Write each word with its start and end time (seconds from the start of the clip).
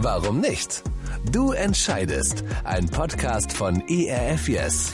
Warum 0.00 0.40
nicht? 0.40 0.84
Du 1.32 1.50
entscheidest. 1.50 2.44
Ein 2.62 2.88
Podcast 2.88 3.52
von 3.52 3.82
ERF 3.88 4.48
Yes. 4.48 4.92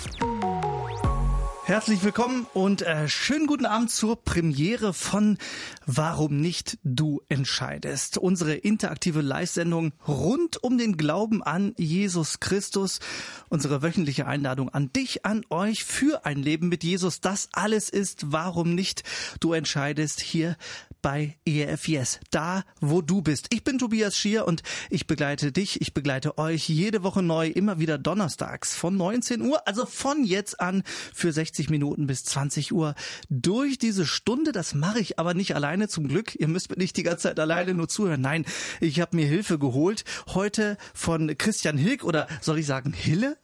Herzlich 1.66 2.02
willkommen 2.02 2.46
und 2.54 2.80
äh, 2.80 3.06
schönen 3.06 3.46
guten 3.46 3.66
Abend 3.66 3.90
zur 3.90 4.22
Premiere 4.22 4.94
von 4.94 5.36
Warum 5.84 6.40
nicht 6.40 6.78
du 6.84 7.20
entscheidest. 7.28 8.16
Unsere 8.16 8.54
interaktive 8.54 9.20
Live-Sendung 9.20 9.92
rund 10.08 10.62
um 10.62 10.78
den 10.78 10.96
Glauben 10.96 11.42
an 11.42 11.74
Jesus 11.76 12.40
Christus. 12.40 13.00
Unsere 13.50 13.82
wöchentliche 13.82 14.26
Einladung 14.26 14.70
an 14.70 14.90
dich, 14.92 15.26
an 15.26 15.44
euch 15.50 15.84
für 15.84 16.24
ein 16.24 16.38
Leben 16.38 16.70
mit 16.70 16.82
Jesus. 16.82 17.20
Das 17.20 17.48
alles 17.52 17.90
ist 17.90 18.32
Warum 18.32 18.74
nicht 18.74 19.02
du 19.40 19.52
entscheidest 19.52 20.20
hier 20.20 20.56
bei 21.04 21.36
ERF 21.44 22.18
da 22.30 22.64
wo 22.80 23.02
du 23.02 23.20
bist. 23.20 23.48
Ich 23.50 23.62
bin 23.62 23.78
Tobias 23.78 24.16
Schier 24.16 24.46
und 24.46 24.62
ich 24.88 25.06
begleite 25.06 25.52
dich, 25.52 25.82
ich 25.82 25.92
begleite 25.92 26.38
euch 26.38 26.66
jede 26.70 27.02
Woche 27.02 27.22
neu, 27.22 27.48
immer 27.48 27.78
wieder 27.78 27.98
donnerstags 27.98 28.74
von 28.74 28.96
19 28.96 29.42
Uhr, 29.42 29.68
also 29.68 29.84
von 29.84 30.24
jetzt 30.24 30.62
an 30.62 30.82
für 31.12 31.30
60 31.30 31.68
Minuten 31.68 32.06
bis 32.06 32.24
20 32.24 32.72
Uhr 32.72 32.94
durch 33.28 33.76
diese 33.76 34.06
Stunde. 34.06 34.52
Das 34.52 34.72
mache 34.72 34.98
ich 34.98 35.18
aber 35.18 35.34
nicht 35.34 35.54
alleine 35.54 35.88
zum 35.88 36.08
Glück. 36.08 36.34
Ihr 36.36 36.48
müsst 36.48 36.70
mir 36.70 36.78
nicht 36.78 36.96
die 36.96 37.02
ganze 37.02 37.24
Zeit 37.24 37.38
alleine 37.38 37.74
nur 37.74 37.88
zuhören. 37.88 38.22
Nein, 38.22 38.46
ich 38.80 38.98
habe 38.98 39.14
mir 39.14 39.26
Hilfe 39.26 39.58
geholt. 39.58 40.06
Heute 40.28 40.78
von 40.94 41.36
Christian 41.36 41.76
Hilk 41.76 42.02
oder 42.02 42.28
soll 42.40 42.58
ich 42.58 42.66
sagen 42.66 42.94
Hille? 42.94 43.36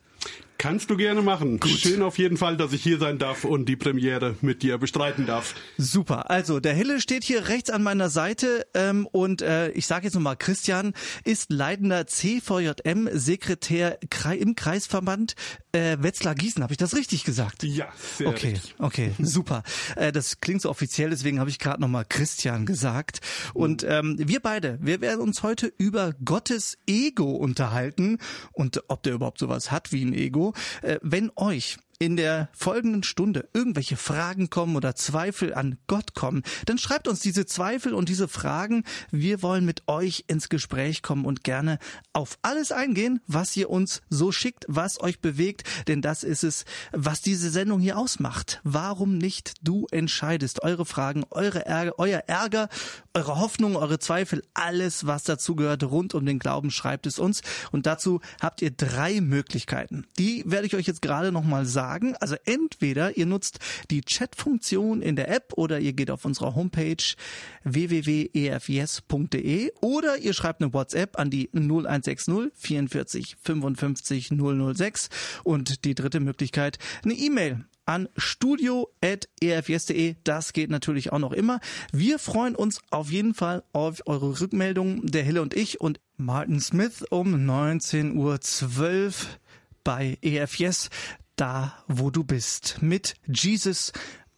Kannst 0.61 0.91
du 0.91 0.99
gerne 0.99 1.23
machen. 1.23 1.59
Gut. 1.59 1.71
Schön 1.71 2.03
auf 2.03 2.19
jeden 2.19 2.37
Fall, 2.37 2.59
dass 2.59 2.75
ich 2.75 2.83
hier 2.83 2.99
sein 2.99 3.17
darf 3.19 3.47
und 3.47 3.65
die 3.65 3.77
Premiere 3.77 4.37
mit 4.43 4.63
dir 4.63 4.77
bestreiten 4.77 5.25
darf. 5.25 5.55
Super. 5.79 6.31
Also 6.31 6.61
der 6.61 6.75
Hille 6.75 7.01
steht 7.01 7.25
hier 7.25 7.49
rechts 7.49 7.71
an 7.71 7.83
meiner 7.83 8.11
Seite 8.11 8.67
ähm, 8.75 9.09
und 9.11 9.41
äh, 9.41 9.71
ich 9.71 9.87
sage 9.87 10.05
jetzt 10.05 10.13
nochmal, 10.13 10.37
Christian 10.37 10.93
ist 11.25 11.51
leitender 11.51 12.07
CVJM-Sekretär 12.07 14.01
im 14.39 14.55
Kreisverband 14.55 15.35
äh, 15.73 15.97
Wetzlar-Gießen. 16.01 16.63
Habe 16.63 16.73
ich 16.73 16.79
das 16.79 16.95
richtig 16.95 17.25
gesagt? 17.25 17.63
Ja, 17.63 17.89
sehr 18.17 18.29
Okay, 18.29 18.51
richtig. 18.51 18.75
okay, 18.79 19.13
super. 19.19 19.63
Äh, 19.97 20.13
das 20.13 20.41
klingt 20.41 20.63
so 20.63 20.71
offiziell, 20.71 21.11
deswegen 21.11 21.41
habe 21.41 21.51
ich 21.51 21.59
gerade 21.59 21.81
nochmal 21.81 22.05
Christian 22.09 22.67
gesagt. 22.67 23.21
Und 23.55 23.85
ähm, 23.85 24.17
wir 24.19 24.41
beide, 24.41 24.79
wir 24.81 25.01
werden 25.01 25.21
uns 25.21 25.43
heute 25.43 25.73
über 25.79 26.13
Gottes 26.25 26.79
Ego 26.87 27.31
unterhalten 27.33 28.19
und 28.53 28.83
ob 28.89 29.03
der 29.03 29.15
überhaupt 29.15 29.39
sowas 29.39 29.71
hat 29.71 29.93
wie 29.93 30.05
ein 30.05 30.15
Ego. 30.15 30.55
Äh, 30.83 30.99
wenn 31.03 31.31
euch 31.37 31.79
in 32.01 32.17
der 32.17 32.49
folgenden 32.53 33.03
Stunde 33.03 33.49
irgendwelche 33.53 33.99
Fragen 33.99 34.49
kommen 34.49 34.75
oder 34.75 34.95
Zweifel 34.95 35.53
an 35.53 35.77
Gott 35.87 36.15
kommen, 36.15 36.43
dann 36.65 36.79
schreibt 36.79 37.07
uns 37.07 37.21
diese 37.21 37.45
Zweifel 37.45 37.93
und 37.93 38.09
diese 38.09 38.27
Fragen. 38.27 38.85
Wir 39.11 39.43
wollen 39.43 39.67
mit 39.67 39.87
euch 39.87 40.25
ins 40.27 40.49
Gespräch 40.49 41.03
kommen 41.03 41.27
und 41.27 41.45
gerne 41.45 41.79
auf 42.15 42.39
alles 42.41 42.73
eingehen, 42.73 43.21
was 43.27 43.55
ihr 43.55 43.69
uns 43.69 44.01
so 44.09 44.33
schickt, 44.33 44.65
was 44.67 44.99
euch 44.99 45.21
bewegt, 45.21 45.65
denn 45.89 46.01
das 46.01 46.25
ist 46.25 46.43
es, 46.43 46.65
was 46.93 47.21
diese 47.21 47.51
Sendung 47.51 47.81
hier 47.81 47.99
ausmacht. 47.99 48.63
Warum 48.65 49.19
nicht 49.19 49.53
du 49.61 49.87
entscheidest? 49.91 50.63
Eure 50.63 50.87
Fragen, 50.87 51.27
eure 51.31 51.67
Ärger, 51.67 51.99
euer 51.99 52.23
Ärger, 52.27 52.71
eure 53.13 53.39
Hoffnung, 53.39 53.77
eure 53.77 53.99
Zweifel, 53.99 54.43
alles, 54.55 55.07
was 55.07 55.25
dazu 55.25 55.55
gehört 55.55 55.83
rund 55.83 56.15
um 56.15 56.25
den 56.25 56.39
Glauben, 56.39 56.71
schreibt 56.71 57.07
es 57.07 57.19
uns. 57.19 57.43
Und 57.73 57.85
dazu 57.85 58.23
habt 58.41 58.63
ihr 58.63 58.71
drei 58.71 59.21
Möglichkeiten. 59.21 60.07
Die 60.19 60.45
werde 60.47 60.67
ich 60.67 60.75
euch 60.75 60.87
jetzt 60.87 61.03
gerade 61.03 61.31
nochmal 61.31 61.67
sagen 61.67 61.90
sagen. 61.91 62.15
Also 62.21 62.37
entweder 62.45 63.17
ihr 63.17 63.27
nutzt 63.27 63.59
die 63.91 64.03
Chat-Funktion 64.03 65.03
in 65.03 65.17
der 65.17 65.29
App 65.29 65.55
oder 65.57 65.81
ihr 65.81 65.93
geht 65.93 66.13
auf 66.13 66.25
unsere 66.25 66.55
Homepage 66.55 67.03
www.efs.de 67.65 69.33
oder 69.81 70.19
ihr 70.19 70.33
schreibt 70.33 70.63
eine 70.63 70.73
WhatsApp 70.73 71.19
an 71.19 71.31
die 71.31 71.51
0160 71.53 72.53
44 72.55 73.37
55 73.43 74.31
006 74.31 75.09
und 75.43 75.85
die 75.85 75.97
dritte 75.97 76.21
Möglichkeit 76.21 76.79
eine 77.03 77.15
E-Mail 77.15 77.65
an 77.87 78.09
studio.efs.de. 78.17 80.15
Das 80.23 80.53
geht 80.53 80.71
natürlich 80.71 81.13
auch 81.13 81.19
noch 81.19 81.33
immer. 81.33 81.59
Wir 81.93 82.21
freuen 82.21 82.55
uns 82.55 82.81
auf 82.91 83.11
jeden 83.11 83.35
Fall 83.35 83.65
auf 83.73 84.03
eure 84.07 84.41
Rückmeldungen, 84.41 85.11
der 85.11 85.25
Hille 85.25 85.43
und 85.43 85.55
ich 85.55 85.81
und 85.81 85.99
Martin 86.17 86.61
Smith 86.61 87.05
um 87.11 87.35
19.12 87.35 88.15
Uhr 88.15 88.39
bei 89.83 90.19
EFS 90.23 90.91
da, 91.41 91.73
wo 91.89 92.11
du 92.11 92.23
bist. 92.23 92.83
Mit 92.83 93.15
Jesus 93.27 93.93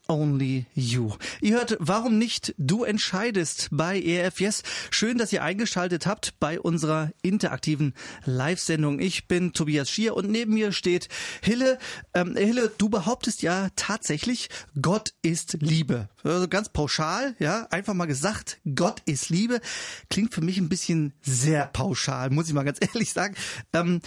Only 0.08 0.66
You. 0.74 1.12
Ihr 1.40 1.54
hört, 1.56 1.76
warum 1.80 2.16
nicht 2.18 2.54
du 2.58 2.84
entscheidest 2.84 3.68
bei 3.72 4.00
ERF 4.00 4.40
Yes. 4.40 4.62
Schön, 4.90 5.18
dass 5.18 5.32
ihr 5.32 5.42
eingeschaltet 5.42 6.06
habt 6.06 6.38
bei 6.38 6.60
unserer 6.60 7.10
interaktiven 7.22 7.94
Live-Sendung. 8.24 9.00
Ich 9.00 9.26
bin 9.26 9.52
Tobias 9.52 9.90
Schier 9.90 10.14
und 10.14 10.30
neben 10.30 10.54
mir 10.54 10.70
steht 10.70 11.08
Hille. 11.42 11.78
Ähm, 12.14 12.36
Hille, 12.36 12.70
du 12.78 12.88
behauptest 12.88 13.42
ja 13.42 13.68
tatsächlich, 13.74 14.48
Gott 14.80 15.14
ist 15.22 15.56
Liebe. 15.60 16.08
Also 16.22 16.46
ganz 16.46 16.68
pauschal, 16.68 17.34
ja, 17.38 17.66
einfach 17.70 17.94
mal 17.94 18.06
gesagt, 18.06 18.60
Gott 18.74 19.02
ist 19.06 19.28
Liebe. 19.28 19.60
Klingt 20.08 20.34
für 20.34 20.42
mich 20.42 20.58
ein 20.58 20.68
bisschen 20.68 21.14
sehr 21.20 21.66
pauschal, 21.66 22.30
muss 22.30 22.48
ich 22.48 22.54
mal 22.54 22.64
ganz 22.64 22.78
ehrlich 22.94 23.12
sagen. 23.12 23.34
Ähm, 23.72 24.00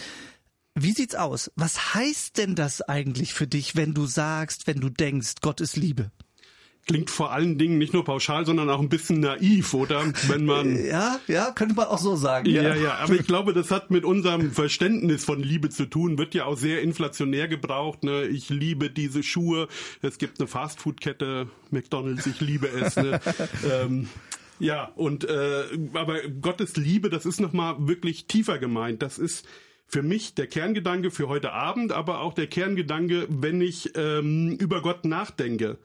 wie 0.76 0.92
sieht's 0.92 1.16
aus? 1.16 1.52
Was 1.56 1.96
heißt 1.96 2.38
denn 2.38 2.56
das 2.56 2.82
eigentlich 2.82 3.34
für 3.34 3.48
dich, 3.48 3.76
wenn 3.76 3.94
du 3.94 4.06
sagst, 4.06 4.68
wenn 4.68 4.82
du 4.82 4.90
denkst, 4.90 5.36
Gott 5.42 5.62
ist 5.62 5.78
Liebe? 5.78 6.12
Klingt 6.88 7.10
vor 7.10 7.32
allen 7.32 7.58
Dingen 7.58 7.80
nicht 7.80 7.94
nur 7.94 8.06
pauschal, 8.06 8.46
sondern 8.46 8.70
auch 8.70 8.80
ein 8.80 8.90
bisschen 8.90 9.20
naiv, 9.20 9.74
oder? 9.74 10.04
Wenn 10.28 10.46
man 10.46 10.86
ja, 10.86 11.20
ja, 11.28 11.52
könnte 11.52 11.74
man 11.74 11.88
auch 11.88 11.98
so 11.98 12.16
sagen. 12.16 12.48
Ja, 12.48 12.62
ja, 12.62 12.76
ja. 12.76 12.96
Aber 12.96 13.14
ich 13.14 13.26
glaube, 13.26 13.54
das 13.54 13.72
hat 13.72 13.90
mit 13.90 14.06
unserem 14.06 14.52
Verständnis 14.52 15.26
von 15.26 15.42
Liebe 15.42 15.70
zu 15.70 15.88
tun. 15.88 16.20
Wird 16.20 16.36
ja 16.36 16.46
auch 16.46 16.58
sehr 16.58 16.84
inflationär 16.84 17.48
gebraucht. 17.48 18.04
Ne? 18.04 18.26
Ich 18.26 18.50
liebe 18.50 18.92
diese 18.92 19.24
Schuhe. 19.24 19.68
Es 20.04 20.20
gibt 20.20 20.40
eine 20.40 20.48
Fastfood-Kette, 20.48 21.48
McDonald's. 21.72 22.28
Ich 22.28 22.40
liebe 22.40 22.68
es. 22.68 22.98
Ne? 22.98 23.20
ähm, 23.72 24.08
ja, 24.60 24.92
und 24.96 25.24
äh, 25.24 25.64
aber 25.94 26.22
Gottes 26.40 26.78
Liebe, 26.78 27.10
das 27.10 27.26
ist 27.26 27.42
noch 27.42 27.52
mal 27.52 27.76
wirklich 27.80 28.28
tiefer 28.28 28.60
gemeint. 28.60 29.02
Das 29.02 29.18
ist 29.18 29.48
für 29.88 30.02
mich 30.02 30.36
der 30.36 30.48
Kerngedanke 30.48 31.12
für 31.12 31.28
heute 31.28 31.52
Abend, 31.54 31.92
aber 31.92 32.22
auch 32.22 32.34
der 32.34 32.48
Kerngedanke, 32.48 33.28
wenn 33.30 33.62
ich 33.62 33.92
ähm, 33.96 34.58
über 34.60 34.82
Gott 34.82 35.06
nachdenke. 35.06 35.78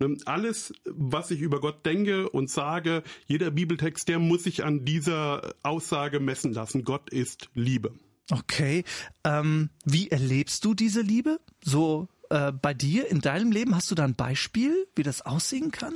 Ne, 0.00 0.16
alles, 0.24 0.72
was 0.84 1.30
ich 1.30 1.40
über 1.40 1.60
Gott 1.60 1.86
denke 1.86 2.28
und 2.28 2.50
sage, 2.50 3.04
jeder 3.26 3.50
Bibeltext, 3.52 4.08
der 4.08 4.18
muss 4.18 4.42
sich 4.42 4.64
an 4.64 4.84
dieser 4.84 5.54
Aussage 5.62 6.18
messen 6.18 6.52
lassen. 6.52 6.82
Gott 6.82 7.10
ist 7.10 7.48
Liebe. 7.54 7.92
Okay. 8.30 8.84
Ähm, 9.22 9.70
wie 9.84 10.10
erlebst 10.10 10.64
du 10.64 10.74
diese 10.74 11.00
Liebe? 11.00 11.38
So 11.62 12.08
äh, 12.30 12.50
bei 12.50 12.74
dir 12.74 13.08
in 13.08 13.20
deinem 13.20 13.52
Leben 13.52 13.76
hast 13.76 13.90
du 13.90 13.94
da 13.94 14.04
ein 14.04 14.16
Beispiel, 14.16 14.86
wie 14.96 15.02
das 15.02 15.22
aussehen 15.22 15.70
kann? 15.70 15.94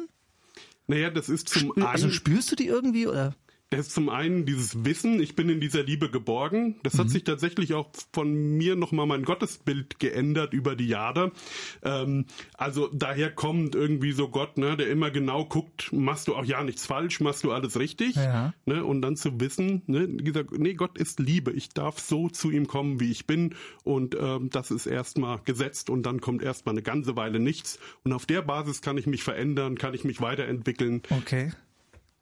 Naja, 0.86 1.10
das 1.10 1.28
ist 1.28 1.48
zum 1.48 1.72
Spür, 1.72 1.88
Also 1.88 2.10
spürst 2.10 2.52
du 2.52 2.56
die 2.56 2.66
irgendwie 2.66 3.06
oder? 3.06 3.34
Es 3.70 3.88
ist 3.88 3.92
zum 3.92 4.08
einen 4.08 4.46
dieses 4.46 4.86
Wissen, 4.86 5.20
ich 5.20 5.36
bin 5.36 5.50
in 5.50 5.60
dieser 5.60 5.82
Liebe 5.82 6.10
geborgen. 6.10 6.76
Das 6.82 6.94
mhm. 6.94 7.00
hat 7.00 7.10
sich 7.10 7.24
tatsächlich 7.24 7.74
auch 7.74 7.90
von 8.14 8.32
mir 8.32 8.76
nochmal 8.76 9.06
mein 9.06 9.24
Gottesbild 9.24 9.98
geändert 9.98 10.54
über 10.54 10.74
die 10.74 10.88
Jahre. 10.88 11.32
Ähm, 11.82 12.24
also 12.54 12.88
daher 12.94 13.30
kommt 13.30 13.74
irgendwie 13.74 14.12
so 14.12 14.30
Gott, 14.30 14.56
ne, 14.56 14.78
der 14.78 14.88
immer 14.88 15.10
genau 15.10 15.44
guckt, 15.44 15.92
machst 15.92 16.28
du 16.28 16.34
auch 16.34 16.46
ja 16.46 16.64
nichts 16.64 16.86
falsch, 16.86 17.20
machst 17.20 17.44
du 17.44 17.52
alles 17.52 17.78
richtig. 17.78 18.16
Ja. 18.16 18.54
Ne, 18.64 18.82
und 18.82 19.02
dann 19.02 19.16
zu 19.16 19.38
wissen, 19.38 19.82
ne, 19.86 20.08
dieser, 20.08 20.44
nee, 20.52 20.72
Gott 20.72 20.96
ist 20.96 21.20
Liebe. 21.20 21.52
Ich 21.52 21.68
darf 21.68 21.98
so 21.98 22.30
zu 22.30 22.50
ihm 22.50 22.68
kommen, 22.68 23.00
wie 23.00 23.10
ich 23.10 23.26
bin. 23.26 23.54
Und 23.84 24.16
ähm, 24.18 24.48
das 24.48 24.70
ist 24.70 24.86
erstmal 24.86 25.40
gesetzt 25.44 25.90
und 25.90 26.04
dann 26.04 26.22
kommt 26.22 26.42
erstmal 26.42 26.72
eine 26.72 26.82
ganze 26.82 27.16
Weile 27.16 27.38
nichts. 27.38 27.78
Und 28.02 28.14
auf 28.14 28.24
der 28.24 28.40
Basis 28.40 28.80
kann 28.80 28.96
ich 28.96 29.06
mich 29.06 29.22
verändern, 29.22 29.76
kann 29.76 29.92
ich 29.92 30.04
mich 30.04 30.22
weiterentwickeln. 30.22 31.02
Okay. 31.10 31.52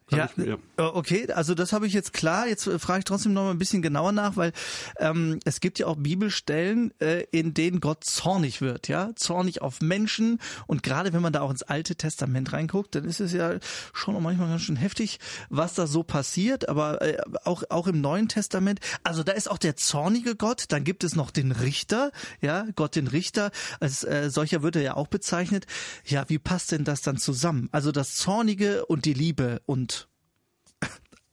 Ja, 0.09 0.29
ich, 0.37 0.45
ja, 0.45 0.55
äh, 0.77 0.81
okay, 0.81 1.29
also 1.33 1.53
das 1.53 1.73
habe 1.73 1.85
ich 1.85 1.91
jetzt 1.91 2.13
klar. 2.13 2.47
Jetzt 2.47 2.65
äh, 2.65 2.79
frage 2.79 2.99
ich 2.99 3.05
trotzdem 3.05 3.33
noch 3.33 3.43
mal 3.43 3.51
ein 3.51 3.57
bisschen 3.57 3.81
genauer 3.81 4.13
nach, 4.13 4.37
weil 4.37 4.53
ähm, 4.99 5.39
es 5.43 5.59
gibt 5.59 5.79
ja 5.79 5.87
auch 5.87 5.97
Bibelstellen, 5.97 6.93
äh, 7.01 7.25
in 7.31 7.53
denen 7.53 7.81
Gott 7.81 8.05
zornig 8.05 8.61
wird, 8.61 8.87
ja, 8.87 9.13
zornig 9.15 9.61
auf 9.61 9.81
Menschen. 9.81 10.39
Und 10.65 10.81
gerade 10.81 11.11
wenn 11.11 11.21
man 11.21 11.33
da 11.33 11.41
auch 11.41 11.51
ins 11.51 11.63
Alte 11.63 11.95
Testament 11.95 12.53
reinguckt, 12.53 12.95
dann 12.95 13.03
ist 13.03 13.19
es 13.19 13.33
ja 13.33 13.55
schon 13.91 14.15
auch 14.15 14.21
manchmal 14.21 14.47
ganz 14.47 14.61
schön 14.61 14.77
heftig, 14.77 15.19
was 15.49 15.73
da 15.73 15.87
so 15.87 16.03
passiert. 16.03 16.69
Aber 16.69 17.01
äh, 17.01 17.17
auch 17.43 17.63
auch 17.69 17.87
im 17.87 17.99
Neuen 17.99 18.29
Testament, 18.29 18.79
also 19.03 19.23
da 19.23 19.33
ist 19.33 19.51
auch 19.51 19.57
der 19.57 19.75
zornige 19.75 20.37
Gott. 20.37 20.65
Dann 20.69 20.85
gibt 20.85 21.03
es 21.03 21.17
noch 21.17 21.31
den 21.31 21.51
Richter, 21.51 22.11
ja, 22.39 22.65
Gott 22.75 22.95
den 22.95 23.07
Richter. 23.07 23.51
Als 23.81 24.05
äh, 24.05 24.29
solcher 24.29 24.63
wird 24.63 24.77
er 24.77 24.83
ja 24.83 24.95
auch 24.95 25.07
bezeichnet. 25.07 25.65
Ja, 26.05 26.23
wie 26.29 26.39
passt 26.39 26.71
denn 26.71 26.85
das 26.85 27.01
dann 27.01 27.17
zusammen? 27.17 27.67
Also 27.73 27.91
das 27.91 28.15
zornige 28.15 28.85
und 28.85 29.03
die 29.03 29.13
Liebe 29.13 29.61
und 29.65 29.96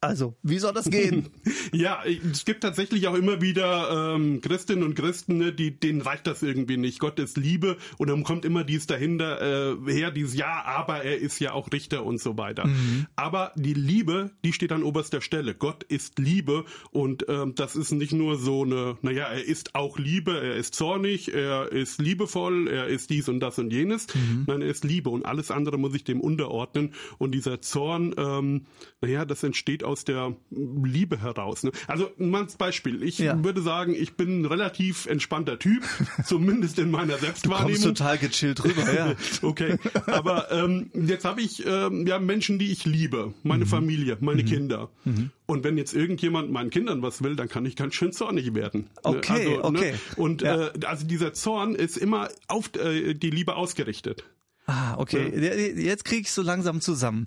Also, 0.04 0.36
wie 0.42 0.58
soll 0.58 0.74
das 0.74 0.90
gehen? 0.90 1.30
ja, 1.72 2.02
es 2.04 2.44
gibt 2.44 2.60
tatsächlich 2.60 3.08
auch 3.08 3.14
immer 3.14 3.40
wieder 3.40 4.14
ähm, 4.14 4.42
Christinnen 4.42 4.84
und 4.84 4.94
Christen, 4.94 5.38
ne, 5.38 5.50
die 5.50 5.80
denen 5.80 6.02
reicht 6.02 6.26
das 6.26 6.42
irgendwie 6.42 6.76
nicht. 6.76 6.98
Gott 6.98 7.18
ist 7.18 7.38
Liebe 7.38 7.78
und 7.96 8.10
dann 8.10 8.22
kommt 8.22 8.44
immer 8.44 8.64
dies 8.64 8.86
dahinter 8.86 9.72
äh, 9.80 9.90
her, 9.90 10.10
dieses 10.10 10.34
Ja, 10.34 10.62
aber 10.66 11.04
er 11.04 11.18
ist 11.18 11.38
ja 11.38 11.52
auch 11.52 11.72
Richter 11.72 12.04
und 12.04 12.20
so 12.20 12.36
weiter. 12.36 12.66
Mhm. 12.66 13.06
Aber 13.16 13.52
die 13.56 13.72
Liebe, 13.72 14.32
die 14.44 14.52
steht 14.52 14.72
an 14.72 14.82
oberster 14.82 15.22
Stelle. 15.22 15.54
Gott 15.54 15.84
ist 15.84 16.18
Liebe 16.18 16.66
und 16.90 17.24
ähm, 17.30 17.54
das 17.54 17.74
ist 17.74 17.92
nicht 17.92 18.12
nur 18.12 18.36
so 18.36 18.64
eine, 18.64 18.98
naja, 19.00 19.24
er 19.28 19.44
ist 19.44 19.74
auch 19.74 19.98
Liebe, 19.98 20.38
er 20.38 20.56
ist 20.56 20.74
zornig, 20.74 21.32
er 21.32 21.72
ist 21.72 21.98
liebevoll, 21.98 22.68
er 22.68 22.88
ist 22.88 23.08
dies 23.08 23.30
und 23.30 23.40
das 23.40 23.58
und 23.58 23.72
jenes. 23.72 24.06
Mhm. 24.14 24.44
Nein, 24.48 24.60
er 24.60 24.68
ist 24.68 24.84
Liebe 24.84 25.08
und 25.08 25.24
alles 25.24 25.50
andere 25.50 25.78
muss 25.78 25.94
ich 25.94 26.04
dem 26.04 26.20
unterordnen. 26.20 26.92
Und 27.16 27.32
dieser 27.32 27.62
Zorn, 27.62 28.14
ähm, 28.18 28.66
naja, 29.00 29.24
das 29.24 29.42
entsteht 29.42 29.82
aus 29.82 29.93
der 30.02 30.34
Liebe 30.50 31.20
heraus. 31.20 31.62
Ne? 31.62 31.70
Also 31.86 32.10
mal 32.18 32.42
als 32.42 32.56
Beispiel. 32.56 33.04
Ich 33.04 33.18
ja. 33.18 33.44
würde 33.44 33.62
sagen, 33.62 33.94
ich 33.94 34.16
bin 34.16 34.40
ein 34.40 34.44
relativ 34.46 35.06
entspannter 35.06 35.60
Typ, 35.60 35.84
zumindest 36.24 36.80
in 36.80 36.90
meiner 36.90 37.18
Selbstwahrnehmung. 37.18 37.80
Du 37.80 37.88
total 37.88 38.18
gechillt 38.18 38.64
rüber, 38.64 38.92
ja. 38.92 39.14
okay, 39.42 39.76
aber 40.06 40.50
ähm, 40.50 40.90
jetzt 40.94 41.24
habe 41.24 41.40
ich 41.42 41.64
ähm, 41.64 42.06
ja 42.06 42.18
Menschen, 42.18 42.58
die 42.58 42.72
ich 42.72 42.84
liebe, 42.84 43.32
meine 43.44 43.64
mhm. 43.64 43.68
Familie, 43.68 44.18
meine 44.20 44.42
mhm. 44.42 44.46
Kinder. 44.46 44.90
Mhm. 45.04 45.30
Und 45.46 45.62
wenn 45.62 45.76
jetzt 45.76 45.94
irgendjemand 45.94 46.50
meinen 46.50 46.70
Kindern 46.70 47.02
was 47.02 47.22
will, 47.22 47.36
dann 47.36 47.48
kann 47.48 47.66
ich 47.66 47.76
ganz 47.76 47.94
schön 47.94 48.12
zornig 48.12 48.54
werden. 48.54 48.88
Okay, 49.02 49.58
also, 49.58 49.70
ne? 49.70 49.78
okay. 49.78 49.92
Ne? 49.92 49.98
Und 50.16 50.42
ja. 50.42 50.68
äh, 50.68 50.70
also 50.86 51.06
dieser 51.06 51.34
Zorn 51.34 51.74
ist 51.74 51.96
immer 51.98 52.30
auf 52.48 52.74
äh, 52.76 53.14
die 53.14 53.30
Liebe 53.30 53.54
ausgerichtet. 53.54 54.24
Ah, 54.66 54.96
okay. 54.96 55.30
Ja. 55.34 55.54
Jetzt 55.54 56.04
kriege 56.04 56.22
ich 56.22 56.32
so 56.32 56.40
langsam 56.40 56.80
zusammen. 56.80 57.26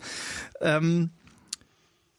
Ähm, 0.60 1.12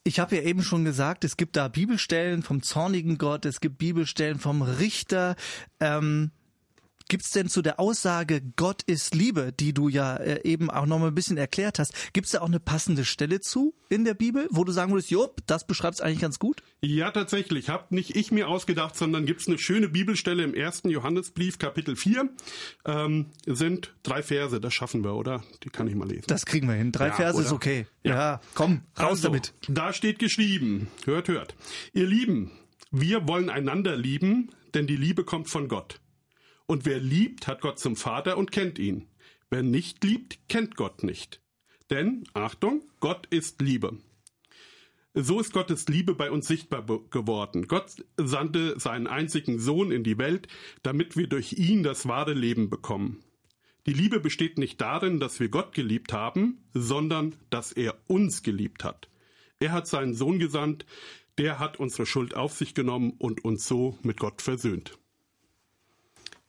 ich 0.08 0.18
habe 0.18 0.36
ja 0.36 0.42
eben 0.42 0.62
schon 0.62 0.86
gesagt, 0.86 1.22
es 1.22 1.36
gibt 1.36 1.54
da 1.54 1.68
Bibelstellen 1.68 2.42
vom 2.42 2.62
zornigen 2.62 3.18
Gott, 3.18 3.44
es 3.44 3.60
gibt 3.60 3.76
Bibelstellen 3.76 4.38
vom 4.38 4.62
Richter. 4.62 5.36
Ähm, 5.80 6.30
Gibt's 7.10 7.30
denn 7.30 7.48
zu 7.48 7.62
der 7.62 7.80
Aussage 7.80 8.42
Gott 8.56 8.82
ist 8.82 9.14
Liebe, 9.14 9.52
die 9.52 9.72
du 9.72 9.88
ja 9.88 10.16
äh, 10.16 10.42
eben 10.44 10.70
auch 10.70 10.84
noch 10.84 10.98
mal 10.98 11.06
ein 11.06 11.14
bisschen 11.14 11.38
erklärt 11.38 11.78
hast, 11.78 11.94
gibt's 12.12 12.32
da 12.32 12.40
auch 12.40 12.46
eine 12.46 12.60
passende 12.60 13.06
Stelle 13.06 13.40
zu 13.40 13.74
in 13.88 14.04
der 14.04 14.12
Bibel, 14.12 14.46
wo 14.50 14.62
du 14.64 14.72
sagen 14.72 14.92
würdest, 14.92 15.10
Job, 15.10 15.40
das 15.46 15.66
beschreibt's 15.66 16.02
eigentlich 16.02 16.20
ganz 16.20 16.38
gut? 16.38 16.62
Ja, 16.80 17.10
tatsächlich. 17.10 17.68
Hab 17.68 17.90
nicht 17.90 18.14
ich 18.14 18.30
mir 18.30 18.48
ausgedacht, 18.48 18.94
sondern 18.94 19.26
gibt's 19.26 19.48
eine 19.48 19.58
schöne 19.58 19.88
Bibelstelle 19.88 20.44
im 20.44 20.54
ersten 20.54 20.90
Johannesbrief, 20.90 21.58
Kapitel 21.58 21.96
4. 21.96 22.28
Ähm, 22.84 23.26
sind 23.46 23.94
drei 24.04 24.22
Verse, 24.22 24.60
das 24.60 24.74
schaffen 24.74 25.02
wir, 25.02 25.14
oder? 25.14 25.42
Die 25.64 25.70
kann 25.70 25.88
ich 25.88 25.96
mal 25.96 26.08
lesen. 26.08 26.24
Das 26.28 26.46
kriegen 26.46 26.68
wir 26.68 26.74
hin. 26.74 26.92
Drei 26.92 27.08
ja, 27.08 27.14
Verse 27.14 27.36
oder? 27.36 27.46
ist 27.46 27.52
okay. 27.52 27.86
Ja, 28.04 28.14
ja 28.14 28.40
komm, 28.54 28.82
raus 28.96 29.10
also, 29.10 29.28
damit. 29.28 29.54
Da 29.66 29.92
steht 29.92 30.20
geschrieben, 30.20 30.86
hört, 31.04 31.26
hört. 31.26 31.56
Ihr 31.94 32.06
Lieben, 32.06 32.52
wir 32.92 33.26
wollen 33.26 33.50
einander 33.50 33.96
lieben, 33.96 34.50
denn 34.74 34.86
die 34.86 34.96
Liebe 34.96 35.24
kommt 35.24 35.48
von 35.48 35.66
Gott. 35.66 36.00
Und 36.66 36.86
wer 36.86 37.00
liebt, 37.00 37.48
hat 37.48 37.60
Gott 37.60 37.80
zum 37.80 37.96
Vater 37.96 38.38
und 38.38 38.52
kennt 38.52 38.78
ihn. 38.78 39.08
Wer 39.50 39.64
nicht 39.64 40.04
liebt, 40.04 40.38
kennt 40.48 40.76
Gott 40.76 41.02
nicht. 41.02 41.40
Denn, 41.90 42.24
Achtung, 42.34 42.82
Gott 43.00 43.26
ist 43.30 43.62
Liebe. 43.62 43.98
So 45.20 45.40
ist 45.40 45.52
Gottes 45.52 45.88
Liebe 45.88 46.14
bei 46.14 46.30
uns 46.30 46.46
sichtbar 46.46 46.86
geworden. 47.10 47.66
Gott 47.66 48.04
sandte 48.16 48.78
seinen 48.78 49.08
einzigen 49.08 49.58
Sohn 49.58 49.90
in 49.90 50.04
die 50.04 50.16
Welt, 50.16 50.46
damit 50.84 51.16
wir 51.16 51.26
durch 51.26 51.54
ihn 51.54 51.82
das 51.82 52.06
wahre 52.06 52.34
Leben 52.34 52.70
bekommen. 52.70 53.24
Die 53.86 53.92
Liebe 53.92 54.20
besteht 54.20 54.58
nicht 54.58 54.80
darin, 54.80 55.18
dass 55.18 55.40
wir 55.40 55.48
Gott 55.48 55.74
geliebt 55.74 56.12
haben, 56.12 56.62
sondern 56.72 57.34
dass 57.50 57.72
er 57.72 57.98
uns 58.06 58.44
geliebt 58.44 58.84
hat. 58.84 59.08
Er 59.58 59.72
hat 59.72 59.88
seinen 59.88 60.14
Sohn 60.14 60.38
gesandt, 60.38 60.86
der 61.36 61.58
hat 61.58 61.80
unsere 61.80 62.06
Schuld 62.06 62.36
auf 62.36 62.52
sich 62.52 62.74
genommen 62.74 63.14
und 63.18 63.44
uns 63.44 63.66
so 63.66 63.98
mit 64.02 64.18
Gott 64.20 64.40
versöhnt. 64.40 64.98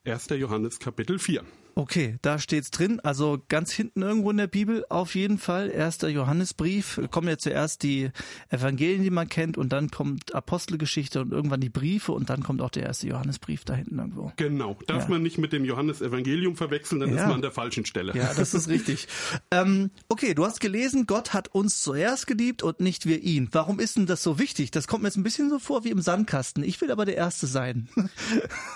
1. 0.04 0.27
Johannes 0.30 0.77
Kapitel 0.77 1.18
4. 1.18 1.44
Okay, 1.80 2.18
da 2.22 2.40
steht's 2.40 2.72
drin. 2.72 3.00
Also 3.00 3.42
ganz 3.48 3.72
hinten 3.72 4.02
irgendwo 4.02 4.31
in 4.31 4.36
der 4.36 4.48
Bibel 4.48 4.86
auf 4.90 5.16
jeden 5.16 5.38
Fall. 5.38 5.72
Erster 5.72 6.10
Johannesbrief. 6.10 7.00
Kommen 7.10 7.30
ja 7.30 7.38
zuerst 7.38 7.84
die 7.84 8.12
Evangelien, 8.50 9.02
die 9.02 9.10
man 9.10 9.30
kennt, 9.30 9.58
und 9.58 9.70
dann 9.70 9.90
kommt 9.90 10.36
Apostelgeschichte 10.36 11.22
und 11.22 11.31
irgendwann 11.31 11.62
die 11.62 11.70
Briefe 11.70 12.12
und 12.12 12.30
dann 12.30 12.44
kommt 12.44 12.62
auch 12.62 12.70
der 12.70 12.84
erste 12.84 13.08
Johannesbrief 13.08 13.64
da 13.64 13.76
hinten 13.76 13.98
irgendwo. 13.98 14.34
Genau. 14.36 14.78
Darf 14.88 15.04
ja. 15.04 15.10
man 15.10 15.22
nicht 15.22 15.38
mit 15.38 15.54
dem 15.54 15.64
Johannesevangelium 15.64 16.58
verwechseln, 16.58 17.00
dann 17.00 17.12
ja. 17.12 17.16
ist 17.16 17.22
man 17.22 17.36
an 17.36 17.42
der 17.42 17.52
falschen 17.52 17.86
Stelle. 17.86 18.14
Ja, 18.14 18.34
das 18.34 18.54
ist 18.54 18.68
richtig. 18.68 19.08
ähm, 19.52 19.90
okay, 20.10 20.34
du 20.34 20.46
hast 20.46 20.60
gelesen, 20.60 21.08
Gott 21.08 21.32
hat 21.34 21.48
uns 21.48 21.82
zuerst 21.82 22.28
geliebt 22.28 22.62
und 22.62 22.82
nicht 22.82 23.06
wir 23.06 23.24
ihn. 23.24 23.48
Warum 23.54 23.80
ist 23.80 23.96
denn 23.96 24.06
das 24.06 24.22
so 24.22 24.38
wichtig? 24.38 24.72
Das 24.72 24.88
kommt 24.88 25.04
mir 25.04 25.08
jetzt 25.08 25.16
ein 25.16 25.24
bisschen 25.24 25.50
so 25.50 25.60
vor 25.60 25.86
wie 25.86 25.92
im 25.92 26.02
Sandkasten. 26.02 26.62
Ich 26.62 26.82
will 26.82 26.92
aber 26.92 27.06
der 27.06 27.16
Erste 27.16 27.48
sein. 27.48 27.88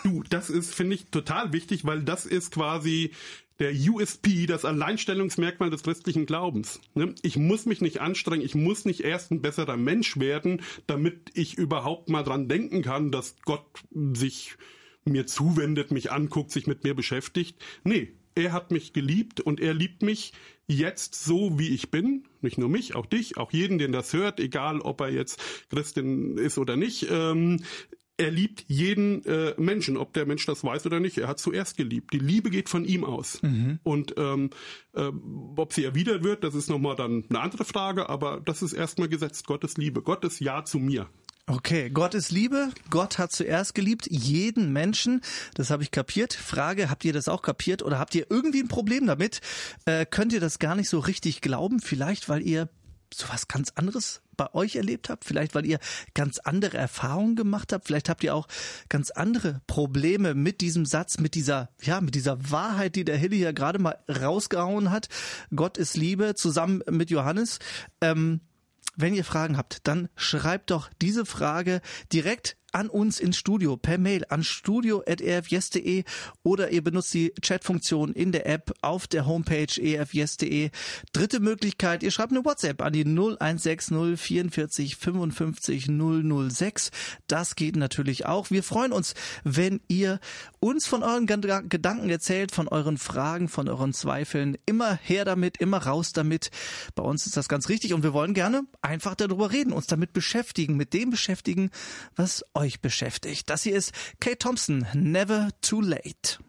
du, 0.06 0.24
das 0.30 0.50
ist, 0.50 0.74
finde 0.74 0.96
ich, 0.96 1.08
total 1.08 1.52
wichtig, 1.52 1.84
weil 1.84 2.02
das 2.02 2.26
ist 2.26 2.52
quasi 2.52 2.93
quasi 2.94 3.12
der 3.60 3.72
USP, 3.72 4.48
das 4.48 4.66
Alleinstellungsmerkmal 4.66 5.69
des 5.69 5.84
christlichen 5.84 6.25
Glaubens. 6.25 6.81
Ne? 6.95 7.13
Ich 7.22 7.38
muss 7.38 7.66
mich 7.66 7.81
nicht 7.81 8.01
anstrengen, 8.01 8.44
ich 8.44 8.56
muss 8.56 8.84
nicht 8.84 9.01
erst 9.01 9.31
ein 9.31 9.42
besserer 9.42 9.78
Mensch 9.78 10.19
werden, 10.19 10.62
damit 10.88 11.31
ich 11.36 11.57
überhaupt 11.57 12.10
mal 12.10 12.24
dran 12.24 12.48
denken 12.48 12.81
kann, 12.81 13.12
dass 13.12 13.36
Gott 13.45 13.66
sich 14.13 14.56
mir 15.06 15.28
zuwendet, 15.28 15.92
mich 15.92 16.12
anguckt, 16.12 16.51
sich 16.51 16.66
mit 16.66 16.84
mir 16.84 16.95
beschäftigt. 16.95 17.57
Nee, 17.84 18.13
er 18.36 18.54
hat 18.54 18.72
mich 18.72 18.92
geliebt 18.92 19.39
und 19.39 19.60
er 19.60 19.75
liebt 19.75 20.01
mich 20.01 20.34
jetzt 20.66 21.13
so, 21.13 21.60
wie 21.60 21.69
ich 21.69 21.92
bin. 21.92 22.24
Nicht 22.42 22.57
nur 22.57 22.69
mich, 22.69 22.96
auch 22.96 23.06
dich, 23.06 23.38
auch 23.38 23.51
jeden, 23.51 23.78
den 23.78 23.92
das 23.92 24.13
hört, 24.13 24.39
egal 24.39 24.81
ob 24.81 25.01
er 25.01 25.10
jetzt 25.12 25.39
Christin 25.69 26.38
ist 26.38 26.57
oder 26.57 26.75
nicht. 26.75 27.07
Ähm, 27.12 27.63
er 28.18 28.31
liebt 28.31 28.65
jeden 28.68 29.25
äh, 29.25 29.56
Menschen, 29.57 29.98
ob 29.98 30.13
der 30.13 30.25
Mensch 30.25 30.45
das 30.45 30.63
weiß 30.63 30.86
oder 30.86 31.00
nicht. 31.00 31.18
Er 31.18 31.27
hat 31.27 31.39
zuerst 31.39 31.77
geliebt. 31.77 32.13
Die 32.13 32.19
Liebe 32.19 32.50
geht 32.50 32.69
von 32.69 32.86
ihm 32.86 33.04
aus. 33.04 33.42
Mhm. 33.42 33.80
Und 33.83 34.13
ähm, 34.18 34.51
äh, 34.94 35.10
ob 35.56 35.74
sie 35.74 35.83
erwidert 35.83 36.24
wird, 36.24 36.44
das 36.44 36.54
ist 36.54 36.69
nochmal 36.69 36.95
dann 36.95 37.25
eine 37.30 37.39
andere 37.39 37.65
Frage, 37.65 38.10
aber 38.10 38.39
das 38.39 38.62
ist 38.62 38.74
erstmal 38.74 39.10
gesetzt. 39.10 39.48
Gottes 39.48 39.77
Liebe. 39.77 40.01
Gottes 40.01 40.39
Ja 40.39 40.63
zu 40.63 40.77
mir. 40.77 41.10
Okay, 41.48 41.89
Gott 41.89 42.13
ist 42.13 42.31
Liebe. 42.31 42.69
Gott 42.89 43.18
hat 43.18 43.31
zuerst 43.33 43.75
geliebt 43.75 44.07
jeden 44.10 44.71
Menschen. 44.71 45.21
Das 45.56 45.71
habe 45.71 45.83
ich 45.83 45.92
kapiert. 45.92 46.33
Frage, 46.33 46.89
habt 46.89 47.04
ihr 47.04 47.12
das 47.12 47.27
auch 47.27 47.42
kapiert 47.42 47.83
oder 47.83 48.00
habt 48.00 48.15
ihr 48.15 48.27
irgendwie 48.30 48.62
ein 48.62 48.69
Problem 48.69 49.07
damit? 49.07 49.42
Äh, 49.86 50.06
könnt 50.06 50.31
ihr 50.31 50.39
das 50.39 50.60
gar 50.60 50.75
nicht 50.75 50.88
so 50.88 51.00
richtig 51.00 51.42
glauben? 51.42 51.81
Vielleicht, 51.81 52.30
weil 52.30 52.42
ihr 52.44 52.69
sowas 53.13 53.48
ganz 53.48 53.71
anderes 53.75 54.23
bei 54.38 54.54
euch 54.54 54.76
erlebt 54.76 55.10
habt, 55.10 55.26
vielleicht 55.26 55.56
weil 55.56 55.66
ihr 55.66 55.80
ganz 56.14 56.40
andere 56.40 56.78
Erfahrungen 56.78 57.36
gemacht 57.36 57.74
habt, 57.74 57.88
vielleicht 57.88 58.10
habt 58.10 58.24
ihr 58.24 58.36
auch 58.36 58.48
ganz 58.90 59.12
andere 59.12 59.62
Probleme 59.68 60.34
mit 60.34 60.62
diesem 60.62 60.86
Satz, 60.86 61.20
mit 61.20 61.36
dieser, 61.36 61.70
ja, 61.82 62.02
mit 62.02 62.16
dieser 62.16 62.52
Wahrheit, 62.52 62.96
die 62.96 63.06
der 63.06 63.18
Hilly 63.18 63.40
ja 63.40 63.52
gerade 63.52 63.80
mal 63.80 63.98
rausgehauen 64.10 64.92
hat. 64.92 65.10
Gott 65.56 65.78
ist 65.78 65.96
Liebe, 65.96 66.36
zusammen 66.36 66.82
mit 66.90 67.10
Johannes. 67.10 67.60
Ähm, 68.02 68.42
wenn 68.96 69.16
ihr 69.16 69.24
Fragen 69.24 69.58
habt, 69.58 69.88
dann 69.88 70.10
schreibt 70.16 70.72
doch 70.72 70.90
diese 71.02 71.26
Frage 71.26 71.82
direkt 72.12 72.58
an 72.74 72.89
uns 72.89 73.20
ins 73.20 73.38
Studio 73.38 73.77
per 73.77 73.98
Mail 73.98 74.25
an 74.30 74.44
studio.erfjes.de 74.44 76.03
oder 76.44 76.72
ihr 76.72 76.84
benutzt 76.84 77.13
die 77.13 77.34
Chatfunktion 77.42 78.13
in 78.13 78.32
der 78.32 78.48
App 78.48 78.74
auf 78.82 79.08
der 79.08 79.25
Homepage 79.25 79.82
erfjes.de. 79.82 80.72
Dritte 81.13 81.39
Möglichkeit, 81.39 82.03
ihr 82.03 82.12
schreibt 82.12 82.32
eine 82.32 82.44
WhatsApp 82.44 82.82
an 82.82 82.94
die 82.94 83.06
0160 83.06 84.20
44 84.20 84.96
55 84.96 85.89
006. 86.50 86.92
Das 87.27 87.56
geht 87.56 87.75
natürlich 87.75 88.25
auch. 88.25 88.50
Wir 88.50 88.63
freuen 88.63 88.92
uns, 88.92 89.13
wenn 89.44 89.80
ihr 89.88 90.20
uns 90.60 90.88
von 90.88 91.03
euren 91.03 91.27
Gedanken 91.27 92.10
erzählt, 92.10 92.51
von 92.51 92.68
euren 92.68 92.98
Fragen, 92.98 93.50
von 93.50 93.68
euren 93.70 93.94
Zweifeln. 93.94 94.58
Immer 94.65 94.96
her 94.96 95.25
damit, 95.25 95.58
immer 95.58 95.77
raus 95.77 96.13
damit. 96.13 96.50
Bei 96.96 97.03
uns 97.03 97.25
ist 97.25 97.38
das 97.38 97.48
ganz 97.48 97.70
richtig 97.70 97.94
und 97.94 98.03
wir 98.03 98.13
wollen 98.13 98.34
gerne 98.34 98.63
einfach 98.82 99.15
darüber 99.15 99.51
reden, 99.51 99.74
uns 99.74 99.88
damit 99.88 100.13
beschäftigen, 100.13 100.75
mit 100.75 100.94
dem 100.94 101.10
beschäftigen, 101.10 101.70
was 102.15 102.44
euch 102.53 102.62
euch 102.63 102.79
beschäftigt. 102.79 103.50
Das 103.50 103.63
hier 103.63 103.75
ist 103.75 103.93
Kate 104.20 104.38
Thompson, 104.38 104.88
Never 104.93 105.50
Too 105.62 105.82
Late. 105.82 106.39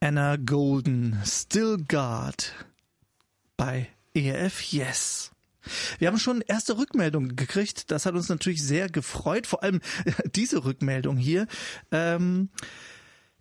Anna 0.00 0.36
Golden, 0.36 1.20
Still 1.24 1.78
God 1.88 2.54
bei 3.56 3.88
ERF 4.14 4.62
Yes. 4.72 5.32
Wir 5.98 6.06
haben 6.06 6.18
schon 6.18 6.42
erste 6.42 6.78
Rückmeldungen 6.78 7.34
gekriegt. 7.34 7.90
Das 7.90 8.06
hat 8.06 8.14
uns 8.14 8.28
natürlich 8.28 8.62
sehr 8.62 8.88
gefreut. 8.88 9.48
Vor 9.48 9.64
allem 9.64 9.80
diese 10.36 10.64
Rückmeldung 10.64 11.16
hier. 11.16 11.48
Ähm, 11.90 12.50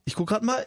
ich 0.05 0.15
gucke 0.15 0.33
gerade 0.33 0.45
mal. 0.45 0.65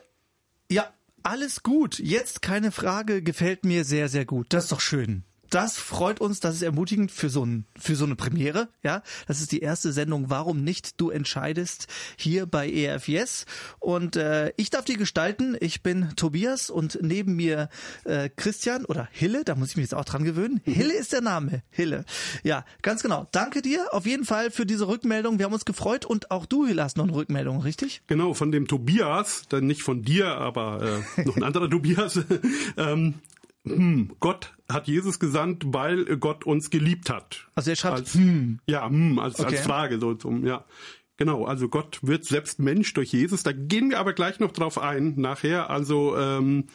Ja, 0.70 0.92
alles 1.24 1.64
gut. 1.64 1.98
Jetzt 1.98 2.42
keine 2.42 2.70
Frage. 2.70 3.22
Gefällt 3.22 3.64
mir 3.64 3.84
sehr, 3.84 4.08
sehr 4.08 4.24
gut. 4.24 4.52
Das 4.52 4.64
ist 4.64 4.72
doch 4.72 4.80
schön. 4.80 5.24
Das 5.50 5.78
freut 5.78 6.20
uns, 6.20 6.40
das 6.40 6.56
ist 6.56 6.62
ermutigend 6.62 7.10
für 7.10 7.30
so, 7.30 7.44
ein, 7.44 7.64
für 7.78 7.96
so 7.96 8.04
eine 8.04 8.16
Premiere. 8.16 8.68
Ja, 8.82 9.02
das 9.26 9.40
ist 9.40 9.52
die 9.52 9.60
erste 9.60 9.92
Sendung. 9.92 10.30
Warum 10.30 10.62
nicht? 10.62 11.00
Du 11.00 11.10
entscheidest 11.10 11.86
hier 12.16 12.46
bei 12.46 12.68
EFS. 12.68 13.46
Und 13.78 14.16
äh, 14.16 14.52
ich 14.56 14.70
darf 14.70 14.84
die 14.84 14.96
gestalten. 14.96 15.56
Ich 15.60 15.82
bin 15.82 16.10
Tobias 16.16 16.70
und 16.70 16.98
neben 17.02 17.36
mir 17.36 17.68
äh, 18.04 18.28
Christian 18.28 18.84
oder 18.84 19.08
Hille. 19.12 19.44
Da 19.44 19.54
muss 19.54 19.70
ich 19.70 19.76
mich 19.76 19.84
jetzt 19.84 19.94
auch 19.94 20.04
dran 20.04 20.24
gewöhnen. 20.24 20.60
Mhm. 20.64 20.72
Hille 20.72 20.94
ist 20.94 21.12
der 21.12 21.20
Name. 21.20 21.62
Hille. 21.70 22.04
Ja, 22.42 22.64
ganz 22.82 23.02
genau. 23.02 23.26
Danke 23.32 23.62
dir 23.62 23.92
auf 23.92 24.06
jeden 24.06 24.24
Fall 24.24 24.50
für 24.50 24.66
diese 24.66 24.88
Rückmeldung. 24.88 25.38
Wir 25.38 25.46
haben 25.46 25.52
uns 25.52 25.64
gefreut 25.64 26.04
und 26.04 26.30
auch 26.30 26.46
du, 26.46 26.66
Hille, 26.66 26.82
hast 26.82 26.96
noch 26.96 27.04
eine 27.04 27.14
Rückmeldung, 27.14 27.60
richtig? 27.60 28.02
Genau, 28.06 28.34
von 28.34 28.52
dem 28.52 28.66
Tobias, 28.66 29.44
dann 29.48 29.66
nicht 29.66 29.82
von 29.82 30.02
dir, 30.02 30.28
aber 30.28 31.02
äh, 31.16 31.24
noch 31.24 31.36
ein 31.36 31.42
anderer 31.42 31.70
Tobias. 31.70 32.20
ähm, 32.76 33.14
hm, 33.70 34.10
Gott 34.20 34.54
hat 34.70 34.86
Jesus 34.86 35.18
gesandt, 35.18 35.64
weil 35.68 36.04
Gott 36.16 36.44
uns 36.44 36.70
geliebt 36.70 37.10
hat. 37.10 37.48
Also 37.54 37.70
er 37.70 37.76
schreibt 37.76 37.98
als, 37.98 38.14
hm. 38.14 38.60
Ja, 38.66 38.88
hm, 38.88 39.18
als, 39.18 39.38
okay. 39.38 39.56
als 39.56 39.60
Frage 39.60 39.98
so 39.98 40.14
zum, 40.14 40.46
ja. 40.46 40.64
Genau, 41.16 41.44
also 41.44 41.68
Gott 41.68 41.98
wird 42.02 42.24
selbst 42.24 42.60
Mensch 42.60 42.94
durch 42.94 43.12
Jesus. 43.12 43.42
Da 43.42 43.50
gehen 43.52 43.90
wir 43.90 43.98
aber 43.98 44.12
gleich 44.12 44.38
noch 44.38 44.52
drauf 44.52 44.78
ein 44.78 45.14
nachher. 45.16 45.68
Also 45.68 46.16
ähm, 46.16 46.66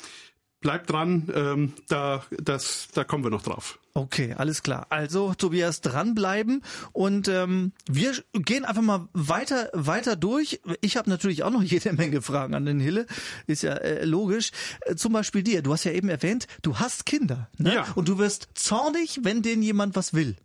bleibt 0.63 0.89
dran, 0.89 1.29
ähm, 1.35 1.73
da, 1.87 2.23
das, 2.31 2.87
da 2.93 3.03
kommen 3.03 3.23
wir 3.23 3.29
noch 3.29 3.43
drauf. 3.43 3.79
Okay, 3.93 4.33
alles 4.35 4.63
klar. 4.63 4.87
Also 4.89 5.35
Tobias 5.35 5.81
dranbleiben 5.81 6.63
und 6.93 7.27
ähm, 7.27 7.73
wir 7.87 8.13
gehen 8.33 8.65
einfach 8.65 8.81
mal 8.81 9.07
weiter 9.13 9.69
weiter 9.73 10.15
durch. 10.15 10.61
Ich 10.81 10.97
habe 10.97 11.11
natürlich 11.11 11.43
auch 11.43 11.51
noch 11.51 11.61
jede 11.63 11.93
Menge 11.93 12.23
Fragen 12.23 12.55
an 12.55 12.65
den 12.65 12.79
Hille, 12.79 13.05
ist 13.45 13.61
ja 13.61 13.73
äh, 13.73 14.03
logisch. 14.05 14.49
Äh, 14.81 14.95
zum 14.95 15.13
Beispiel 15.13 15.43
dir. 15.43 15.61
Du 15.61 15.71
hast 15.71 15.83
ja 15.83 15.91
eben 15.91 16.09
erwähnt, 16.09 16.47
du 16.63 16.79
hast 16.79 17.05
Kinder, 17.05 17.49
ne? 17.59 17.75
Ja. 17.75 17.87
Und 17.93 18.07
du 18.07 18.17
wirst 18.17 18.47
zornig, 18.55 19.19
wenn 19.21 19.43
denen 19.43 19.61
jemand 19.61 19.95
was 19.95 20.15
will. 20.15 20.35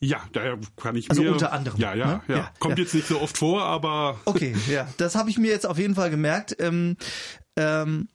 Ja, 0.00 0.22
da 0.32 0.56
kann 0.76 0.96
ich 0.96 1.10
also 1.10 1.22
mir. 1.22 1.32
unter 1.32 1.52
anderem. 1.52 1.80
Ja, 1.80 1.92
ja, 1.92 2.06
ne? 2.06 2.20
ja. 2.28 2.36
ja. 2.36 2.52
Kommt 2.58 2.78
ja. 2.78 2.84
jetzt 2.84 2.94
nicht 2.94 3.08
so 3.08 3.20
oft 3.20 3.36
vor, 3.36 3.64
aber. 3.64 4.18
Okay, 4.24 4.54
ja, 4.70 4.88
das 4.96 5.14
habe 5.14 5.28
ich 5.28 5.38
mir 5.38 5.50
jetzt 5.50 5.66
auf 5.66 5.76
jeden 5.76 5.96
Fall 5.96 6.10
gemerkt. 6.10 6.56
Ähm, 6.60 6.96
ähm, 7.56 8.08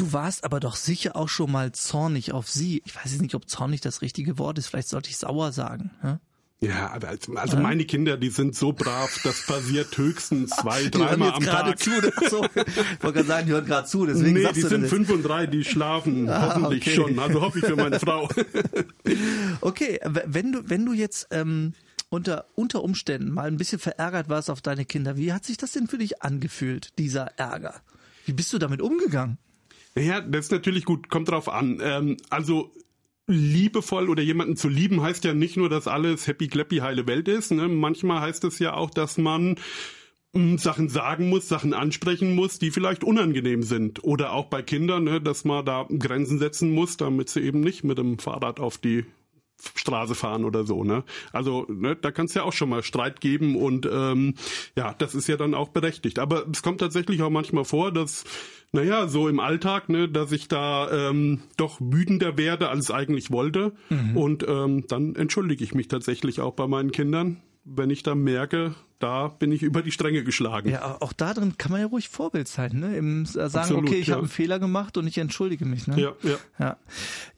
Du 0.00 0.14
warst 0.14 0.44
aber 0.44 0.60
doch 0.60 0.76
sicher 0.76 1.14
auch 1.14 1.28
schon 1.28 1.52
mal 1.52 1.72
zornig 1.72 2.32
auf 2.32 2.48
sie. 2.48 2.80
Ich 2.86 2.96
weiß 2.96 3.12
jetzt 3.12 3.20
nicht, 3.20 3.34
ob 3.34 3.50
zornig 3.50 3.82
das 3.82 4.00
richtige 4.00 4.38
Wort 4.38 4.56
ist. 4.56 4.68
Vielleicht 4.68 4.88
sollte 4.88 5.10
ich 5.10 5.18
sauer 5.18 5.52
sagen. 5.52 5.90
Ja? 6.02 6.20
Ja, 6.60 6.90
aber 6.90 7.08
also, 7.08 7.34
also 7.34 7.56
ja. 7.58 7.62
meine 7.62 7.84
Kinder, 7.84 8.16
die 8.16 8.30
sind 8.30 8.56
so 8.56 8.72
brav, 8.72 9.20
das 9.24 9.44
passiert 9.44 9.94
höchstens 9.98 10.50
zwei, 10.58 10.88
dreimal 10.88 11.32
am 11.32 11.44
Tag. 11.44 11.78
Zu, 11.78 11.90
so. 12.30 12.46
Ich 12.54 13.02
wollte 13.02 13.12
gerade 13.12 13.24
sagen, 13.24 13.46
die 13.46 13.52
hören 13.52 13.66
gerade 13.66 13.86
zu, 13.86 14.06
deswegen 14.06 14.40
nee, 14.40 14.52
die 14.54 14.62
sind 14.62 14.86
fünf 14.86 15.10
und 15.10 15.22
drei, 15.22 15.46
die 15.46 15.64
schlafen 15.64 16.28
Ah, 16.30 16.54
hoffentlich 16.54 16.80
okay. 16.80 16.94
schon. 16.96 17.18
Also 17.18 17.42
hoffe 17.42 17.58
ich 17.58 17.66
für 17.66 17.76
meine 17.76 18.00
Frau. 18.00 18.26
Okay, 19.60 20.00
wenn 20.04 20.52
du, 20.52 20.62
wenn 20.64 20.86
du 20.86 20.94
jetzt 20.94 21.28
ähm, 21.30 21.74
unter, 22.08 22.46
unter 22.54 22.82
Umständen 22.82 23.32
mal 23.32 23.48
ein 23.48 23.58
bisschen 23.58 23.78
verärgert 23.78 24.30
warst 24.30 24.48
auf 24.48 24.62
deine 24.62 24.86
Kinder, 24.86 25.18
wie 25.18 25.34
hat 25.34 25.44
sich 25.44 25.58
das 25.58 25.72
denn 25.72 25.88
für 25.88 25.98
dich 25.98 26.22
angefühlt, 26.22 26.88
dieser 26.96 27.38
Ärger? 27.38 27.82
Wie 28.24 28.32
bist 28.32 28.50
du 28.54 28.58
damit 28.58 28.80
umgegangen? 28.80 29.36
Ja, 29.96 30.20
das 30.20 30.46
ist 30.46 30.52
natürlich 30.52 30.84
gut, 30.84 31.08
kommt 31.08 31.30
drauf 31.30 31.48
an. 31.48 31.80
Ähm, 31.82 32.16
also 32.30 32.72
liebevoll 33.26 34.08
oder 34.08 34.22
jemanden 34.22 34.56
zu 34.56 34.68
lieben 34.68 35.02
heißt 35.02 35.24
ja 35.24 35.34
nicht 35.34 35.56
nur, 35.56 35.68
dass 35.68 35.86
alles 35.88 36.26
happy 36.26 36.48
clappy 36.48 36.78
heile 36.78 37.06
Welt 37.06 37.28
ist. 37.28 37.52
Ne? 37.52 37.68
Manchmal 37.68 38.20
heißt 38.20 38.44
es 38.44 38.58
ja 38.58 38.74
auch, 38.74 38.90
dass 38.90 39.18
man 39.18 39.56
mh, 40.32 40.58
Sachen 40.58 40.88
sagen 40.88 41.28
muss, 41.28 41.48
Sachen 41.48 41.74
ansprechen 41.74 42.34
muss, 42.34 42.58
die 42.58 42.70
vielleicht 42.70 43.04
unangenehm 43.04 43.62
sind. 43.62 44.02
Oder 44.04 44.32
auch 44.32 44.46
bei 44.46 44.62
Kindern, 44.62 45.04
ne, 45.04 45.20
dass 45.20 45.44
man 45.44 45.64
da 45.64 45.86
Grenzen 45.98 46.38
setzen 46.38 46.72
muss, 46.72 46.96
damit 46.96 47.28
sie 47.28 47.40
eben 47.40 47.60
nicht 47.60 47.84
mit 47.84 47.98
dem 47.98 48.18
Fahrrad 48.18 48.60
auf 48.60 48.78
die 48.78 49.04
Straße 49.74 50.14
fahren 50.14 50.44
oder 50.46 50.64
so, 50.64 50.84
ne? 50.84 51.04
Also, 51.32 51.66
ne, 51.68 51.94
da 51.94 52.10
kann 52.10 52.26
es 52.26 52.34
ja 52.34 52.44
auch 52.44 52.52
schon 52.54 52.70
mal 52.70 52.82
Streit 52.82 53.20
geben 53.20 53.56
und 53.56 53.86
ähm, 53.92 54.34
ja, 54.74 54.94
das 54.94 55.14
ist 55.14 55.28
ja 55.28 55.36
dann 55.36 55.54
auch 55.54 55.68
berechtigt. 55.68 56.18
Aber 56.18 56.46
es 56.50 56.62
kommt 56.62 56.80
tatsächlich 56.80 57.20
auch 57.22 57.30
manchmal 57.30 57.64
vor, 57.66 57.92
dass, 57.92 58.24
naja, 58.72 59.08
so 59.08 59.28
im 59.28 59.40
Alltag, 59.40 59.88
ne, 59.88 60.08
dass 60.08 60.32
ich 60.32 60.48
da 60.48 61.10
ähm, 61.10 61.40
doch 61.56 61.80
wütender 61.80 62.38
werde, 62.38 62.68
als 62.68 62.88
ich 62.88 62.94
eigentlich 62.94 63.30
wollte. 63.30 63.72
Und 64.14 64.46
ähm, 64.48 64.84
dann 64.88 65.16
entschuldige 65.16 65.64
ich 65.64 65.74
mich 65.74 65.88
tatsächlich 65.88 66.40
auch 66.40 66.54
bei 66.54 66.66
meinen 66.66 66.92
Kindern, 66.92 67.42
wenn 67.64 67.90
ich 67.90 68.02
da 68.02 68.14
merke, 68.14 68.74
da 69.00 69.28
bin 69.28 69.50
ich 69.50 69.62
über 69.62 69.82
die 69.82 69.90
Stränge 69.90 70.22
geschlagen. 70.22 70.68
Ja, 70.68 70.98
auch 71.00 71.12
da 71.12 71.34
drin 71.34 71.56
kann 71.58 71.72
man 71.72 71.80
ja 71.80 71.86
ruhig 71.86 72.08
Vorbild 72.08 72.48
sein, 72.48 72.78
ne? 72.78 72.96
Im 72.96 73.22
äh, 73.22 73.26
sagen, 73.26 73.56
Absolut, 73.56 73.88
okay, 73.88 73.98
ich 73.98 74.08
ja. 74.08 74.14
habe 74.14 74.22
einen 74.22 74.30
Fehler 74.30 74.58
gemacht 74.58 74.96
und 74.98 75.06
ich 75.06 75.18
entschuldige 75.18 75.64
mich, 75.64 75.86
ne? 75.86 76.00
Ja, 76.00 76.12
ja. 76.22 76.36
Ja. 76.58 76.76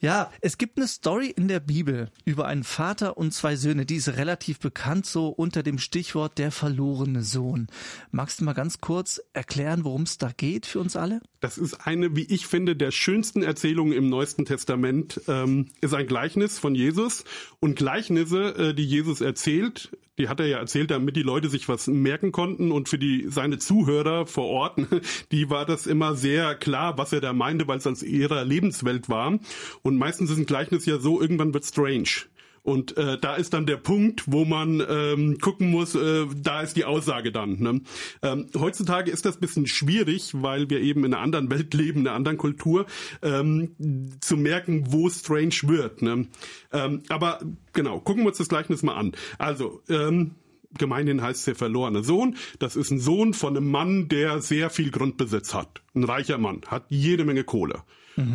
ja, 0.00 0.30
es 0.40 0.58
gibt 0.58 0.76
eine 0.76 0.88
Story 0.88 1.32
in 1.34 1.48
der 1.48 1.60
Bibel 1.60 2.10
über 2.24 2.46
einen 2.46 2.64
Vater 2.64 3.16
und 3.16 3.32
zwei 3.32 3.54
Söhne, 3.56 3.86
die 3.86 3.96
ist 3.96 4.08
relativ 4.16 4.58
bekannt, 4.58 5.06
so 5.06 5.28
unter 5.28 5.62
dem 5.62 5.78
Stichwort 5.78 6.36
der 6.38 6.50
verlorene 6.50 7.22
Sohn. 7.22 7.68
Magst 8.10 8.40
du 8.40 8.44
mal 8.44 8.54
ganz 8.54 8.80
kurz 8.80 9.22
erklären, 9.32 9.84
worum 9.84 10.02
es 10.02 10.18
da 10.18 10.32
geht 10.36 10.66
für 10.66 10.80
uns 10.80 10.96
alle? 10.96 11.20
Das 11.40 11.58
ist 11.58 11.86
eine, 11.86 12.16
wie 12.16 12.24
ich 12.24 12.46
finde, 12.46 12.76
der 12.76 12.90
schönsten 12.90 13.42
Erzählungen 13.42 13.92
im 13.92 14.08
Neuesten 14.08 14.44
Testament. 14.44 15.20
Ähm, 15.28 15.68
ist 15.80 15.94
ein 15.94 16.06
Gleichnis 16.06 16.58
von 16.58 16.74
Jesus 16.74 17.24
und 17.60 17.76
Gleichnisse, 17.76 18.54
äh, 18.56 18.74
die 18.74 18.84
Jesus 18.84 19.20
erzählt, 19.20 19.90
die 20.18 20.28
hat 20.28 20.40
er 20.40 20.46
ja 20.46 20.58
erzählt, 20.58 20.90
damit 20.90 21.16
die 21.16 21.22
Leute 21.22 21.48
sich 21.52 21.68
was 21.68 21.86
merken 21.86 22.32
konnten 22.32 22.72
und 22.72 22.88
für 22.88 22.98
die 22.98 23.26
seine 23.28 23.58
Zuhörer 23.58 24.26
vor 24.26 24.46
Ort, 24.46 24.80
die 25.32 25.48
war 25.50 25.64
das 25.64 25.86
immer 25.86 26.16
sehr 26.16 26.56
klar, 26.56 26.98
was 26.98 27.12
er 27.12 27.20
da 27.20 27.32
meinte, 27.32 27.68
weil 27.68 27.78
es 27.78 27.86
als 27.86 28.02
ihrer 28.02 28.44
Lebenswelt 28.44 29.08
war. 29.08 29.38
Und 29.82 29.96
meistens 29.96 30.30
ist 30.30 30.38
ein 30.38 30.46
Gleichnis 30.46 30.86
ja 30.86 30.98
so, 30.98 31.20
irgendwann 31.20 31.54
wird 31.54 31.64
strange. 31.64 32.26
Und 32.62 32.96
äh, 32.96 33.18
da 33.18 33.34
ist 33.34 33.54
dann 33.54 33.66
der 33.66 33.76
Punkt, 33.76 34.24
wo 34.26 34.44
man 34.44 34.82
ähm, 34.88 35.38
gucken 35.40 35.70
muss, 35.70 35.96
äh, 35.96 36.26
da 36.36 36.62
ist 36.62 36.76
die 36.76 36.84
Aussage 36.84 37.32
dann. 37.32 37.58
Ne? 37.58 37.80
Ähm, 38.22 38.46
heutzutage 38.56 39.10
ist 39.10 39.24
das 39.24 39.38
bisschen 39.38 39.66
schwierig, 39.66 40.30
weil 40.34 40.70
wir 40.70 40.80
eben 40.80 41.04
in 41.04 41.12
einer 41.12 41.22
anderen 41.22 41.50
Welt 41.50 41.74
leben, 41.74 42.00
in 42.00 42.06
einer 42.06 42.16
anderen 42.16 42.38
Kultur, 42.38 42.86
ähm, 43.22 43.74
zu 44.20 44.36
merken, 44.36 44.92
wo 44.92 45.08
strange 45.10 45.56
wird. 45.62 46.02
Ne? 46.02 46.28
Ähm, 46.72 47.02
aber 47.08 47.40
genau, 47.72 47.98
gucken 47.98 48.22
wir 48.22 48.28
uns 48.28 48.38
das 48.38 48.48
Gleichnis 48.48 48.82
mal 48.84 48.94
an. 48.94 49.12
Also, 49.38 49.82
ähm, 49.88 50.36
gemeinhin 50.78 51.22
heißt 51.22 51.40
es 51.40 51.44
der 51.44 51.54
verlorene 51.54 52.02
Sohn. 52.02 52.36
Das 52.58 52.76
ist 52.76 52.90
ein 52.90 52.98
Sohn 53.00 53.34
von 53.34 53.56
einem 53.56 53.70
Mann, 53.70 54.08
der 54.08 54.40
sehr 54.40 54.70
viel 54.70 54.90
Grundbesitz 54.90 55.54
hat. 55.54 55.82
Ein 55.94 56.04
reicher 56.04 56.38
Mann, 56.38 56.60
hat 56.68 56.84
jede 56.88 57.24
Menge 57.24 57.44
Kohle. 57.44 57.82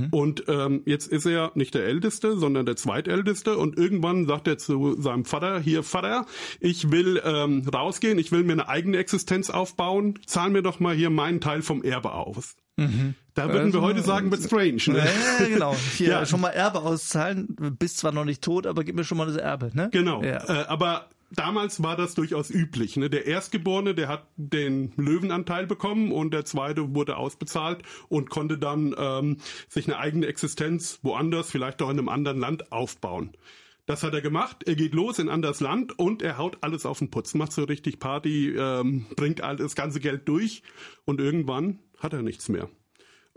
Und 0.09 0.45
ähm, 0.47 0.81
jetzt 0.85 1.05
ist 1.11 1.27
er 1.27 1.51
nicht 1.53 1.75
der 1.75 1.85
Älteste, 1.85 2.35
sondern 2.35 2.65
der 2.65 2.75
Zweitälteste. 2.75 3.57
Und 3.59 3.77
irgendwann 3.77 4.25
sagt 4.25 4.47
er 4.47 4.57
zu 4.57 4.99
seinem 4.99 5.23
Vater, 5.23 5.59
hier 5.59 5.83
Vater, 5.83 6.25
ich 6.59 6.89
will 6.89 7.21
ähm, 7.23 7.61
rausgehen, 7.71 8.17
ich 8.17 8.31
will 8.31 8.43
mir 8.43 8.53
eine 8.53 8.69
eigene 8.69 8.97
Existenz 8.97 9.51
aufbauen, 9.51 10.17
zahl 10.25 10.49
mir 10.49 10.63
doch 10.63 10.79
mal 10.79 10.95
hier 10.95 11.11
meinen 11.11 11.41
Teil 11.41 11.61
vom 11.61 11.83
Erbe 11.83 12.11
aus. 12.13 12.55
Da 12.75 12.83
würden 12.85 13.53
wir 13.73 13.79
Also, 13.79 13.81
heute 13.83 14.01
sagen, 14.01 14.31
wird 14.31 14.41
strange. 14.43 14.81
Ne? 14.87 15.07
Ja, 15.39 15.45
genau. 15.47 15.75
Hier 15.95 16.09
Ja. 16.09 16.25
schon 16.25 16.41
mal 16.41 16.49
Erbe 16.49 16.79
auszahlen, 16.81 17.55
bist 17.77 17.97
zwar 17.97 18.11
noch 18.11 18.25
nicht 18.25 18.43
tot, 18.43 18.65
aber 18.67 18.83
gib 18.83 18.95
mir 18.95 19.03
schon 19.03 19.17
mal 19.19 19.25
das 19.27 19.35
Erbe, 19.37 19.71
ne? 19.73 19.89
Genau. 19.91 20.23
Ja. 20.23 20.43
Äh, 20.47 20.65
aber 20.67 21.07
damals 21.31 21.83
war 21.83 21.95
das 21.95 22.15
durchaus 22.15 22.49
üblich. 22.49 22.97
Ne? 22.97 23.09
Der 23.09 23.25
Erstgeborene, 23.25 23.95
der 23.95 24.07
hat 24.07 24.27
den 24.35 24.93
Löwenanteil 24.95 25.67
bekommen 25.67 26.11
und 26.11 26.33
der 26.33 26.45
zweite 26.45 26.95
wurde 26.95 27.17
ausbezahlt 27.17 27.83
und 28.09 28.29
konnte 28.29 28.57
dann 28.57 28.95
ähm, 28.97 29.37
sich 29.69 29.87
eine 29.87 29.97
eigene 29.97 30.27
Existenz 30.27 30.99
woanders, 31.03 31.51
vielleicht 31.51 31.81
auch 31.81 31.89
in 31.89 31.99
einem 31.99 32.09
anderen 32.09 32.39
Land 32.39 32.71
aufbauen. 32.71 33.31
Das 33.85 34.03
hat 34.03 34.13
er 34.13 34.21
gemacht. 34.21 34.63
Er 34.65 34.75
geht 34.75 34.93
los 34.93 35.17
in 35.17 35.29
ein 35.29 35.33
anderes 35.35 35.61
Land 35.61 35.97
und 35.97 36.21
er 36.21 36.37
haut 36.37 36.57
alles 36.61 36.85
auf 36.85 36.99
den 36.99 37.09
Putz, 37.09 37.33
macht 37.35 37.53
so 37.53 37.63
richtig 37.63 37.99
Party, 37.99 38.49
ähm, 38.49 39.05
bringt 39.15 39.41
all 39.41 39.55
das 39.55 39.75
ganze 39.75 40.01
Geld 40.01 40.27
durch 40.27 40.61
und 41.05 41.21
irgendwann 41.21 41.79
hat 41.97 42.11
er 42.11 42.21
nichts 42.21 42.49
mehr. 42.49 42.69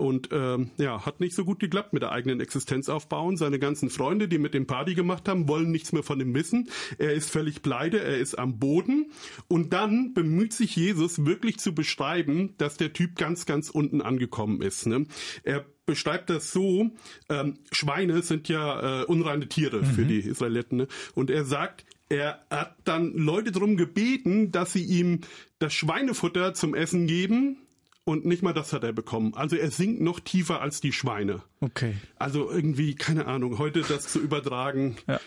Und 0.00 0.30
ähm, 0.32 0.70
ja, 0.78 1.04
hat 1.04 1.20
nicht 1.20 1.34
so 1.34 1.44
gut 1.44 1.60
geklappt 1.60 1.92
mit 1.92 2.02
der 2.02 2.10
eigenen 2.10 2.40
Existenz 2.40 2.88
aufbauen. 2.88 3.36
Seine 3.36 3.58
ganzen 3.58 3.90
Freunde, 3.90 4.28
die 4.28 4.38
mit 4.38 4.54
dem 4.54 4.66
Party 4.66 4.94
gemacht 4.94 5.28
haben, 5.28 5.46
wollen 5.46 5.70
nichts 5.70 5.92
mehr 5.92 6.02
von 6.02 6.18
ihm 6.20 6.34
wissen. 6.34 6.70
Er 6.96 7.12
ist 7.12 7.30
völlig 7.30 7.60
pleite, 7.60 8.02
er 8.02 8.16
ist 8.16 8.38
am 8.38 8.58
Boden. 8.58 9.10
Und 9.46 9.74
dann 9.74 10.14
bemüht 10.14 10.54
sich 10.54 10.74
Jesus 10.74 11.26
wirklich 11.26 11.58
zu 11.58 11.74
beschreiben, 11.74 12.54
dass 12.56 12.78
der 12.78 12.94
Typ 12.94 13.16
ganz, 13.16 13.44
ganz 13.44 13.68
unten 13.68 14.00
angekommen 14.00 14.62
ist. 14.62 14.86
Ne? 14.86 15.04
Er 15.42 15.66
beschreibt 15.84 16.30
das 16.30 16.50
so, 16.50 16.90
ähm, 17.28 17.58
Schweine 17.70 18.22
sind 18.22 18.48
ja 18.48 19.02
äh, 19.02 19.04
unreine 19.04 19.48
Tiere 19.48 19.84
für 19.84 20.06
die 20.06 20.20
Israeliten. 20.20 20.78
Ne? 20.78 20.88
Und 21.14 21.28
er 21.28 21.44
sagt, 21.44 21.84
er 22.08 22.40
hat 22.48 22.74
dann 22.84 23.12
Leute 23.12 23.52
darum 23.52 23.76
gebeten, 23.76 24.50
dass 24.50 24.72
sie 24.72 24.84
ihm 24.84 25.20
das 25.58 25.74
Schweinefutter 25.74 26.54
zum 26.54 26.74
Essen 26.74 27.06
geben. 27.06 27.58
Und 28.04 28.24
nicht 28.24 28.42
mal 28.42 28.52
das 28.54 28.72
hat 28.72 28.82
er 28.82 28.92
bekommen. 28.92 29.34
Also 29.34 29.56
er 29.56 29.70
sinkt 29.70 30.00
noch 30.00 30.20
tiefer 30.20 30.60
als 30.60 30.80
die 30.80 30.92
Schweine. 30.92 31.42
Okay. 31.60 31.94
Also 32.16 32.50
irgendwie, 32.50 32.94
keine 32.94 33.26
Ahnung, 33.26 33.58
heute 33.58 33.82
das 33.82 34.08
zu 34.08 34.20
übertragen, 34.20 34.96
Ja. 35.06 35.20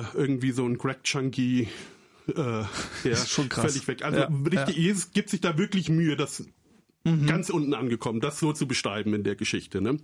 äh, 0.00 0.04
irgendwie 0.14 0.52
so 0.52 0.64
ein 0.64 0.78
Crack 0.78 1.02
Chunky, 1.04 1.68
äh, 2.28 2.32
der 3.04 3.12
ist 3.12 3.30
schon 3.30 3.48
krass. 3.48 3.66
völlig 3.72 3.86
weg. 3.88 4.04
Also 4.04 4.18
Ja, 4.20 4.26
richtig, 4.26 4.76
ja. 4.76 4.82
Jesus 4.82 5.10
gibt 5.12 5.28
sich 5.28 5.40
da 5.40 5.58
wirklich 5.58 5.88
Mühe, 5.88 6.16
das 6.16 6.44
Mhm. 7.06 7.26
ganz 7.26 7.50
unten 7.50 7.74
angekommen, 7.74 8.20
das 8.20 8.38
so 8.38 8.54
zu 8.54 8.66
beschreiben 8.66 9.12
in 9.12 9.24
der 9.24 9.36
Geschichte. 9.36 9.82
Ne? 9.82 9.98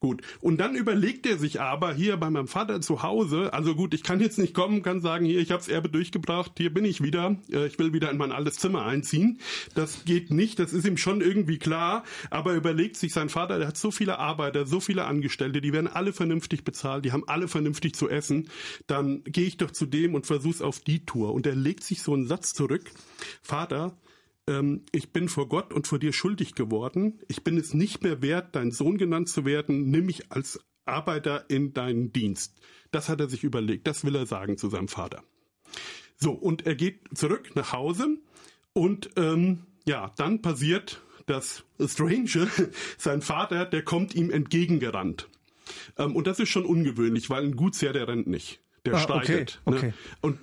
Gut. 0.00 0.22
Und 0.40 0.56
dann 0.58 0.76
überlegt 0.76 1.26
er 1.26 1.36
sich 1.36 1.60
aber 1.60 1.92
hier 1.92 2.16
bei 2.16 2.30
meinem 2.30 2.48
Vater 2.48 2.80
zu 2.80 3.02
Hause, 3.02 3.52
also 3.52 3.74
gut, 3.74 3.92
ich 3.92 4.02
kann 4.02 4.18
jetzt 4.18 4.38
nicht 4.38 4.54
kommen, 4.54 4.80
kann 4.80 5.02
sagen, 5.02 5.26
hier, 5.26 5.40
ich 5.40 5.50
hab's 5.50 5.68
Erbe 5.68 5.90
durchgebracht, 5.90 6.52
hier 6.56 6.72
bin 6.72 6.86
ich 6.86 7.02
wieder, 7.02 7.36
äh, 7.52 7.66
ich 7.66 7.78
will 7.78 7.92
wieder 7.92 8.10
in 8.10 8.16
mein 8.16 8.32
altes 8.32 8.56
Zimmer 8.56 8.86
einziehen. 8.86 9.40
Das 9.74 10.06
geht 10.06 10.30
nicht, 10.30 10.58
das 10.58 10.72
ist 10.72 10.86
ihm 10.86 10.96
schon 10.96 11.20
irgendwie 11.20 11.58
klar, 11.58 12.04
aber 12.30 12.54
überlegt 12.54 12.96
sich 12.96 13.12
sein 13.12 13.28
Vater, 13.28 13.58
der 13.58 13.68
hat 13.68 13.76
so 13.76 13.90
viele 13.90 14.18
Arbeiter, 14.18 14.64
so 14.64 14.80
viele 14.80 15.04
Angestellte, 15.04 15.60
die 15.60 15.74
werden 15.74 15.86
alle 15.86 16.14
vernünftig 16.14 16.64
bezahlt, 16.64 17.04
die 17.04 17.12
haben 17.12 17.28
alle 17.28 17.46
vernünftig 17.46 17.94
zu 17.94 18.08
essen, 18.08 18.48
dann 18.86 19.22
gehe 19.24 19.46
ich 19.46 19.58
doch 19.58 19.70
zu 19.70 19.84
dem 19.84 20.14
und 20.14 20.24
versuch's 20.24 20.62
auf 20.62 20.80
die 20.80 21.04
Tour. 21.04 21.34
Und 21.34 21.46
er 21.46 21.54
legt 21.54 21.84
sich 21.84 22.00
so 22.00 22.14
einen 22.14 22.26
Satz 22.26 22.54
zurück, 22.54 22.90
Vater, 23.42 23.98
ähm, 24.50 24.82
ich 24.92 25.12
bin 25.12 25.28
vor 25.28 25.48
Gott 25.48 25.72
und 25.72 25.86
vor 25.86 25.98
dir 25.98 26.12
schuldig 26.12 26.54
geworden. 26.54 27.20
Ich 27.28 27.44
bin 27.44 27.56
es 27.56 27.72
nicht 27.72 28.02
mehr 28.02 28.20
wert, 28.20 28.54
dein 28.56 28.72
Sohn 28.72 28.98
genannt 28.98 29.28
zu 29.28 29.44
werden. 29.44 29.90
Nimm 29.90 30.06
mich 30.06 30.30
als 30.32 30.58
Arbeiter 30.84 31.48
in 31.48 31.72
deinen 31.72 32.12
Dienst. 32.12 32.58
Das 32.90 33.08
hat 33.08 33.20
er 33.20 33.28
sich 33.28 33.44
überlegt. 33.44 33.86
Das 33.86 34.04
will 34.04 34.16
er 34.16 34.26
sagen 34.26 34.58
zu 34.58 34.68
seinem 34.68 34.88
Vater. 34.88 35.22
So, 36.16 36.32
und 36.32 36.66
er 36.66 36.74
geht 36.74 37.16
zurück 37.16 37.52
nach 37.54 37.72
Hause 37.72 38.18
und 38.72 39.10
ähm, 39.16 39.60
ja, 39.86 40.12
dann 40.16 40.42
passiert 40.42 41.00
das 41.26 41.64
Strange. 41.84 42.48
Sein 42.98 43.22
Vater, 43.22 43.64
der 43.64 43.82
kommt 43.84 44.14
ihm 44.14 44.30
entgegengerannt. 44.30 45.28
Ähm, 45.96 46.16
und 46.16 46.26
das 46.26 46.40
ist 46.40 46.48
schon 46.48 46.64
ungewöhnlich, 46.66 47.30
weil 47.30 47.44
ein 47.44 47.56
Gutsherr, 47.56 47.92
der 47.92 48.08
rennt 48.08 48.26
nicht. 48.26 48.60
Der 48.84 48.94
Ah, 48.94 48.98
streitet. 48.98 49.60
okay, 49.64 49.76
okay. 49.76 49.86
Ne? 49.86 49.94
Und 50.22 50.38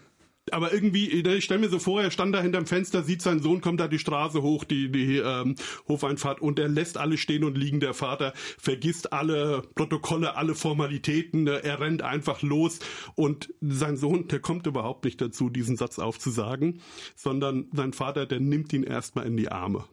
aber 0.54 0.74
irgendwie, 0.74 1.08
ich 1.08 1.44
stell 1.44 1.60
mir 1.60 1.70
so 1.70 1.80
vor, 1.80 2.02
er 2.02 2.12
stand 2.12 2.34
da 2.34 2.42
hinterm 2.42 2.66
Fenster, 2.66 3.04
sieht 3.04 3.22
sein 3.22 3.42
Sohn, 3.42 3.62
kommt 3.62 3.80
da 3.80 3.88
die 3.88 4.00
Straße 4.00 4.42
hoch, 4.42 4.64
die, 4.64 4.92
die 4.92 5.18
ähm, 5.18 5.56
Hofeinfahrt, 5.88 6.42
und 6.42 6.60
er 6.60 6.68
lässt 6.68 6.98
alle 6.98 7.18
stehen 7.18 7.44
und 7.44 7.58
liegen. 7.58 7.80
Der 7.80 7.94
Vater 7.94 8.34
vergisst 8.58 9.14
alle 9.14 9.64
Protokolle, 9.76 10.36
alle 10.36 10.56
Formalitäten, 10.56 11.44
ne? 11.44 11.64
er 11.64 11.80
rennt 11.80 12.02
einfach 12.02 12.42
los 12.42 12.80
und 13.16 13.54
sein 13.62 13.98
Sohn, 13.98 14.28
der 14.28 14.40
kommt 14.40 14.68
überhaupt 14.68 15.06
nicht 15.06 15.22
dazu, 15.22 15.50
diesen 15.50 15.78
Satz 15.78 16.00
aufzusagen, 16.00 16.82
sondern 17.16 17.68
sein 17.74 17.94
Vater, 17.94 18.26
der 18.26 18.40
nimmt 18.40 18.74
ihn 18.74 18.84
erstmal 18.84 19.26
in 19.26 19.38
die 19.38 19.50
Arme. 19.50 19.86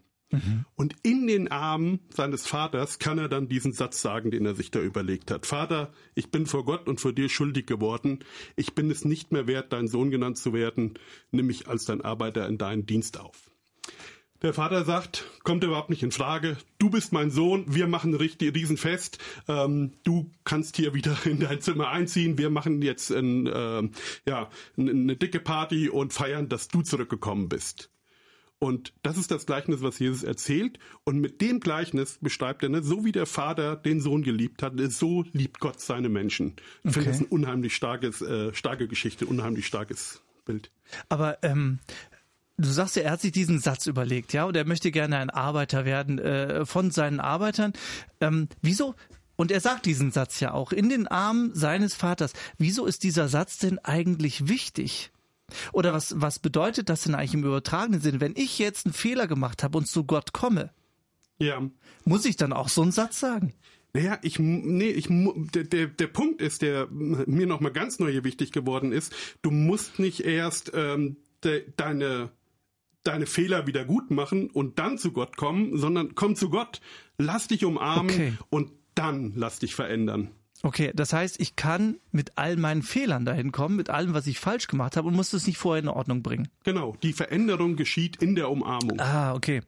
Und 0.74 0.94
in 1.02 1.26
den 1.26 1.50
Armen 1.50 2.00
seines 2.10 2.46
Vaters 2.46 2.98
kann 2.98 3.18
er 3.18 3.28
dann 3.28 3.48
diesen 3.48 3.72
Satz 3.72 4.00
sagen, 4.00 4.30
den 4.30 4.46
er 4.46 4.54
sich 4.54 4.70
da 4.70 4.80
überlegt 4.80 5.30
hat. 5.30 5.46
Vater, 5.46 5.92
ich 6.14 6.30
bin 6.30 6.46
vor 6.46 6.64
Gott 6.64 6.88
und 6.88 7.00
vor 7.00 7.12
dir 7.12 7.28
schuldig 7.28 7.66
geworden. 7.66 8.20
Ich 8.56 8.74
bin 8.74 8.90
es 8.90 9.04
nicht 9.04 9.32
mehr 9.32 9.46
wert, 9.46 9.72
dein 9.72 9.88
Sohn 9.88 10.10
genannt 10.10 10.38
zu 10.38 10.52
werden. 10.52 10.94
Nimm 11.30 11.46
mich 11.46 11.68
als 11.68 11.84
dein 11.84 12.00
Arbeiter 12.00 12.46
in 12.48 12.58
deinen 12.58 12.86
Dienst 12.86 13.18
auf. 13.18 13.50
Der 14.44 14.52
Vater 14.52 14.84
sagt, 14.84 15.24
kommt 15.42 15.64
überhaupt 15.64 15.88
nicht 15.88 16.02
in 16.02 16.10
Frage. 16.10 16.58
Du 16.78 16.90
bist 16.90 17.14
mein 17.14 17.30
Sohn. 17.30 17.64
Wir 17.66 17.86
machen 17.86 18.12
richtig 18.12 18.54
Riesenfest. 18.54 19.16
Ähm, 19.48 19.92
du 20.04 20.30
kannst 20.44 20.76
hier 20.76 20.92
wieder 20.92 21.16
in 21.24 21.40
dein 21.40 21.62
Zimmer 21.62 21.88
einziehen. 21.88 22.36
Wir 22.36 22.50
machen 22.50 22.82
jetzt 22.82 23.10
ein, 23.10 23.50
ähm, 23.50 23.92
ja, 24.26 24.50
eine 24.76 25.16
dicke 25.16 25.40
Party 25.40 25.88
und 25.88 26.12
feiern, 26.12 26.50
dass 26.50 26.68
du 26.68 26.82
zurückgekommen 26.82 27.48
bist. 27.48 27.90
Und 28.64 28.94
das 29.02 29.18
ist 29.18 29.30
das 29.30 29.44
Gleichnis, 29.44 29.82
was 29.82 29.98
Jesus 29.98 30.22
erzählt. 30.22 30.78
Und 31.04 31.18
mit 31.18 31.42
dem 31.42 31.60
Gleichnis 31.60 32.16
beschreibt 32.22 32.62
er, 32.62 32.70
ne, 32.70 32.82
so 32.82 33.04
wie 33.04 33.12
der 33.12 33.26
Vater 33.26 33.76
den 33.76 34.00
Sohn 34.00 34.22
geliebt 34.22 34.62
hat, 34.62 34.72
so 34.88 35.22
liebt 35.32 35.60
Gott 35.60 35.80
seine 35.82 36.08
Menschen. 36.08 36.54
Ich 36.82 36.94
finde 36.94 37.00
Okay. 37.00 37.10
das 37.10 37.20
ein 37.20 37.26
unheimlich 37.26 37.76
starkes, 37.76 38.22
äh, 38.22 38.54
starke 38.54 38.88
Geschichte, 38.88 39.26
unheimlich 39.26 39.66
starkes 39.66 40.22
Bild. 40.46 40.70
Aber 41.10 41.36
ähm, 41.42 41.78
du 42.56 42.70
sagst 42.70 42.96
ja, 42.96 43.02
er 43.02 43.10
hat 43.10 43.20
sich 43.20 43.32
diesen 43.32 43.58
Satz 43.58 43.86
überlegt, 43.86 44.32
ja, 44.32 44.44
und 44.44 44.56
er 44.56 44.64
möchte 44.64 44.90
gerne 44.90 45.18
ein 45.18 45.28
Arbeiter 45.28 45.84
werden 45.84 46.18
äh, 46.18 46.64
von 46.64 46.90
seinen 46.90 47.20
Arbeitern. 47.20 47.74
Ähm, 48.22 48.48
wieso? 48.62 48.94
Und 49.36 49.52
er 49.52 49.60
sagt 49.60 49.84
diesen 49.84 50.10
Satz 50.10 50.40
ja 50.40 50.52
auch 50.54 50.72
in 50.72 50.88
den 50.88 51.06
Armen 51.06 51.54
seines 51.54 51.92
Vaters. 51.94 52.32
Wieso 52.56 52.86
ist 52.86 53.02
dieser 53.02 53.28
Satz 53.28 53.58
denn 53.58 53.78
eigentlich 53.80 54.48
wichtig? 54.48 55.10
Oder 55.72 55.92
was, 55.92 56.20
was 56.20 56.38
bedeutet 56.38 56.88
das 56.88 57.02
denn 57.04 57.14
eigentlich 57.14 57.34
im 57.34 57.44
übertragenen 57.44 58.00
Sinne? 58.00 58.20
Wenn 58.20 58.34
ich 58.36 58.58
jetzt 58.58 58.86
einen 58.86 58.94
Fehler 58.94 59.26
gemacht 59.26 59.62
habe 59.62 59.78
und 59.78 59.86
zu 59.86 60.04
Gott 60.04 60.32
komme, 60.32 60.70
Ja. 61.38 61.62
muss 62.04 62.24
ich 62.24 62.36
dann 62.36 62.52
auch 62.52 62.68
so 62.68 62.82
einen 62.82 62.92
Satz 62.92 63.20
sagen? 63.20 63.52
Naja, 63.92 64.18
ich, 64.22 64.38
nee, 64.40 64.90
ich, 64.90 65.06
der, 65.08 65.64
der, 65.64 65.86
der 65.86 66.06
Punkt 66.08 66.40
ist, 66.40 66.62
der 66.62 66.88
mir 66.90 67.46
nochmal 67.46 67.70
ganz 67.72 68.00
neu 68.00 68.24
wichtig 68.24 68.50
geworden 68.50 68.90
ist, 68.90 69.14
du 69.42 69.52
musst 69.52 70.00
nicht 70.00 70.24
erst 70.24 70.72
ähm, 70.74 71.16
de, 71.44 71.64
deine, 71.76 72.30
deine 73.04 73.26
Fehler 73.26 73.68
wieder 73.68 73.84
gut 73.84 74.10
machen 74.10 74.50
und 74.50 74.80
dann 74.80 74.98
zu 74.98 75.12
Gott 75.12 75.36
kommen, 75.36 75.78
sondern 75.78 76.16
komm 76.16 76.34
zu 76.34 76.50
Gott, 76.50 76.80
lass 77.18 77.46
dich 77.46 77.64
umarmen 77.64 78.10
Okay. 78.14 78.32
und 78.50 78.72
dann 78.96 79.32
lass 79.36 79.60
dich 79.60 79.76
verändern. 79.76 80.30
Okay, 80.64 80.92
das 80.94 81.12
heißt, 81.12 81.40
ich 81.40 81.56
kann 81.56 81.98
mit 82.10 82.38
all 82.38 82.56
meinen 82.56 82.82
Fehlern 82.82 83.26
dahin 83.26 83.52
kommen, 83.52 83.76
mit 83.76 83.90
allem, 83.90 84.14
was 84.14 84.26
ich 84.26 84.40
falsch 84.40 84.66
gemacht 84.66 84.96
habe 84.96 85.08
und 85.08 85.14
muss 85.14 85.28
das 85.28 85.46
nicht 85.46 85.58
vorher 85.58 85.82
in 85.82 85.90
Ordnung 85.90 86.22
bringen. 86.22 86.48
Genau, 86.64 86.96
die 87.02 87.12
Veränderung 87.12 87.76
geschieht 87.76 88.16
in 88.22 88.34
der 88.34 88.50
Umarmung. 88.50 88.98
Ah, 88.98 89.34
okay. 89.34 89.60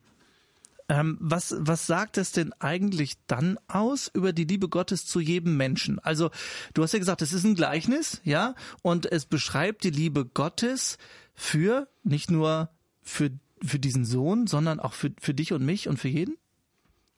Ähm, 0.89 1.19
was, 1.21 1.55
was 1.59 1.87
sagt 1.87 2.17
es 2.17 2.33
denn 2.33 2.55
eigentlich 2.61 3.17
dann 3.27 3.59
aus 3.69 4.11
über 4.15 4.33
die 4.33 4.45
Liebe 4.45 4.71
Gottes 4.71 5.05
zu 5.05 5.21
jedem 5.21 5.59
Menschen? 5.59 5.99
Also, 5.99 6.31
du 6.73 6.83
hast 6.83 6.95
ja 6.95 6.99
gesagt, 6.99 7.21
es 7.21 7.35
ist 7.35 7.45
ein 7.45 7.57
Gleichnis, 7.57 8.23
ja, 8.25 8.55
und 8.81 9.05
es 9.05 9.27
beschreibt 9.27 9.85
die 9.85 9.91
Liebe 9.91 10.25
Gottes 10.25 10.97
für, 11.35 11.89
nicht 12.05 12.31
nur 12.31 12.71
für, 13.03 13.29
für 13.63 13.79
diesen 13.79 14.07
Sohn, 14.07 14.47
sondern 14.47 14.81
auch 14.81 14.95
für, 14.95 15.13
für 15.21 15.35
dich 15.35 15.53
und 15.53 15.63
mich 15.63 15.89
und 15.89 15.99
für 15.99 16.09
jeden? 16.09 16.39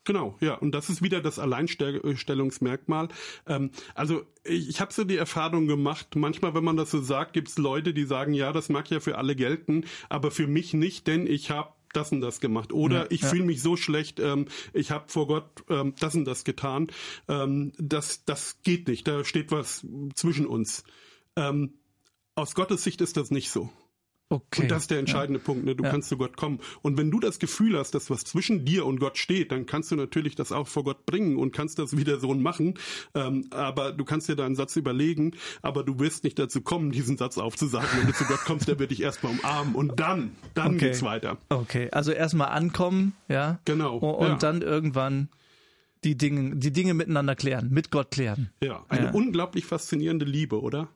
Genau, 0.09 0.35
ja, 0.41 0.55
und 0.55 0.71
das 0.71 0.89
ist 0.89 1.03
wieder 1.03 1.21
das 1.21 1.37
Alleinstellungsmerkmal. 1.37 3.09
Ähm, 3.45 3.69
also 3.93 4.23
ich, 4.43 4.81
habe 4.81 4.91
so 4.91 5.03
die 5.03 5.17
Erfahrung 5.17 5.67
gemacht, 5.67 6.15
manchmal, 6.15 6.55
wenn 6.55 6.63
man 6.63 6.77
das 6.77 6.89
so 6.89 6.99
sagt, 6.99 7.33
gibt 7.33 7.49
es 7.49 7.59
Leute, 7.59 7.93
die 7.93 8.05
sagen, 8.05 8.33
ja, 8.33 8.51
das 8.51 8.69
mag 8.69 8.89
ja 8.89 9.01
für 9.01 9.19
alle 9.19 9.35
gelten, 9.35 9.85
aber 10.09 10.31
für 10.31 10.47
mich 10.47 10.73
nicht, 10.73 11.05
denn 11.05 11.27
ich 11.27 11.51
habe 11.51 11.73
das 11.93 12.11
und 12.11 12.21
das 12.21 12.39
gemacht. 12.39 12.73
Oder 12.73 13.01
Ja, 13.01 13.07
ich 13.11 13.21
ja. 13.21 13.27
fühle 13.27 13.43
mich 13.43 13.61
so 13.61 13.77
schlecht, 13.77 14.19
ähm, 14.19 14.47
ich 14.73 14.89
habe 14.89 15.09
vor 15.09 15.27
Gott 15.27 15.63
ähm, 15.69 15.93
das 15.99 16.15
und 16.15 16.25
das 16.25 16.43
getan. 16.43 16.87
Ähm, 17.27 17.73
das, 17.77 18.25
das 18.25 18.63
geht 18.63 18.87
nicht, 18.87 19.07
da 19.07 19.23
steht 19.23 19.51
was 19.51 19.85
zwischen 20.15 20.47
uns. 20.47 20.85
Ähm, 21.35 21.75
aus 22.33 22.55
Gottes 22.55 22.83
Sicht 22.83 23.01
ist 23.01 23.15
das 23.15 23.29
nicht 23.29 23.51
so. 23.51 23.69
Okay. 24.31 24.61
Und 24.61 24.71
das 24.71 24.83
ist 24.83 24.91
der 24.91 24.99
entscheidende 24.99 25.39
Punkt. 25.39 25.65
Ne? 25.65 25.75
Du 25.75 25.83
Ja. 25.83 25.89
kannst 25.89 26.07
zu 26.09 26.15
Gott 26.17 26.37
kommen. 26.37 26.59
Und 26.83 26.97
wenn 26.99 27.09
du 27.09 27.19
das 27.19 27.39
Gefühl 27.39 27.77
hast, 27.79 27.95
dass 27.95 28.11
was 28.11 28.23
zwischen 28.25 28.63
dir 28.63 28.85
und 28.85 28.99
Gott 28.99 29.17
steht, 29.17 29.51
dann 29.51 29.65
kannst 29.65 29.89
du 29.89 29.95
natürlich 29.95 30.35
das 30.35 30.51
auch 30.51 30.67
vor 30.67 30.83
Gott 30.83 31.07
bringen 31.07 31.35
und 31.37 31.51
kannst 31.51 31.79
das 31.79 31.97
wie 31.97 32.03
der 32.03 32.19
Sohn 32.19 32.43
machen. 32.43 32.75
Ähm, 33.15 33.47
aber 33.49 33.91
du 33.91 34.05
kannst 34.05 34.29
dir 34.29 34.35
deinen 34.35 34.55
Satz 34.55 34.75
überlegen, 34.75 35.31
aber 35.63 35.83
du 35.83 35.97
wirst 35.99 36.23
nicht 36.23 36.37
dazu 36.37 36.61
kommen, 36.61 36.91
diesen 36.91 37.17
Satz 37.17 37.39
aufzusagen. 37.39 37.89
Wenn 37.97 38.05
du 38.05 38.13
zu 38.13 38.25
Gott 38.25 38.41
kommst, 38.45 38.67
der 38.67 38.77
wird 38.77 38.91
dich 38.91 39.01
erstmal 39.01 39.31
umarmen. 39.33 39.73
Und 39.73 39.99
dann, 39.99 40.35
dann 40.53 40.75
Okay. 40.75 40.77
geht's 40.89 41.01
weiter. 41.01 41.37
Okay, 41.49 41.89
also 41.91 42.11
erstmal 42.11 42.49
ankommen, 42.49 43.13
ja. 43.29 43.57
Genau, 43.65 43.97
Und, 43.97 44.27
ja. 44.27 44.35
dann 44.35 44.61
irgendwann 44.61 45.29
die 46.03 46.15
Dinge, 46.15 46.55
die 46.55 46.71
Dinge 46.71 46.93
miteinander 46.93 47.35
klären, 47.35 47.71
mit 47.71 47.89
Gott 47.91 48.11
klären. 48.11 48.51
Ja, 48.63 48.85
eine 48.89 49.05
Ja. 49.07 49.11
unglaublich 49.11 49.65
faszinierende 49.65 50.25
Liebe, 50.25 50.61
oder? 50.61 50.87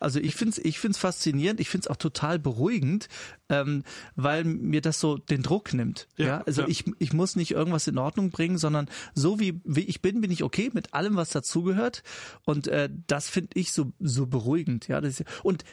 Also 0.00 0.18
ich 0.18 0.34
find's, 0.34 0.58
ich 0.58 0.78
find's 0.78 0.98
faszinierend, 0.98 1.60
ich 1.60 1.68
find's 1.68 1.86
auch 1.86 1.96
total 1.96 2.38
beruhigend, 2.38 3.08
ähm, 3.48 3.84
weil 4.16 4.44
mir 4.44 4.80
das 4.80 4.98
so 4.98 5.18
den 5.18 5.42
Druck 5.42 5.72
nimmt. 5.72 6.08
Ja, 6.16 6.26
Ja, 6.26 6.42
also 6.42 6.62
ja. 6.62 6.68
ich, 6.68 6.84
ich 6.98 7.12
muss 7.12 7.36
nicht 7.36 7.52
irgendwas 7.52 7.86
in 7.86 7.98
Ordnung 7.98 8.30
bringen, 8.30 8.58
sondern 8.58 8.88
so 9.14 9.38
wie, 9.38 9.60
wie 9.64 9.82
ich 9.82 10.02
bin, 10.02 10.20
bin 10.20 10.30
ich 10.30 10.42
okay 10.42 10.70
mit 10.72 10.94
allem, 10.94 11.16
was 11.16 11.30
dazugehört. 11.30 12.02
Und 12.44 12.66
äh, 12.66 12.88
das 13.06 13.28
finde 13.28 13.50
ich 13.54 13.72
so 13.72 13.92
so 14.00 14.26
beruhigend. 14.26 14.88
Ja, 14.88 15.00
das 15.00 15.20
ist, 15.20 15.24
und 15.42 15.64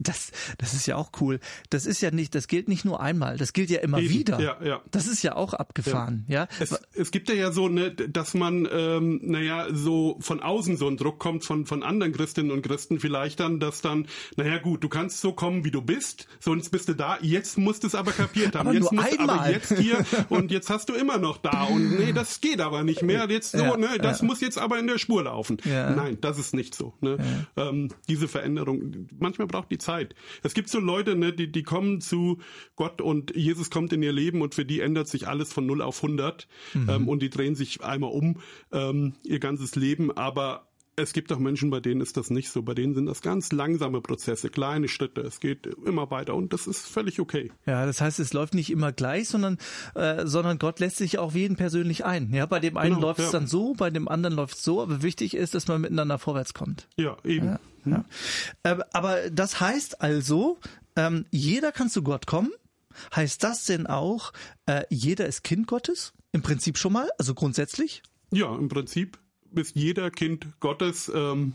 das, 0.00 0.32
das 0.58 0.74
ist 0.74 0.86
ja 0.86 0.96
auch 0.96 1.12
cool. 1.20 1.38
Das 1.68 1.86
ist 1.86 2.00
ja 2.00 2.10
nicht, 2.10 2.34
das 2.34 2.48
gilt 2.48 2.68
nicht 2.68 2.84
nur 2.84 3.00
einmal, 3.00 3.36
das 3.36 3.52
gilt 3.52 3.70
ja 3.70 3.80
immer 3.80 3.98
Eben, 3.98 4.10
wieder. 4.10 4.40
ja, 4.40 4.56
ja. 4.64 4.80
Das 4.90 5.06
ist 5.06 5.22
ja 5.22 5.36
auch 5.36 5.52
abgefahren. 5.54 6.24
Ja, 6.26 6.48
Es, 6.58 6.78
es 6.94 7.10
gibt 7.10 7.28
ja, 7.28 7.34
ja 7.34 7.52
so, 7.52 7.68
ne, 7.68 7.90
dass 7.92 8.34
man, 8.34 8.66
ähm, 8.72 9.20
naja, 9.22 9.66
so 9.72 10.16
von 10.20 10.40
außen 10.40 10.76
so 10.76 10.88
ein 10.88 10.96
Druck 10.96 11.18
kommt 11.18 11.44
von, 11.44 11.66
von 11.66 11.82
anderen 11.82 12.12
Christinnen 12.12 12.50
und 12.50 12.62
Christen 12.62 12.98
vielleicht 12.98 13.40
dann, 13.40 13.60
dass 13.60 13.82
dann, 13.82 14.06
naja 14.36 14.58
gut, 14.58 14.82
du 14.82 14.88
kannst 14.88 15.20
so 15.20 15.32
kommen, 15.32 15.64
wie 15.64 15.70
du 15.70 15.82
bist, 15.82 16.26
sonst 16.40 16.70
bist 16.70 16.88
du 16.88 16.94
da, 16.94 17.18
jetzt 17.20 17.58
musst 17.58 17.82
du 17.82 17.86
es 17.86 17.94
aber 17.94 18.12
kapiert 18.12 18.54
haben. 18.56 18.68
Aber 18.68 18.74
jetzt 18.74 18.90
nur 18.92 19.02
musst, 19.02 19.18
einmal. 19.20 19.38
aber 19.38 19.50
jetzt 19.50 19.76
hier 19.76 20.04
und 20.30 20.50
jetzt 20.50 20.70
hast 20.70 20.88
du 20.88 20.94
immer 20.94 21.18
noch 21.18 21.36
da 21.38 21.64
und 21.64 21.98
nee, 21.98 22.12
das 22.12 22.40
geht 22.40 22.60
aber 22.60 22.82
nicht 22.84 23.02
mehr. 23.02 23.28
Jetzt 23.28 23.52
so, 23.52 23.58
Ja, 23.58 23.76
ne, 23.76 23.98
das 24.00 24.20
ja. 24.20 24.26
muss 24.26 24.40
jetzt 24.40 24.58
aber 24.58 24.78
in 24.78 24.86
der 24.86 24.98
Spur 24.98 25.24
laufen. 25.24 25.58
Ja. 25.64 25.90
Nein, 25.90 26.18
das 26.20 26.38
ist 26.38 26.54
nicht 26.54 26.74
so. 26.74 26.94
Ne? 27.00 27.18
Ähm, 27.56 27.90
diese 28.08 28.28
Veränderung, 28.28 29.08
manchmal 29.18 29.46
braucht 29.46 29.70
die 29.70 29.78
Zeit. 29.78 29.89
Es 30.42 30.54
gibt 30.54 30.68
so 30.68 30.78
Leute, 30.78 31.16
ne, 31.16 31.32
die, 31.32 31.50
die 31.50 31.62
kommen 31.62 32.00
zu 32.00 32.38
Gott 32.76 33.00
und 33.00 33.34
Jesus 33.34 33.70
kommt 33.70 33.92
in 33.92 34.02
ihr 34.02 34.12
Leben 34.12 34.42
und 34.42 34.54
für 34.54 34.64
die 34.64 34.80
ändert 34.80 35.08
sich 35.08 35.28
alles 35.28 35.52
von 35.52 35.66
0 35.66 35.82
auf 35.82 36.02
100 36.02 36.48
ähm, 36.74 37.08
und 37.08 37.22
die 37.22 37.30
drehen 37.30 37.54
sich 37.54 37.82
einmal 37.82 38.10
um, 38.10 38.40
ähm, 38.72 39.14
ihr 39.24 39.40
ganzes 39.40 39.76
Leben, 39.76 40.10
aber 40.10 40.69
es 41.00 41.12
gibt 41.12 41.32
auch 41.32 41.38
Menschen, 41.38 41.70
bei 41.70 41.80
denen 41.80 42.00
ist 42.00 42.16
das 42.16 42.30
nicht 42.30 42.50
so. 42.50 42.62
Bei 42.62 42.74
denen 42.74 42.94
sind 42.94 43.06
das 43.06 43.22
ganz 43.22 43.52
langsame 43.52 44.00
Prozesse, 44.00 44.50
kleine 44.50 44.88
Schritte. 44.88 45.20
Es 45.20 45.40
geht 45.40 45.66
immer 45.66 46.10
weiter 46.10 46.34
und 46.34 46.52
das 46.52 46.66
ist 46.66 46.86
völlig 46.86 47.20
okay. 47.20 47.50
Ja, 47.66 47.86
das 47.86 48.00
heißt, 48.00 48.20
es 48.20 48.32
läuft 48.32 48.54
nicht 48.54 48.70
immer 48.70 48.92
gleich, 48.92 49.28
sondern, 49.28 49.58
äh, 49.94 50.26
sondern 50.26 50.58
Gott 50.58 50.80
lässt 50.80 50.96
sich 50.96 51.18
auf 51.18 51.34
jeden 51.34 51.56
persönlich 51.56 52.04
ein. 52.04 52.32
Ja, 52.32 52.46
bei 52.46 52.60
dem 52.60 52.76
einen 52.76 52.96
genau, 52.96 53.08
läuft 53.08 53.20
es 53.20 53.26
ja. 53.26 53.32
dann 53.32 53.46
so, 53.46 53.74
bei 53.74 53.90
dem 53.90 54.08
anderen 54.08 54.34
läuft 54.34 54.56
es 54.56 54.62
so, 54.62 54.82
aber 54.82 55.02
wichtig 55.02 55.34
ist, 55.34 55.54
dass 55.54 55.68
man 55.68 55.80
miteinander 55.80 56.18
vorwärts 56.18 56.54
kommt. 56.54 56.88
Ja, 56.96 57.16
eben. 57.24 57.46
Ja, 57.46 57.60
ja. 57.84 58.04
Äh, 58.62 58.78
aber 58.92 59.30
das 59.30 59.60
heißt 59.60 60.00
also, 60.00 60.58
ähm, 60.96 61.26
jeder 61.30 61.72
kann 61.72 61.88
zu 61.88 62.02
Gott 62.02 62.26
kommen. 62.26 62.50
Heißt 63.14 63.44
das 63.44 63.64
denn 63.64 63.86
auch, 63.86 64.32
äh, 64.66 64.82
jeder 64.90 65.26
ist 65.26 65.44
Kind 65.44 65.66
Gottes? 65.66 66.12
Im 66.32 66.42
Prinzip 66.42 66.76
schon 66.76 66.92
mal, 66.92 67.08
also 67.18 67.34
grundsätzlich? 67.34 68.02
Ja, 68.32 68.54
im 68.54 68.68
Prinzip 68.68 69.18
ist 69.54 69.76
jeder 69.76 70.10
Kind 70.10 70.48
Gottes. 70.60 71.10
Ähm, 71.14 71.54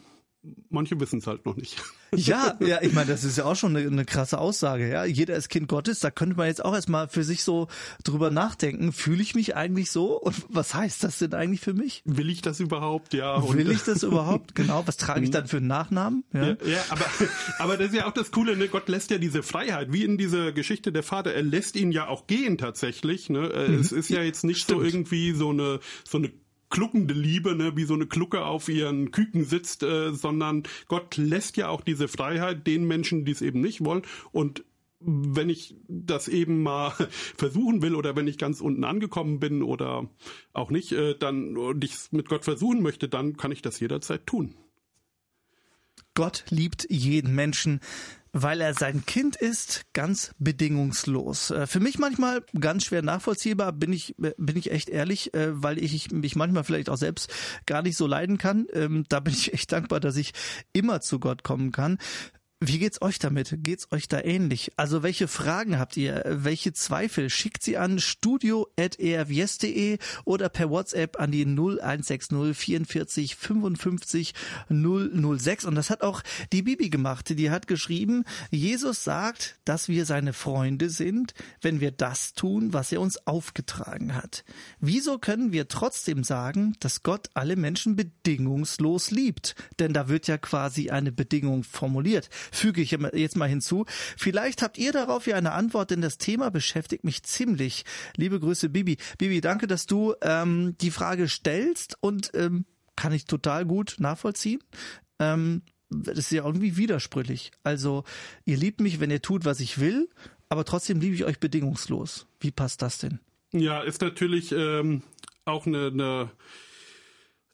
manche 0.70 1.00
wissen 1.00 1.20
es 1.20 1.28
halt 1.28 1.46
noch 1.46 1.56
nicht. 1.56 1.82
Ja, 2.18 2.56
ja, 2.62 2.82
ich 2.82 2.94
meine, 2.94 3.08
das 3.08 3.26
ist 3.26 3.38
ja 3.38 3.44
auch 3.44 3.58
schon 3.58 3.76
eine, 3.76 3.86
eine, 3.86 4.06
krasse 4.06 4.38
Aussage, 4.38 4.90
ja. 4.90 5.04
Jeder 5.04 5.36
ist 5.36 5.50
Kind 5.50 5.68
Gottes, 5.68 6.00
da 6.00 6.12
könnte 6.12 6.38
man 6.38 6.48
jetzt 6.48 6.64
auch 6.64 6.74
erstmal 6.74 7.10
für 7.10 7.26
sich 7.26 7.44
so 7.44 7.68
drüber 8.06 8.32
nachdenken. 8.32 8.94
Fühle 8.94 9.22
ich 9.22 9.36
mich 9.36 9.58
eigentlich 9.58 9.92
so? 9.92 10.18
Und 10.22 10.46
was 10.48 10.74
heißt 10.74 11.04
das 11.04 11.20
denn 11.20 11.34
eigentlich 11.34 11.60
für 11.60 11.74
mich? 11.74 12.04
Will 12.06 12.30
ich 12.30 12.42
das 12.42 12.62
überhaupt? 12.62 13.14
Ja. 13.14 13.44
Will 13.54 13.70
ich 13.70 13.84
das 13.84 14.04
überhaupt? 14.04 14.56
Genau. 14.56 14.84
Was 14.86 14.96
trage 14.96 15.26
ich 15.26 15.32
dann 15.32 15.48
für 15.48 15.58
einen 15.58 15.68
Nachnamen? 15.68 16.24
Ja, 16.32 16.46
ja, 16.46 16.58
ja 16.66 16.86
aber, 16.88 17.06
aber 17.60 17.76
das 17.76 17.88
ist 17.88 17.96
ja 17.96 18.08
auch 18.08 18.14
das 18.14 18.32
Coole, 18.32 18.56
ne? 18.56 18.70
Gott 18.70 18.88
lässt 18.88 19.12
ja 19.12 19.18
diese 19.18 19.44
Freiheit, 19.44 19.92
wie 19.92 20.06
in 20.06 20.18
dieser 20.18 20.54
Geschichte 20.54 20.94
der 20.94 21.04
Vater, 21.04 21.34
er 21.34 21.44
lässt 21.44 21.76
ihn 21.76 21.92
ja 21.92 22.08
auch 22.08 22.28
gehen 22.28 22.58
tatsächlich. 22.58 23.30
Ne? 23.30 23.68
Mhm. 23.68 23.80
Es 23.82 23.92
ist 23.92 24.10
ja 24.10 24.22
jetzt 24.22 24.46
nicht 24.46 24.62
Stimmt. 24.62 24.80
so 24.80 24.86
irgendwie 24.86 25.34
so 25.34 25.50
eine, 25.50 25.82
so 26.08 26.18
eine 26.18 26.32
kluckende 26.70 27.14
Liebe, 27.14 27.56
ne, 27.56 27.76
wie 27.76 27.84
so 27.84 27.94
eine 27.94 28.08
Klucke 28.08 28.46
auf 28.46 28.70
ihren 28.70 29.12
Küken 29.12 29.46
sitzt, 29.46 29.84
äh, 29.84 30.14
sondern 30.14 30.64
Gott 30.88 31.18
lässt 31.18 31.58
ja 31.58 31.70
auch 31.70 31.82
diese 31.82 32.08
Freiheit 32.08 32.68
den 32.68 32.86
Menschen, 32.86 33.26
die 33.26 33.32
es 33.32 33.42
eben 33.42 33.62
nicht 33.62 33.84
wollen. 33.84 34.04
Und 34.32 34.64
wenn 35.00 35.50
ich 35.50 35.76
das 35.88 36.28
eben 36.28 36.64
mal 36.64 36.92
versuchen 37.38 37.82
will 37.82 37.96
oder 37.96 38.16
wenn 38.16 38.28
ich 38.28 38.38
ganz 38.38 38.62
unten 38.62 38.84
angekommen 38.84 39.40
bin 39.40 39.62
oder 39.62 40.10
auch 40.54 40.72
nicht, 40.72 40.92
äh, 40.92 41.16
dann 41.18 41.58
und 41.58 41.84
ich 41.84 41.94
es 41.94 42.12
mit 42.12 42.30
Gott 42.30 42.44
versuchen 42.44 42.82
möchte, 42.82 43.08
dann 43.08 43.38
kann 43.38 43.52
ich 43.52 43.62
das 43.62 43.80
jederzeit 43.80 44.26
tun. 44.26 44.56
Gott 46.14 46.46
liebt 46.50 46.88
jeden 46.90 47.36
Menschen 47.36 47.82
weil 48.38 48.60
er 48.60 48.74
sein 48.74 49.06
Kind 49.06 49.38
ist, 49.38 49.86
ganz 49.94 50.32
bedingungslos. 50.40 51.52
Äh, 51.52 51.68
für 51.68 51.80
mich 51.80 52.00
manchmal 52.00 52.44
ganz 52.60 52.84
schwer 52.84 53.02
nachvollziehbar, 53.02 53.72
bin 53.72 53.94
ich, 53.94 54.14
bin 54.18 54.58
ich 54.58 54.72
echt 54.72 54.90
ehrlich, 54.90 55.34
äh, 55.34 55.64
weil 55.64 55.82
ich 55.82 56.12
mich 56.12 56.36
manchmal 56.36 56.66
vielleicht 56.66 56.90
auch 56.90 56.98
selbst 56.98 57.34
gar 57.66 57.82
nicht 57.82 57.96
so 57.96 58.08
leiden 58.08 58.38
kann. 58.38 58.68
Ähm, 58.74 59.06
da 59.08 59.22
bin 59.22 59.34
ich 59.34 59.54
echt 59.54 59.72
dankbar, 59.72 60.02
dass 60.02 60.18
ich 60.18 60.34
immer 60.74 61.00
zu 61.00 61.22
Gott 61.22 61.44
kommen 61.44 61.72
kann. 61.72 61.98
Wie 62.62 62.80
geht's 62.80 63.02
euch 63.02 63.20
damit? 63.20 63.54
Geht's 63.64 63.92
euch 63.92 64.08
da 64.08 64.22
ähnlich? 64.22 64.72
Also 64.78 65.04
welche 65.04 65.28
Fragen 65.28 65.78
habt 65.78 65.98
ihr? 65.98 66.24
Welche 66.26 66.72
Zweifel? 66.72 67.30
Schickt 67.30 67.62
sie 67.62 67.76
an 67.76 68.00
studio.ervs.de 68.00 69.98
oder 70.24 70.48
per 70.48 70.70
WhatsApp 70.70 71.20
an 71.20 71.32
die 71.32 71.46
0160 71.46 72.56
44 72.56 73.36
55 73.36 74.34
006. 74.70 75.66
Und 75.66 75.76
das 75.76 75.90
hat 75.90 76.02
auch 76.02 76.22
die 76.54 76.62
Bibi 76.62 76.90
gemacht. 76.90 77.38
Die 77.38 77.52
hat 77.52 77.68
geschrieben, 77.68 78.24
Jesus 78.52 79.04
sagt, 79.04 79.60
dass 79.66 79.90
wir 79.90 80.06
seine 80.06 80.32
Freunde 80.32 80.90
sind, 80.90 81.34
wenn 81.60 81.82
wir 81.82 81.92
das 81.92 82.36
tun, 82.36 82.72
was 82.72 82.90
er 82.94 83.02
uns 83.02 83.28
aufgetragen 83.28 84.16
hat. 84.16 84.46
Wieso 84.80 85.18
können 85.18 85.52
wir 85.52 85.68
trotzdem 85.68 86.24
sagen, 86.24 86.78
dass 86.80 87.04
Gott 87.04 87.30
alle 87.34 87.58
Menschen 87.58 87.98
bedingungslos 87.98 89.12
liebt? 89.12 89.56
Denn 89.78 89.92
da 89.92 90.08
wird 90.08 90.28
ja 90.28 90.38
quasi 90.38 90.90
eine 90.90 91.12
Bedingung 91.12 91.66
formuliert 91.66 92.30
füge 92.52 92.82
ich 92.82 92.92
jetzt 92.92 93.38
mal 93.38 93.50
hinzu. 93.50 93.86
Vielleicht 94.18 94.62
habt 94.62 94.78
ihr 94.78 94.92
darauf 94.92 95.28
ja 95.28 95.36
eine 95.36 95.54
Antwort, 95.54 95.92
denn 95.92 96.02
das 96.02 96.18
Thema 96.18 96.52
beschäftigt 96.52 97.04
mich 97.04 97.24
ziemlich. 97.24 97.86
Liebe 98.16 98.40
Grüße, 98.40 98.70
Bibi. 98.70 98.98
Bibi, 99.18 99.42
danke, 99.42 99.68
dass 99.68 99.86
du 99.86 100.14
ähm, 100.22 100.76
die 100.82 100.92
Frage 100.92 101.28
stellst 101.28 101.98
und 102.02 102.32
ähm, 102.34 102.66
kann 102.96 103.14
ich 103.14 103.26
total 103.26 103.66
gut 103.66 103.96
nachvollziehen. 104.00 104.62
Ähm, 105.20 105.62
das 105.90 106.18
ist 106.18 106.32
ja 106.32 106.44
irgendwie 106.46 106.78
widersprüchlich. 106.78 107.52
Also, 107.64 108.04
ihr 108.46 108.58
liebt 108.58 108.82
mich, 108.82 109.00
wenn 109.00 109.12
ihr 109.12 109.22
tut, 109.22 109.46
was 109.46 109.60
ich 109.60 109.80
will, 109.80 110.10
aber 110.50 110.66
trotzdem 110.66 111.00
liebe 111.00 111.16
ich 111.16 111.26
euch 111.26 111.40
bedingungslos. 111.40 112.28
Wie 112.40 112.52
passt 112.52 112.82
das 112.82 112.98
denn? 112.98 113.20
Ja, 113.52 113.82
ist 113.82 114.02
natürlich 114.02 114.52
ähm, 114.52 115.04
auch 115.46 115.66
eine, 115.66 115.88
eine 115.88 116.32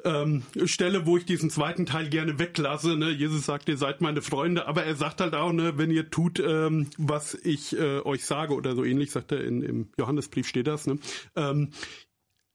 ähm, 0.03 0.43
Stelle, 0.65 1.05
wo 1.05 1.17
ich 1.17 1.25
diesen 1.25 1.49
zweiten 1.49 1.85
Teil 1.85 2.09
gerne 2.09 2.39
weglasse. 2.39 2.97
Ne? 2.97 3.09
Jesus 3.09 3.45
sagt, 3.45 3.69
ihr 3.69 3.77
seid 3.77 4.01
meine 4.01 4.21
Freunde, 4.21 4.67
aber 4.67 4.83
er 4.83 4.95
sagt 4.95 5.21
halt 5.21 5.35
auch, 5.35 5.51
ne, 5.51 5.77
wenn 5.77 5.91
ihr 5.91 6.09
tut, 6.09 6.39
ähm, 6.39 6.87
was 6.97 7.35
ich 7.35 7.77
äh, 7.77 7.99
euch 8.01 8.25
sage 8.25 8.53
oder 8.53 8.75
so 8.75 8.83
ähnlich, 8.83 9.11
sagt 9.11 9.31
er 9.31 9.43
in, 9.43 9.61
im 9.61 9.89
Johannesbrief 9.97 10.47
steht 10.47 10.67
das. 10.67 10.87
Ne? 10.87 10.97
Ähm, 11.35 11.69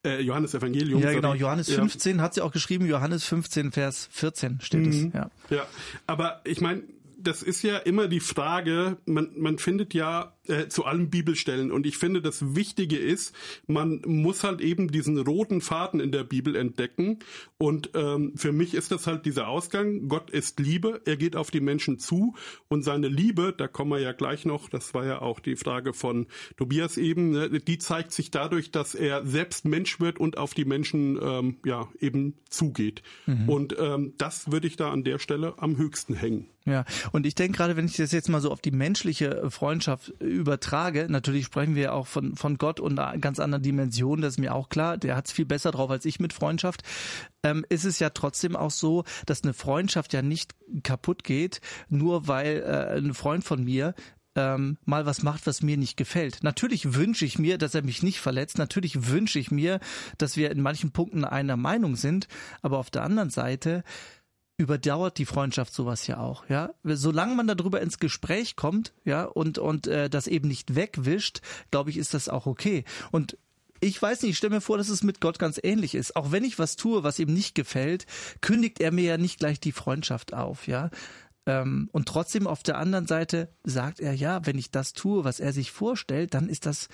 äh, 0.05 0.21
Johannes 0.21 0.55
Evangelium. 0.55 1.03
Ja, 1.03 1.13
genau, 1.13 1.35
Johannes 1.35 1.71
15 1.71 2.17
ja. 2.17 2.23
hat 2.23 2.35
sie 2.35 2.41
auch 2.41 2.53
geschrieben, 2.53 2.87
Johannes 2.87 3.25
15, 3.25 3.73
Vers 3.73 4.09
14 4.13 4.61
steht 4.61 4.81
mhm. 4.81 4.89
es. 4.89 5.13
Ja. 5.13 5.31
ja, 5.51 5.67
aber 6.07 6.41
ich 6.45 6.61
meine, 6.61 6.83
das 7.19 7.43
ist 7.43 7.63
ja 7.63 7.79
immer 7.79 8.09
die 8.09 8.21
Frage, 8.21 8.99
man, 9.05 9.31
man 9.37 9.59
findet 9.59 9.95
ja 9.95 10.36
äh, 10.49 10.69
zu 10.69 10.85
allen 10.85 11.11
Bibelstellen 11.11 11.71
und 11.71 11.87
ich 11.87 11.97
finde, 11.97 12.23
das 12.23 12.55
Wichtige 12.55 12.97
ist, 12.97 13.35
man 13.67 14.03
muss 14.07 14.45
halt 14.45 14.61
eben 14.61 14.91
diesen 14.91 15.19
roten 15.19 15.61
Faden 15.61 16.01
in 16.01 16.13
der 16.13 16.25
Bibel 16.25 16.57
entdecken 16.57 17.19
und 17.59 17.91
ähm, 17.95 18.33
für 18.37 18.53
mich 18.53 18.75
ist 18.75 18.93
das 18.93 19.07
halt 19.07 19.27
dieser 19.27 19.49
Ausgang, 19.49 20.09
Gott 20.09 20.31
ist 20.31 20.61
Liebe, 20.61 21.01
er 21.05 21.17
geht 21.17 21.37
auf 21.37 21.51
die 21.51 21.61
Menschen 21.61 21.99
zu 21.99 22.35
und 22.69 22.83
seine 22.83 23.09
Liebe, 23.09 23.55
da 23.57 23.69
kommen 23.69 23.91
wir 23.91 24.01
ja 24.01 24.13
gleich 24.13 24.45
noch, 24.45 24.69
das 24.69 24.95
war 24.95 25.05
ja 25.05 25.23
auch 25.23 25.41
die 25.41 25.57
Frage 25.57 25.93
von 25.93 26.27
Tobias 26.57 26.97
eben, 26.97 27.31
ne, 27.31 27.51
die 27.61 27.79
zeigt 27.79 28.13
sich 28.13 28.31
dadurch, 28.31 28.71
dass 28.71 28.95
er 28.95 29.25
selbst 29.27 29.65
Mensch 29.65 30.01
wird 30.01 30.19
und 30.19 30.39
auf 30.39 30.55
die 30.55 30.65
Menschen 30.65 31.19
ähm, 31.23 31.57
ja 31.65 31.89
eben 32.01 32.35
zugeht. 32.49 33.03
Mhm. 33.27 33.49
Und 33.49 33.77
ähm, 33.79 34.15
das 34.19 34.51
würde 34.51 34.67
ich 34.67 34.77
da 34.77 34.91
an 34.91 35.05
der 35.05 35.19
Stelle 35.19 35.55
am 35.59 35.77
höchsten 35.77 36.15
hängen. 36.15 36.47
Ja, 36.67 36.85
und 37.13 37.27
ich 37.27 37.37
denke 37.37 37.57
gerade, 37.57 37.77
wenn 37.77 37.87
ich 37.87 37.97
das 37.97 38.11
jetzt 38.11 38.29
mal 38.29 38.41
so 38.41 38.51
auf 38.51 38.61
die 38.61 38.73
menschliche 38.73 39.51
Freundschaft 39.51 40.13
übertrage, 40.37 41.07
natürlich 41.09 41.47
sprechen 41.47 41.75
wir 41.75 41.95
auch 41.95 42.07
von, 42.07 42.37
von 42.37 42.59
Gott 42.59 42.81
und 42.81 42.99
einer 42.99 43.19
ganz 43.19 43.41
anderen 43.41 43.63
Dimension, 43.63 44.21
das 44.21 44.35
ist 44.35 44.39
mir 44.39 44.55
auch 44.55 44.69
klar, 44.69 44.97
der 44.97 45.17
hat 45.17 45.27
es 45.27 45.33
viel 45.33 45.47
besser 45.47 45.73
drauf 45.73 45.91
als 45.91 46.05
ich 46.05 46.21
mit 46.21 46.33
Freundschaft, 46.33 46.83
ähm, 47.43 47.65
ist 47.69 47.85
es 47.85 47.99
ja 47.99 48.11
trotzdem 48.11 48.57
auch 48.57 48.71
so, 48.71 49.05
dass 49.27 49.43
eine 49.43 49.55
Freundschaft 49.55 50.13
ja 50.13 50.23
nicht 50.23 50.55
kaputt 50.83 51.25
geht, 51.25 51.61
nur 51.89 52.29
weil 52.29 52.63
äh, 52.63 52.99
ein 52.99 53.15
Freund 53.15 53.45
von 53.45 53.65
mir 53.65 53.95
ähm, 54.37 54.77
mal 54.85 55.07
was 55.07 55.23
macht, 55.23 55.47
was 55.47 55.63
mir 55.63 55.77
nicht 55.77 55.97
gefällt. 55.97 56.43
Natürlich 56.43 56.95
wünsche 56.95 57.25
ich 57.25 57.39
mir, 57.39 57.59
dass 57.59 57.75
er 57.75 57.83
mich 57.83 58.03
nicht 58.03 58.21
verletzt. 58.21 58.59
Natürlich 58.59 59.09
wünsche 59.09 59.39
ich 59.39 59.51
mir, 59.51 59.81
dass 60.19 60.37
wir 60.37 60.51
in 60.51 60.61
manchen 60.61 60.93
Punkten 60.93 61.25
einer 61.25 61.57
Meinung 61.57 61.97
sind. 61.97 62.29
Aber 62.63 62.79
auf 62.79 62.91
der 62.91 63.03
anderen 63.03 63.31
Seite 63.31 63.83
überdauert 64.59 65.19
die 65.19 65.27
Freundschaft 65.27 65.75
sowas 65.75 66.07
ja 66.07 66.19
auch, 66.19 66.49
ja. 66.49 66.71
Solange 66.83 67.35
man 67.35 67.47
darüber 67.47 67.81
ins 67.81 67.99
Gespräch 67.99 68.57
kommt, 68.57 68.95
ja, 69.05 69.25
und 69.25 69.59
und 69.59 69.87
äh, 69.87 70.09
das 70.09 70.27
eben 70.27 70.49
nicht 70.49 70.75
wegwischt, 70.75 71.41
glaube 71.71 71.91
ich, 71.91 71.99
ist 71.99 72.15
das 72.15 72.29
auch 72.29 72.47
okay. 72.47 72.85
Und 73.11 73.37
ich 73.81 74.01
weiß 74.01 74.23
nicht, 74.23 74.33
ich 74.33 74.39
stelle 74.39 74.55
mir 74.55 74.61
vor, 74.63 74.79
dass 74.79 74.89
es 74.89 75.03
mit 75.03 75.21
Gott 75.21 75.39
ganz 75.39 75.61
ähnlich 75.63 75.95
ist. 75.95 76.17
Auch 76.17 76.33
wenn 76.33 76.45
ich 76.45 76.59
was 76.59 76.77
tue, 76.77 77.03
was 77.03 77.19
ihm 77.19 77.33
nicht 77.33 77.55
gefällt, 77.55 78.07
kündigt 78.41 78.81
er 78.81 78.91
mir 78.91 79.05
ja 79.05 79.19
nicht 79.19 79.39
gleich 79.39 79.61
die 79.61 79.73
Freundschaft 79.73 80.33
auf, 80.33 80.67
ja. 80.67 80.91
Ähm, 81.45 81.89
und 81.93 82.09
trotzdem 82.09 82.47
auf 82.47 82.63
der 82.63 82.79
anderen 82.79 83.07
Seite 83.07 83.51
sagt 83.63 84.01
er, 84.01 84.15
ja, 84.15 84.45
wenn 84.47 84.59
ich 84.59 84.71
das 84.71 84.95
tue, 84.95 85.25
was 85.25 85.39
er 85.39 85.53
sich 85.53 85.71
vorstellt, 85.71 86.35
dann 86.35 86.49
ist 86.49 86.67
das 86.67 86.89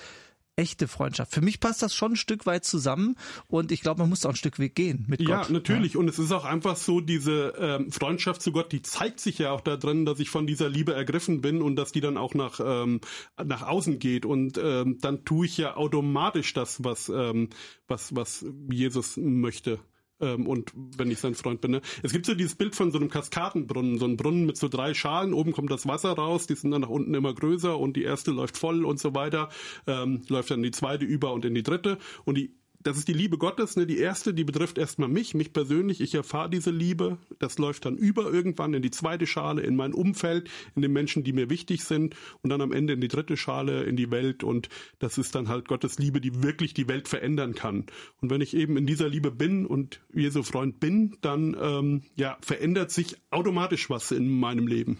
echte 0.62 0.88
Freundschaft. 0.88 1.32
Für 1.32 1.40
mich 1.40 1.60
passt 1.60 1.82
das 1.82 1.94
schon 1.94 2.12
ein 2.12 2.16
Stück 2.16 2.46
weit 2.46 2.64
zusammen 2.64 3.16
und 3.48 3.72
ich 3.72 3.80
glaube, 3.80 4.00
man 4.00 4.08
muss 4.08 4.24
auch 4.24 4.30
ein 4.30 4.36
Stück 4.36 4.58
Weg 4.58 4.74
gehen 4.74 5.04
mit 5.08 5.20
ja, 5.20 5.38
Gott. 5.38 5.50
Natürlich. 5.50 5.94
Ja, 5.94 6.00
Und 6.00 6.08
es 6.08 6.18
ist 6.18 6.32
auch 6.32 6.44
einfach 6.44 6.76
so, 6.76 7.00
diese 7.00 7.54
ähm, 7.58 7.90
Freundschaft 7.90 8.40
zu 8.40 8.52
Gott, 8.52 8.72
die 8.72 8.80
zeigt 8.80 9.20
sich 9.20 9.38
ja 9.38 9.50
auch 9.50 9.60
da 9.60 9.76
drin, 9.76 10.06
dass 10.06 10.20
ich 10.20 10.30
von 10.30 10.46
dieser 10.46 10.68
Liebe 10.68 10.94
ergriffen 10.94 11.40
bin 11.40 11.60
und 11.60 11.76
dass 11.76 11.92
die 11.92 12.00
dann 12.00 12.16
auch 12.16 12.34
nach, 12.34 12.60
ähm, 12.64 13.00
nach 13.42 13.62
außen 13.62 13.98
geht. 13.98 14.24
Und 14.24 14.58
ähm, 14.62 14.98
dann 15.00 15.24
tue 15.24 15.46
ich 15.46 15.58
ja 15.58 15.76
automatisch 15.76 16.54
das, 16.54 16.84
was, 16.84 17.08
ähm, 17.08 17.50
was, 17.88 18.14
was 18.14 18.46
Jesus 18.70 19.16
möchte 19.16 19.80
ähm, 20.22 20.46
und 20.46 20.72
wenn 20.74 21.10
ich 21.10 21.18
sein 21.18 21.34
Freund 21.34 21.60
bin. 21.60 21.72
Ne? 21.72 21.82
Es 22.02 22.12
gibt 22.12 22.26
so 22.26 22.34
dieses 22.34 22.54
Bild 22.54 22.74
von 22.74 22.90
so 22.90 22.98
einem 22.98 23.10
Kaskadenbrunnen, 23.10 23.98
so 23.98 24.06
ein 24.06 24.16
Brunnen 24.16 24.46
mit 24.46 24.56
so 24.56 24.68
drei 24.68 24.94
Schalen, 24.94 25.34
oben 25.34 25.52
kommt 25.52 25.70
das 25.70 25.86
Wasser 25.86 26.12
raus, 26.12 26.46
die 26.46 26.54
sind 26.54 26.70
dann 26.70 26.82
nach 26.82 26.88
unten 26.88 27.12
immer 27.14 27.34
größer 27.34 27.78
und 27.78 27.96
die 27.96 28.04
erste 28.04 28.30
läuft 28.30 28.56
voll 28.56 28.84
und 28.84 28.98
so 28.98 29.14
weiter, 29.14 29.50
ähm, 29.86 30.22
läuft 30.28 30.50
dann 30.50 30.62
die 30.62 30.70
zweite 30.70 31.04
über 31.04 31.32
und 31.32 31.44
in 31.44 31.54
die 31.54 31.62
dritte 31.62 31.98
und 32.24 32.38
die 32.38 32.54
das 32.82 32.98
ist 32.98 33.08
die 33.08 33.12
Liebe 33.12 33.38
Gottes, 33.38 33.76
ne? 33.76 33.86
Die 33.86 33.98
erste, 33.98 34.34
die 34.34 34.44
betrifft 34.44 34.78
erstmal 34.78 35.08
mich, 35.08 35.34
mich 35.34 35.52
persönlich. 35.52 36.00
Ich 36.00 36.14
erfahre 36.14 36.50
diese 36.50 36.70
Liebe. 36.70 37.18
Das 37.38 37.58
läuft 37.58 37.84
dann 37.84 37.96
über 37.96 38.32
irgendwann 38.32 38.74
in 38.74 38.82
die 38.82 38.90
zweite 38.90 39.26
Schale, 39.26 39.62
in 39.62 39.76
mein 39.76 39.92
Umfeld, 39.92 40.50
in 40.74 40.82
den 40.82 40.92
Menschen, 40.92 41.24
die 41.24 41.32
mir 41.32 41.50
wichtig 41.50 41.84
sind 41.84 42.16
und 42.42 42.50
dann 42.50 42.60
am 42.60 42.72
Ende 42.72 42.92
in 42.94 43.00
die 43.00 43.08
dritte 43.08 43.36
Schale, 43.36 43.84
in 43.84 43.96
die 43.96 44.10
Welt. 44.10 44.44
Und 44.44 44.68
das 44.98 45.18
ist 45.18 45.34
dann 45.34 45.48
halt 45.48 45.68
Gottes 45.68 45.98
Liebe, 45.98 46.20
die 46.20 46.42
wirklich 46.42 46.74
die 46.74 46.88
Welt 46.88 47.08
verändern 47.08 47.54
kann. 47.54 47.86
Und 48.20 48.30
wenn 48.30 48.40
ich 48.40 48.54
eben 48.54 48.76
in 48.76 48.86
dieser 48.86 49.08
Liebe 49.08 49.30
bin 49.30 49.66
und 49.66 50.00
Jesu 50.12 50.42
Freund 50.42 50.80
bin, 50.80 51.16
dann 51.20 51.56
ähm, 51.60 52.02
ja 52.16 52.36
verändert 52.40 52.90
sich 52.90 53.16
automatisch 53.30 53.90
was 53.90 54.10
in 54.10 54.28
meinem 54.28 54.66
Leben. 54.66 54.98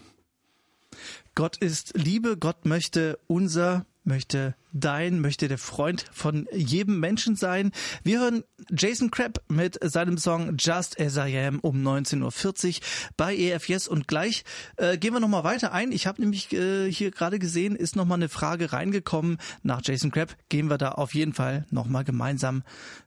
Gott 1.35 1.57
ist 1.57 1.93
Liebe, 1.97 2.37
Gott 2.37 2.65
möchte 2.65 3.17
unser 3.27 3.85
möchte 4.03 4.55
dein, 4.71 5.19
möchte 5.19 5.47
der 5.47 5.57
Freund 5.57 6.05
von 6.11 6.47
jedem 6.51 6.99
Menschen 6.99 7.35
sein. 7.35 7.71
Wir 8.03 8.19
hören 8.19 8.43
Jason 8.69 9.11
Crabb 9.11 9.41
mit 9.47 9.77
seinem 9.81 10.17
Song 10.17 10.57
Just 10.57 10.99
As 10.99 11.17
I 11.17 11.37
Am 11.37 11.59
um 11.59 11.85
19.40 11.85 12.21
Uhr 12.21 12.81
bei 13.17 13.35
EFS 13.35 13.87
und 13.87 14.07
gleich 14.07 14.43
äh, 14.77 14.97
gehen 14.97 15.13
wir 15.13 15.19
nochmal 15.19 15.43
weiter 15.43 15.71
ein. 15.71 15.91
Ich 15.91 16.07
habe 16.07 16.21
nämlich 16.21 16.51
äh, 16.53 16.91
hier 16.91 17.11
gerade 17.11 17.39
gesehen, 17.39 17.75
ist 17.75 17.95
nochmal 17.95 18.17
eine 18.17 18.29
Frage 18.29 18.73
reingekommen 18.73 19.37
nach 19.61 19.81
Jason 19.83 20.11
Crabb. 20.11 20.35
Gehen 20.49 20.69
wir 20.69 20.77
da 20.77 20.89
auf 20.89 21.13
jeden 21.13 21.33
Fall 21.33 21.65
nochmal 21.69 22.03
gemeinsam 22.03 22.63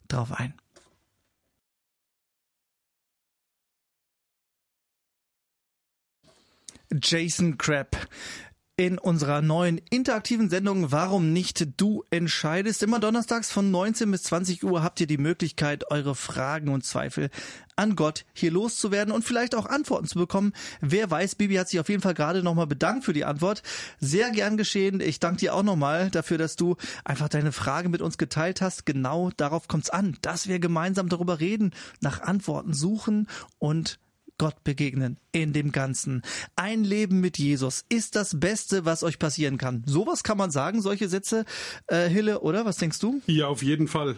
drauf 0.09 0.33
ein. 0.33 0.55
Jason 7.03 7.59
Crabb 7.59 7.97
in 8.79 8.99
unserer 8.99 9.41
neuen 9.41 9.81
interaktiven 9.89 10.51
Sendung 10.51 10.93
Warum 10.93 11.33
nicht 11.33 11.81
du 11.81 12.05
entscheidest. 12.11 12.83
Immer 12.83 13.01
donnerstags 13.01 13.51
von 13.51 13.71
19 13.71 14.11
bis 14.11 14.25
20 14.25 14.65
Uhr 14.65 14.83
habt 14.83 15.01
ihr 15.01 15.07
die 15.07 15.17
Möglichkeit, 15.17 15.91
eure 15.91 16.15
Fragen 16.15 16.69
und 16.69 16.85
Zweifel 16.85 17.31
an 17.77 17.97
Gott 17.97 18.27
hier 18.35 18.51
loszuwerden 18.51 19.15
und 19.15 19.25
vielleicht 19.25 19.55
auch 19.55 19.65
Antworten 19.65 20.07
zu 20.07 20.19
bekommen. 20.19 20.53
Wer 20.83 21.11
weiß, 21.11 21.37
Bibi 21.37 21.55
hat 21.55 21.71
sich 21.71 21.81
auf 21.81 21.89
jeden 21.89 22.03
Fall 22.03 22.13
gerade 22.13 22.43
nochmal 22.43 22.67
bedankt 22.67 23.07
für 23.07 23.15
die 23.15 23.25
Antwort. 23.25 23.63
Sehr 23.99 24.31
gern 24.31 24.59
geschehen. 24.59 25.01
Ich 25.01 25.21
danke 25.21 25.39
dir 25.39 25.55
auch 25.55 25.63
nochmal 25.63 26.11
dafür, 26.11 26.37
dass 26.37 26.57
du 26.57 26.77
einfach 27.03 27.31
deine 27.31 27.53
Frage 27.53 27.89
mit 27.89 28.03
uns 28.03 28.19
geteilt 28.19 28.61
hast. 28.61 28.85
Genau 28.85 29.31
darauf 29.39 29.69
kommt 29.69 29.85
es 29.85 29.91
an, 29.91 30.19
dass 30.21 30.49
wir 30.49 30.59
gemeinsam 30.59 31.09
darüber 31.09 31.41
reden, 31.41 31.73
nach 32.03 32.21
Antworten 32.21 32.75
suchen 32.75 33.27
und 33.59 33.99
Gott 34.39 34.65
begegnen 34.65 35.19
in 35.33 35.53
dem 35.53 35.73
Ganzen. 35.73 36.23
Ein 36.57 36.85
Leben 36.85 37.21
mit 37.21 37.39
Jesus 37.39 37.85
ist 37.89 38.17
das 38.17 38.39
Beste, 38.39 38.85
was 38.85 39.03
euch 39.03 39.19
passieren 39.19 39.59
kann. 39.59 39.83
Sowas 39.87 40.23
kann 40.23 40.39
man 40.39 40.51
sagen, 40.51 40.83
solche 40.83 41.09
Sätze, 41.09 41.45
äh, 41.87 42.09
Hille, 42.09 42.41
oder? 42.41 42.65
Was 42.65 42.77
denkst 42.77 42.99
du? 42.99 43.21
Ja, 43.27 43.49
auf 43.49 43.63
jeden 43.63 43.89
Fall. 43.89 44.17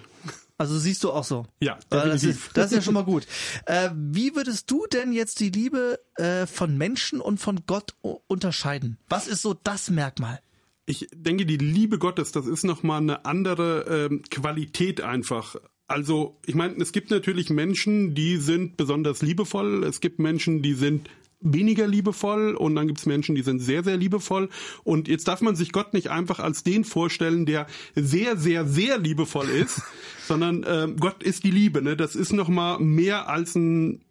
Also 0.58 0.76
siehst 0.76 1.04
du 1.04 1.12
auch 1.12 1.22
so. 1.22 1.46
Ja. 1.60 1.78
Das 1.88 2.24
ist, 2.24 2.50
das 2.54 2.66
ist 2.66 2.76
ja 2.76 2.82
schon 2.82 2.94
mal 2.94 3.04
gut. 3.04 3.26
Äh, 3.66 3.90
wie 3.94 4.34
würdest 4.34 4.70
du 4.70 4.86
denn 4.92 5.12
jetzt 5.12 5.38
die 5.38 5.50
Liebe 5.50 6.00
äh, 6.16 6.46
von 6.46 6.76
Menschen 6.76 7.20
und 7.20 7.38
von 7.38 7.60
Gott 7.66 7.94
unterscheiden? 8.26 8.98
Was 9.08 9.28
ist 9.28 9.42
so 9.42 9.54
das 9.54 9.88
Merkmal? 9.88 10.40
Ich 10.84 11.08
denke, 11.14 11.46
die 11.46 11.58
Liebe 11.58 11.98
Gottes, 11.98 12.32
das 12.32 12.46
ist 12.46 12.64
nochmal 12.64 13.02
eine 13.02 13.24
andere 13.24 14.08
ähm, 14.10 14.22
Qualität 14.30 15.00
einfach. 15.00 15.56
Also, 15.88 16.36
ich 16.44 16.54
meine, 16.54 16.74
es 16.76 16.92
gibt 16.92 17.10
natürlich 17.10 17.48
Menschen, 17.48 18.14
die 18.14 18.36
sind 18.36 18.76
besonders 18.76 19.22
liebevoll. 19.22 19.84
Es 19.84 20.00
gibt 20.00 20.18
Menschen, 20.18 20.60
die 20.60 20.74
sind 20.74 21.08
weniger 21.40 21.86
liebevoll 21.86 22.54
und 22.56 22.74
dann 22.74 22.88
gibt 22.88 22.98
es 22.98 23.06
Menschen, 23.06 23.34
die 23.34 23.42
sind 23.42 23.60
sehr, 23.60 23.82
sehr 23.84 23.96
liebevoll. 23.96 24.50
Und 24.84 25.08
jetzt 25.08 25.28
darf 25.28 25.40
man 25.40 25.56
sich 25.56 25.72
Gott 25.72 25.94
nicht 25.94 26.10
einfach 26.10 26.40
als 26.40 26.62
den 26.62 26.84
vorstellen, 26.84 27.46
der 27.46 27.66
sehr, 27.94 28.36
sehr, 28.36 28.66
sehr 28.66 28.98
liebevoll 28.98 29.48
ist, 29.48 29.80
sondern 30.26 30.62
äh, 30.64 30.88
Gott 30.98 31.22
ist 31.22 31.44
die 31.44 31.50
Liebe. 31.50 31.80
Ne? 31.80 31.96
Das 31.96 32.14
ist 32.14 32.32
nochmal 32.32 32.78
mehr 32.80 33.28
als 33.28 33.54
ein 33.54 34.04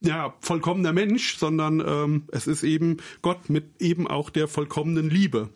ja, 0.00 0.34
vollkommener 0.40 0.92
Mensch, 0.92 1.36
sondern 1.36 1.82
ähm, 1.84 2.24
es 2.28 2.46
ist 2.46 2.62
eben 2.62 2.98
Gott 3.20 3.50
mit 3.50 3.82
eben 3.82 4.06
auch 4.06 4.30
der 4.30 4.48
vollkommenen 4.48 5.10
Liebe. 5.10 5.50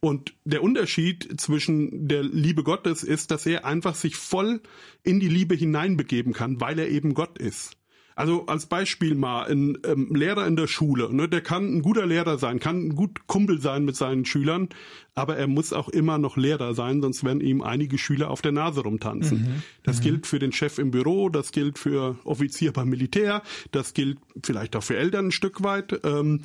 Und 0.00 0.34
der 0.44 0.62
Unterschied 0.62 1.40
zwischen 1.40 2.06
der 2.06 2.22
Liebe 2.22 2.62
Gottes 2.62 3.02
ist, 3.02 3.32
dass 3.32 3.46
er 3.46 3.64
einfach 3.64 3.96
sich 3.96 4.14
voll 4.14 4.62
in 5.02 5.18
die 5.18 5.28
Liebe 5.28 5.56
hineinbegeben 5.56 6.32
kann, 6.32 6.60
weil 6.60 6.78
er 6.78 6.88
eben 6.88 7.14
Gott 7.14 7.38
ist. 7.38 7.78
Also 8.18 8.46
als 8.46 8.66
Beispiel 8.66 9.14
mal, 9.14 9.44
ein 9.44 9.78
ähm, 9.84 10.12
Lehrer 10.12 10.44
in 10.48 10.56
der 10.56 10.66
Schule, 10.66 11.14
ne, 11.14 11.28
der 11.28 11.40
kann 11.40 11.76
ein 11.76 11.82
guter 11.82 12.04
Lehrer 12.04 12.36
sein, 12.36 12.58
kann 12.58 12.88
ein 12.88 12.96
gut 12.96 13.28
Kumpel 13.28 13.60
sein 13.60 13.84
mit 13.84 13.94
seinen 13.94 14.24
Schülern, 14.24 14.70
aber 15.14 15.36
er 15.36 15.46
muss 15.46 15.72
auch 15.72 15.88
immer 15.88 16.18
noch 16.18 16.36
Lehrer 16.36 16.74
sein, 16.74 17.00
sonst 17.00 17.22
werden 17.22 17.40
ihm 17.40 17.62
einige 17.62 17.96
Schüler 17.96 18.30
auf 18.30 18.42
der 18.42 18.50
Nase 18.50 18.80
rumtanzen. 18.80 19.42
Mhm. 19.42 19.62
Das 19.84 19.98
mhm. 19.98 20.02
gilt 20.02 20.26
für 20.26 20.40
den 20.40 20.50
Chef 20.50 20.78
im 20.78 20.90
Büro, 20.90 21.28
das 21.28 21.52
gilt 21.52 21.78
für 21.78 22.18
Offizier 22.24 22.72
beim 22.72 22.88
Militär, 22.88 23.42
das 23.70 23.94
gilt 23.94 24.18
vielleicht 24.44 24.74
auch 24.74 24.82
für 24.82 24.96
Eltern 24.96 25.26
ein 25.26 25.32
Stück 25.32 25.62
weit. 25.62 26.00
Ähm, 26.02 26.42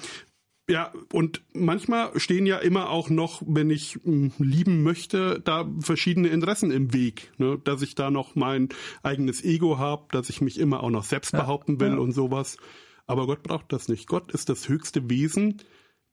ja, 0.70 0.94
und 1.12 1.44
manchmal 1.54 2.18
stehen 2.20 2.46
ja 2.46 2.58
immer 2.58 2.90
auch 2.90 3.10
noch, 3.10 3.42
wenn 3.46 3.70
ich 3.70 4.00
hm, 4.04 4.32
lieben 4.40 4.82
möchte, 4.82 5.42
da 5.44 5.70
verschiedene 5.80 6.30
Interessen 6.30 6.72
im 6.72 6.94
Weg. 6.94 7.32
Ne? 7.38 7.60
Dass 7.64 7.82
ich 7.82 7.96
da 7.96 8.10
noch 8.10 8.36
mein 8.36 8.70
eigenes 9.02 9.44
Ego 9.44 9.78
habe, 9.78 10.06
dass 10.12 10.30
ich 10.30 10.40
mich 10.40 10.60
immer 10.60 10.82
auch 10.82 10.90
noch 10.90 11.04
selbst 11.04 11.34
ja, 11.34 11.42
behaupten 11.42 11.80
will 11.80 11.94
ja. 11.94 11.98
und 11.98 12.14
sowas. 12.14 12.58
Aber 13.06 13.28
Gott 13.28 13.44
braucht 13.44 13.74
das 13.74 13.90
nicht. 13.90 14.08
Gott 14.08 14.32
ist 14.32 14.48
das 14.48 14.70
höchste 14.70 15.10
Wesen, 15.10 15.62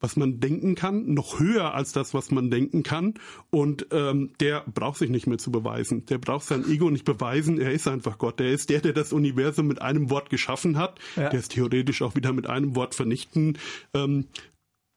was 0.01 0.17
man 0.17 0.39
denken 0.39 0.75
kann, 0.75 1.13
noch 1.13 1.39
höher 1.39 1.73
als 1.73 1.93
das, 1.93 2.13
was 2.13 2.31
man 2.31 2.49
denken 2.49 2.83
kann. 2.83 3.13
Und 3.49 3.87
ähm, 3.91 4.31
der 4.39 4.61
braucht 4.61 4.97
sich 4.97 5.09
nicht 5.09 5.27
mehr 5.27 5.37
zu 5.37 5.51
beweisen. 5.51 6.05
Der 6.07 6.17
braucht 6.17 6.45
sein 6.45 6.65
Ego 6.67 6.89
nicht 6.89 7.05
beweisen. 7.05 7.59
Er 7.59 7.71
ist 7.71 7.87
einfach 7.87 8.17
Gott. 8.17 8.39
Der 8.39 8.51
ist 8.51 8.69
der, 8.69 8.81
der 8.81 8.93
das 8.93 9.13
Universum 9.13 9.67
mit 9.67 9.81
einem 9.81 10.09
Wort 10.09 10.29
geschaffen 10.29 10.77
hat. 10.77 10.99
Ja. 11.15 11.29
Der 11.29 11.39
es 11.39 11.47
theoretisch 11.47 12.01
auch 12.01 12.15
wieder 12.15 12.33
mit 12.33 12.47
einem 12.47 12.75
Wort 12.75 12.95
vernichten 12.95 13.57
ähm, 13.93 14.25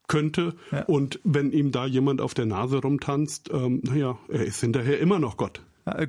könnte. 0.07 0.55
Ja. 0.71 0.83
Und 0.85 1.19
wenn 1.23 1.51
ihm 1.51 1.71
da 1.71 1.85
jemand 1.85 2.19
auf 2.19 2.33
der 2.33 2.45
Nase 2.45 2.77
rumtanzt, 2.77 3.49
ähm, 3.53 3.81
naja, 3.83 4.17
er 4.27 4.45
ist 4.45 4.59
hinterher 4.59 4.99
immer 4.99 5.19
noch 5.19 5.37
Gott. 5.37 5.61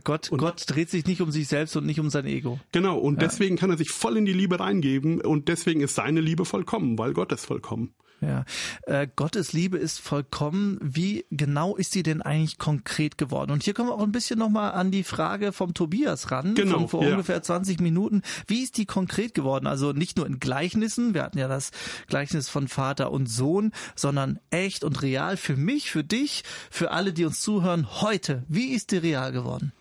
Gott, 0.04 0.32
und 0.32 0.38
Gott 0.38 0.64
dreht 0.68 0.88
sich 0.88 1.04
nicht 1.04 1.20
um 1.20 1.30
sich 1.30 1.48
selbst 1.48 1.76
und 1.76 1.84
nicht 1.84 2.00
um 2.00 2.08
sein 2.08 2.24
Ego. 2.24 2.58
Genau, 2.72 2.96
und 2.98 3.20
ja. 3.20 3.28
deswegen 3.28 3.56
kann 3.56 3.68
er 3.68 3.76
sich 3.76 3.90
voll 3.90 4.16
in 4.16 4.24
die 4.24 4.32
Liebe 4.32 4.58
reingeben 4.58 5.20
und 5.20 5.48
deswegen 5.48 5.82
ist 5.82 5.94
seine 5.94 6.22
Liebe 6.22 6.46
vollkommen, 6.46 6.98
weil 6.98 7.12
Gott 7.12 7.30
ist 7.30 7.44
vollkommen. 7.44 7.92
Ja, 8.20 8.44
äh, 8.86 9.06
Gottes 9.14 9.52
Liebe 9.52 9.76
ist 9.76 10.00
vollkommen. 10.00 10.78
Wie 10.80 11.26
genau 11.30 11.76
ist 11.76 11.92
sie 11.92 12.02
denn 12.02 12.22
eigentlich 12.22 12.56
konkret 12.56 13.18
geworden? 13.18 13.50
Und 13.50 13.62
hier 13.62 13.74
kommen 13.74 13.90
wir 13.90 13.94
auch 13.94 14.02
ein 14.02 14.12
bisschen 14.12 14.38
nochmal 14.38 14.72
an 14.72 14.90
die 14.90 15.04
Frage 15.04 15.52
vom 15.52 15.74
Tobias 15.74 16.30
ran, 16.30 16.54
genau, 16.54 16.78
von 16.80 16.88
vor 16.88 17.04
ja. 17.04 17.10
ungefähr 17.10 17.42
20 17.42 17.80
Minuten. 17.80 18.22
Wie 18.46 18.62
ist 18.62 18.78
die 18.78 18.86
konkret 18.86 19.34
geworden? 19.34 19.66
Also 19.66 19.92
nicht 19.92 20.16
nur 20.16 20.26
in 20.26 20.40
Gleichnissen, 20.40 21.12
wir 21.12 21.22
hatten 21.22 21.38
ja 21.38 21.48
das 21.48 21.72
Gleichnis 22.06 22.48
von 22.48 22.68
Vater 22.68 23.10
und 23.10 23.26
Sohn, 23.26 23.72
sondern 23.94 24.38
echt 24.50 24.82
und 24.82 25.02
real 25.02 25.36
für 25.36 25.56
mich, 25.56 25.90
für 25.90 26.04
dich, 26.04 26.42
für 26.70 26.92
alle, 26.92 27.12
die 27.12 27.26
uns 27.26 27.40
zuhören, 27.40 28.00
heute. 28.00 28.44
Wie 28.48 28.68
ist 28.68 28.92
die 28.92 28.98
real 28.98 29.32
geworden? 29.32 29.72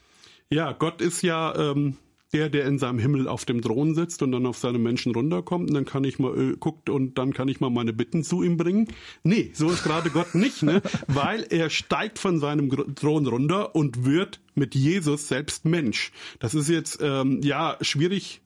Ja, 0.50 0.74
Gott 0.74 1.02
ist 1.02 1.21
ja 1.21 1.56
ähm, 1.56 1.98
der, 2.36 2.50
der 2.50 2.65
in 2.65 2.78
seinem 2.78 3.00
Himmel 3.00 3.30
auf 3.30 3.45
dem 3.45 3.62
Thron 3.62 3.95
sitzt 3.95 4.21
und 4.21 4.34
dann 4.34 4.45
auf 4.45 4.58
seine 4.58 4.78
Menschen 4.78 5.15
runterkommt 5.15 5.69
und 5.69 5.74
dann 5.74 5.86
kann 5.86 6.04
ich 6.04 6.19
mal 6.19 6.38
äh, 6.38 6.58
guckt 6.58 6.89
und 6.89 7.17
dann 7.17 7.32
kann 7.32 7.48
ich 7.48 7.62
mal 7.62 7.69
meine 7.69 7.93
Bitten 7.93 8.26
zu 8.26 8.43
ihm 8.43 8.58
bringen. 8.58 8.89
Nee, 9.24 9.52
so 9.54 9.69
ist 9.69 9.84
gerade 9.84 10.10
Gott 10.10 10.36
nicht, 10.36 10.62
ne? 10.62 10.82
Weil 11.08 11.48
er 11.50 11.69
steigt 11.69 12.19
von 12.19 12.41
seinem 12.41 12.69
Thron 12.95 13.26
runter 13.26 13.74
und 13.74 14.04
wird 14.04 14.41
mit 14.54 14.76
Jesus 14.76 15.30
selbst 15.30 15.63
Mensch. 15.63 16.12
Das 16.39 16.54
ist 16.56 16.67
jetzt 16.67 17.00
ähm, 17.02 17.39
ja 17.41 17.78
schwierig 17.80 18.41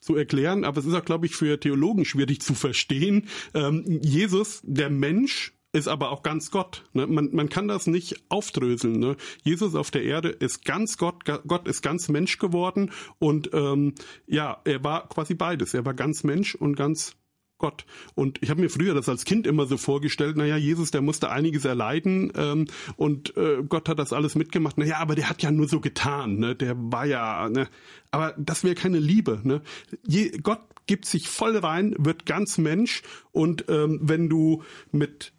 zu 0.00 0.16
erklären, 0.16 0.64
aber 0.64 0.80
es 0.80 0.86
ist 0.86 0.94
auch, 0.94 1.04
glaube 1.04 1.26
ich, 1.26 1.36
für 1.36 1.60
Theologen 1.60 2.04
schwierig 2.04 2.40
zu 2.40 2.54
verstehen. 2.54 3.28
Ähm, 3.54 4.00
Jesus, 4.02 4.60
der 4.64 4.90
Mensch, 4.90 5.52
ist 5.72 5.88
aber 5.88 6.10
auch 6.10 6.22
ganz 6.22 6.50
Gott. 6.50 6.84
Ne? 6.92 7.06
Man, 7.06 7.30
man 7.32 7.48
kann 7.48 7.66
das 7.66 7.86
nicht 7.86 8.22
aufdröseln. 8.28 8.98
Ne? 8.98 9.16
Jesus 9.42 9.74
auf 9.74 9.90
der 9.90 10.04
Erde 10.04 10.28
ist 10.28 10.64
ganz 10.64 10.98
Gott, 10.98 11.24
Gott 11.46 11.66
ist 11.66 11.82
ganz 11.82 12.08
Mensch 12.08 12.38
geworden 12.38 12.92
und 13.18 13.50
ähm, 13.52 13.94
ja, 14.26 14.60
er 14.64 14.84
war 14.84 15.08
quasi 15.08 15.34
beides. 15.34 15.74
Er 15.74 15.84
war 15.84 15.94
ganz 15.94 16.24
Mensch 16.24 16.54
und 16.54 16.76
ganz 16.76 17.16
Gott. 17.62 17.86
Und 18.16 18.42
ich 18.42 18.50
habe 18.50 18.60
mir 18.60 18.68
früher 18.68 18.92
das 18.92 19.08
als 19.08 19.24
Kind 19.24 19.46
immer 19.46 19.66
so 19.66 19.76
vorgestellt, 19.76 20.36
naja, 20.36 20.56
Jesus, 20.56 20.90
der 20.90 21.00
musste 21.00 21.30
einiges 21.30 21.64
erleiden 21.64 22.32
ähm, 22.36 22.66
und 22.96 23.36
äh, 23.36 23.62
Gott 23.66 23.88
hat 23.88 24.00
das 24.00 24.12
alles 24.12 24.34
mitgemacht. 24.34 24.78
Naja, 24.78 24.98
aber 24.98 25.14
der 25.14 25.30
hat 25.30 25.42
ja 25.42 25.52
nur 25.52 25.68
so 25.68 25.80
getan, 25.80 26.38
ne? 26.38 26.56
der 26.56 26.74
war 26.76 27.06
ja, 27.06 27.48
ne? 27.48 27.68
aber 28.10 28.34
das 28.36 28.64
wäre 28.64 28.74
keine 28.74 28.98
Liebe. 28.98 29.40
Ne? 29.44 29.62
Je, 30.04 30.30
Gott 30.42 30.60
gibt 30.86 31.06
sich 31.06 31.28
voll 31.28 31.56
rein, 31.56 31.94
wird 31.98 32.26
ganz 32.26 32.58
Mensch 32.58 33.02
und 33.30 33.66
ähm, 33.68 34.00
wenn 34.02 34.28
du 34.28 34.64
mit 34.90 35.32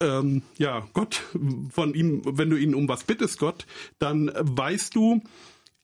ähm, 0.00 0.42
ja, 0.58 0.86
Gott, 0.92 1.22
von 1.70 1.94
ihm, 1.94 2.22
wenn 2.24 2.50
du 2.50 2.56
ihn 2.56 2.74
um 2.74 2.88
was 2.88 3.04
bittest, 3.04 3.38
Gott, 3.38 3.66
dann 3.98 4.30
weißt 4.34 4.94
du, 4.94 5.22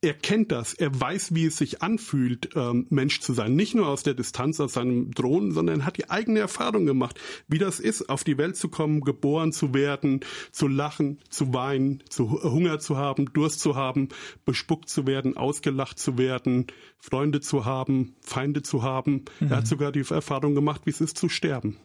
er 0.05 0.15
kennt 0.15 0.51
das, 0.51 0.75
er 0.75 1.01
weiß, 1.01 1.33
wie 1.33 1.47
es 1.47 1.57
sich 1.57 1.81
anfühlt, 1.81 2.51
ähm, 2.57 2.89
Mensch 2.91 3.21
zu 3.21 3.35
sein. 3.35 3.55
Nicht 3.55 3.77
nur 3.77 3.87
aus 3.87 4.03
der 4.03 4.15
Distanz 4.15 4.59
aus 4.59 4.73
seinem 4.73 5.15
Thron, 5.15 5.53
sondern 5.53 5.87
hat 5.87 5.97
die 5.97 6.11
eigene 6.11 6.41
Erfahrung 6.41 6.87
gemacht, 6.87 7.21
wie 7.47 7.59
das 7.59 7.79
ist, 7.79 8.09
auf 8.09 8.25
die 8.25 8.37
Welt 8.37 8.57
zu 8.57 8.69
kommen, 8.69 9.03
geboren 9.03 9.53
zu 9.53 9.75
werden, 9.75 10.21
zu 10.51 10.67
lachen, 10.67 11.21
zu 11.31 11.55
weinen, 11.55 12.03
zu 12.09 12.43
Hunger 12.43 12.81
zu 12.81 12.97
haben, 12.97 13.33
Durst 13.33 13.61
zu 13.61 13.77
haben, 13.77 14.09
bespuckt 14.45 14.89
zu 14.89 15.07
werden, 15.07 15.37
ausgelacht 15.37 16.01
zu 16.01 16.19
werden, 16.19 16.67
Freunde 16.99 17.41
zu 17.41 17.65
haben, 17.65 18.17
Feinde 18.23 18.63
zu 18.63 18.83
haben. 18.83 19.25
Mhm. 19.39 19.53
Er 19.53 19.59
hat 19.59 19.69
sogar 19.69 19.93
die 19.93 20.01
Erfahrung 20.01 20.57
gemacht, 20.57 20.83
wie 20.85 20.91
es 20.91 21.01
ist 21.01 21.17
zu 21.17 21.29
sterben. 21.29 21.77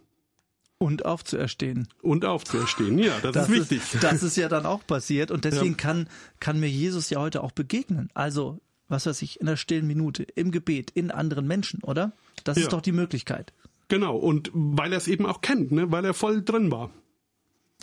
Und 0.80 1.06
aufzuerstehen. 1.06 1.88
Und 2.02 2.24
aufzuerstehen, 2.24 3.00
ja, 3.00 3.18
das, 3.22 3.34
das 3.34 3.50
ist 3.50 3.72
wichtig. 3.72 3.94
Ist, 3.96 4.04
das 4.04 4.22
ist 4.22 4.38
ja 4.38 4.48
dann 4.48 4.66
auch 4.66 4.86
passiert 4.86 5.32
und 5.32 5.44
deswegen 5.44 5.72
ja. 5.72 5.78
kann, 5.78 6.10
kann 6.40 6.60
mir 6.60 6.70
Jesus 6.70 7.10
ja 7.10 7.20
heute 7.20 7.42
auch 7.42 7.52
begegnen. 7.52 8.10
Also, 8.14 8.60
was 8.88 9.08
weiß 9.08 9.22
ich, 9.24 9.40
in 9.40 9.48
der 9.48 9.58
stillen 9.58 9.88
Minute, 9.88 10.24
im 10.24 10.52
Gebet, 10.52 10.92
in 10.92 11.10
anderen 11.10 11.48
Menschen, 11.48 11.82
oder? 11.84 12.12
Das 12.44 12.58
ja. 12.58 12.64
ist 12.64 12.74
doch 12.74 12.82
die 12.82 12.92
Möglichkeit. 12.92 13.54
Genau, 13.88 14.18
und 14.18 14.52
weil 14.54 14.92
er 14.92 14.98
es 14.98 15.08
eben 15.08 15.26
auch 15.26 15.42
kennt, 15.42 15.72
ne? 15.72 15.92
weil 15.92 16.06
er 16.06 16.14
voll 16.14 16.44
drin 16.44 16.72
war. 16.72 16.92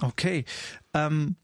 Okay. 0.01 0.45
Ähm, 0.93 1.37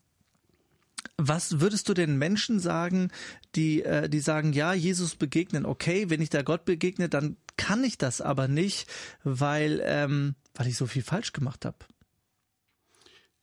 was 1.16 1.60
würdest 1.60 1.88
du 1.88 1.94
den 1.94 2.16
Menschen 2.18 2.60
sagen, 2.60 3.10
die, 3.54 3.82
äh, 3.82 4.08
die 4.08 4.20
sagen, 4.20 4.52
ja, 4.52 4.72
Jesus 4.72 5.16
begegnen, 5.16 5.66
okay, 5.66 6.10
wenn 6.10 6.20
ich 6.20 6.30
da 6.30 6.42
Gott 6.42 6.64
begegne, 6.64 7.08
dann 7.08 7.36
kann 7.56 7.84
ich 7.84 7.98
das 7.98 8.20
aber 8.20 8.48
nicht, 8.48 8.88
weil, 9.24 9.82
ähm, 9.84 10.34
weil 10.54 10.66
ich 10.66 10.76
so 10.76 10.86
viel 10.86 11.02
falsch 11.02 11.32
gemacht 11.32 11.64
habe? 11.64 11.78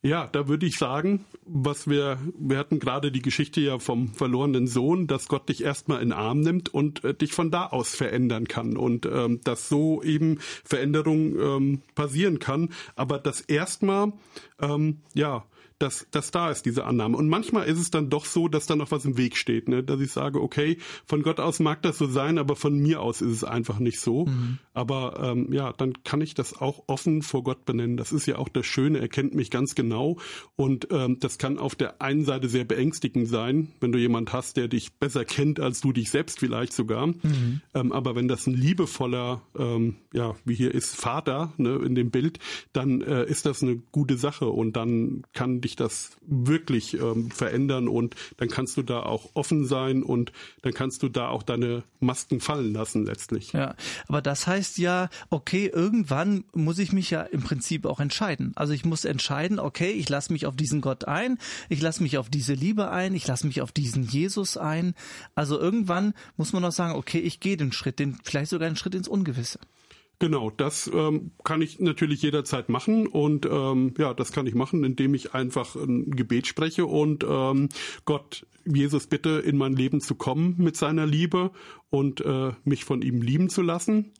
Ja, 0.03 0.27
da 0.27 0.47
würde 0.47 0.67
ich 0.67 0.77
sagen, 0.77 1.25
was 1.43 1.89
wir, 1.89 2.19
wir 2.37 2.59
hatten 2.59 2.79
gerade 2.79 3.11
die 3.11 3.21
Geschichte 3.21 3.61
ja 3.61 3.79
vom 3.79 4.13
verlorenen 4.13 4.67
Sohn, 4.67 5.07
dass 5.07 5.27
Gott 5.27 5.49
dich 5.49 5.63
erstmal 5.63 6.01
in 6.03 6.09
den 6.09 6.17
Arm 6.17 6.39
nimmt 6.41 6.69
und 6.69 7.03
äh, 7.03 7.15
dich 7.15 7.33
von 7.33 7.49
da 7.49 7.65
aus 7.65 7.95
verändern 7.95 8.47
kann 8.47 8.77
und 8.77 9.07
ähm, 9.07 9.41
dass 9.43 9.69
so 9.69 10.03
eben 10.03 10.37
Veränderung 10.39 11.37
ähm, 11.39 11.81
passieren 11.95 12.37
kann, 12.37 12.69
aber 12.95 13.17
das 13.17 13.41
erstmal, 13.41 14.13
ähm, 14.61 15.01
ja, 15.15 15.45
dass, 15.79 16.07
dass 16.11 16.31
da 16.31 16.49
ist, 16.49 16.65
diese 16.65 16.85
Annahme. 16.85 17.17
Und 17.17 17.29
manchmal 17.29 17.67
ist 17.67 17.79
es 17.79 17.91
dann 17.91 18.09
doch 18.09 18.25
so, 18.25 18.47
dass 18.47 18.65
da 18.65 18.75
noch 18.75 18.91
was 18.91 19.05
im 19.05 19.17
Weg 19.17 19.37
steht, 19.37 19.67
ne? 19.67 19.83
dass 19.83 19.99
ich 19.99 20.11
sage, 20.11 20.41
okay, 20.41 20.77
von 21.05 21.21
Gott 21.21 21.39
aus 21.39 21.59
mag 21.59 21.81
das 21.83 21.97
so 21.97 22.07
sein, 22.07 22.37
aber 22.37 22.55
von 22.55 22.77
mir 22.77 23.01
aus 23.01 23.21
ist 23.21 23.31
es 23.31 23.43
einfach 23.43 23.79
nicht 23.79 23.99
so. 23.99 24.25
Mhm. 24.25 24.59
Aber 24.77 25.19
ähm, 25.23 25.51
ja, 25.51 25.73
dann 25.73 26.03
kann 26.03 26.21
ich 26.21 26.35
das 26.35 26.61
auch 26.61 26.83
offen 26.85 27.23
vor 27.23 27.43
Gott 27.43 27.65
benennen. 27.65 27.97
Das 27.97 28.11
ist 28.11 28.27
ja 28.27 28.37
auch 28.37 28.47
das 28.47 28.67
Schöne, 28.67 28.99
er 28.99 29.07
kennt 29.07 29.33
mich 29.33 29.49
ganz 29.49 29.73
genau. 29.73 30.17
Und 30.55 30.89
ähm, 30.91 31.19
das 31.19 31.39
kann 31.39 31.57
auf 31.57 31.73
der 31.73 31.99
einen 31.99 32.25
Seite 32.25 32.47
sehr 32.47 32.63
beängstigend 32.63 33.27
sein, 33.27 33.69
wenn 33.79 33.91
du 33.91 33.97
jemand 33.97 34.33
hast, 34.33 34.55
der 34.55 34.67
dich 34.67 34.93
besser 34.93 35.25
kennt 35.25 35.59
als 35.59 35.81
du 35.81 35.93
dich 35.93 36.11
selbst 36.11 36.37
vielleicht 36.37 36.73
sogar. 36.73 37.07
Mhm. 37.07 37.61
Ähm, 37.73 37.91
aber 37.91 38.15
wenn 38.15 38.27
das 38.27 38.45
ein 38.45 38.53
liebevoller, 38.53 39.41
ähm, 39.57 39.95
ja, 40.13 40.35
wie 40.45 40.53
hier 40.53 40.75
ist, 40.75 40.95
Vater 40.95 41.53
ne, 41.57 41.81
in 41.83 41.95
dem 41.95 42.11
Bild, 42.11 42.37
dann 42.71 43.01
äh, 43.01 43.25
ist 43.25 43.47
das 43.47 43.63
eine 43.63 43.77
gute 43.91 44.15
Sache 44.15 44.45
und 44.45 44.73
dann 44.73 45.23
kann 45.33 45.59
dich 45.59 45.75
das 45.75 46.17
wirklich 46.21 46.93
ähm, 47.01 47.31
verändern 47.31 47.87
und 47.87 48.15
dann 48.37 48.49
kannst 48.49 48.77
du 48.77 48.83
da 48.83 49.01
auch 49.01 49.31
offen 49.33 49.65
sein 49.65 50.03
und 50.03 50.31
dann 50.61 50.75
kannst 50.75 51.01
du 51.01 51.09
da 51.09 51.29
auch 51.29 51.41
deine 51.41 51.81
Masken 51.99 52.41
fallen 52.41 52.73
lassen 52.73 53.07
letztlich. 53.07 53.53
Ja, 53.53 53.73
aber 54.07 54.21
das 54.21 54.45
heißt 54.45 54.66
ja, 54.75 55.07
okay, 55.29 55.71
irgendwann 55.73 56.43
muss 56.53 56.79
ich 56.79 56.91
mich 56.91 57.09
ja 57.09 57.21
im 57.21 57.41
Prinzip 57.41 57.85
auch 57.85 58.01
entscheiden. 58.01 58.51
Also 58.55 58.73
ich 58.73 58.83
muss 58.83 59.05
entscheiden, 59.05 59.59
okay, 59.59 59.91
ich 59.91 60.09
lasse 60.09 60.33
mich 60.33 60.45
auf 60.45 60.57
diesen 60.57 60.81
Gott 60.81 61.05
ein, 61.05 61.37
ich 61.69 61.81
lasse 61.81 62.03
mich 62.03 62.17
auf 62.17 62.29
diese 62.29 62.53
Liebe 62.53 62.91
ein, 62.91 63.15
ich 63.15 63.25
lasse 63.25 63.47
mich 63.47 63.61
auf 63.61 63.71
diesen 63.71 64.03
Jesus 64.03 64.57
ein. 64.57 64.95
Also 65.35 65.57
irgendwann 65.59 66.13
muss 66.35 66.51
man 66.51 66.65
auch 66.65 66.71
sagen, 66.71 66.95
okay, 66.95 67.19
ich 67.19 67.39
gehe 67.39 67.55
den 67.55 67.71
Schritt, 67.71 67.99
den 67.99 68.17
vielleicht 68.23 68.49
sogar 68.49 68.67
einen 68.67 68.75
Schritt 68.75 68.95
ins 68.95 69.07
Ungewisse. 69.07 69.59
Genau, 70.19 70.49
das 70.49 70.89
ähm, 70.91 71.31
kann 71.43 71.61
ich 71.61 71.79
natürlich 71.79 72.23
jederzeit 72.23 72.69
machen 72.69 73.05
und 73.05 73.45
ähm, 73.45 73.93
ja, 73.99 74.15
das 74.15 74.31
kann 74.31 74.47
ich 74.47 74.55
machen, 74.55 74.83
indem 74.83 75.13
ich 75.13 75.35
einfach 75.35 75.75
ein 75.75 76.09
Gebet 76.09 76.47
spreche 76.47 76.87
und 76.87 77.23
ähm, 77.23 77.69
Gott, 78.05 78.47
Jesus 78.65 79.05
bitte 79.05 79.29
in 79.45 79.57
mein 79.57 79.73
Leben 79.73 80.01
zu 80.01 80.15
kommen 80.15 80.55
mit 80.57 80.75
seiner 80.75 81.05
Liebe 81.05 81.51
und 81.91 82.21
äh, 82.21 82.51
mich 82.63 82.83
von 82.83 83.03
ihm 83.03 83.21
lieben 83.21 83.49
zu 83.49 83.61
lassen 83.61 84.11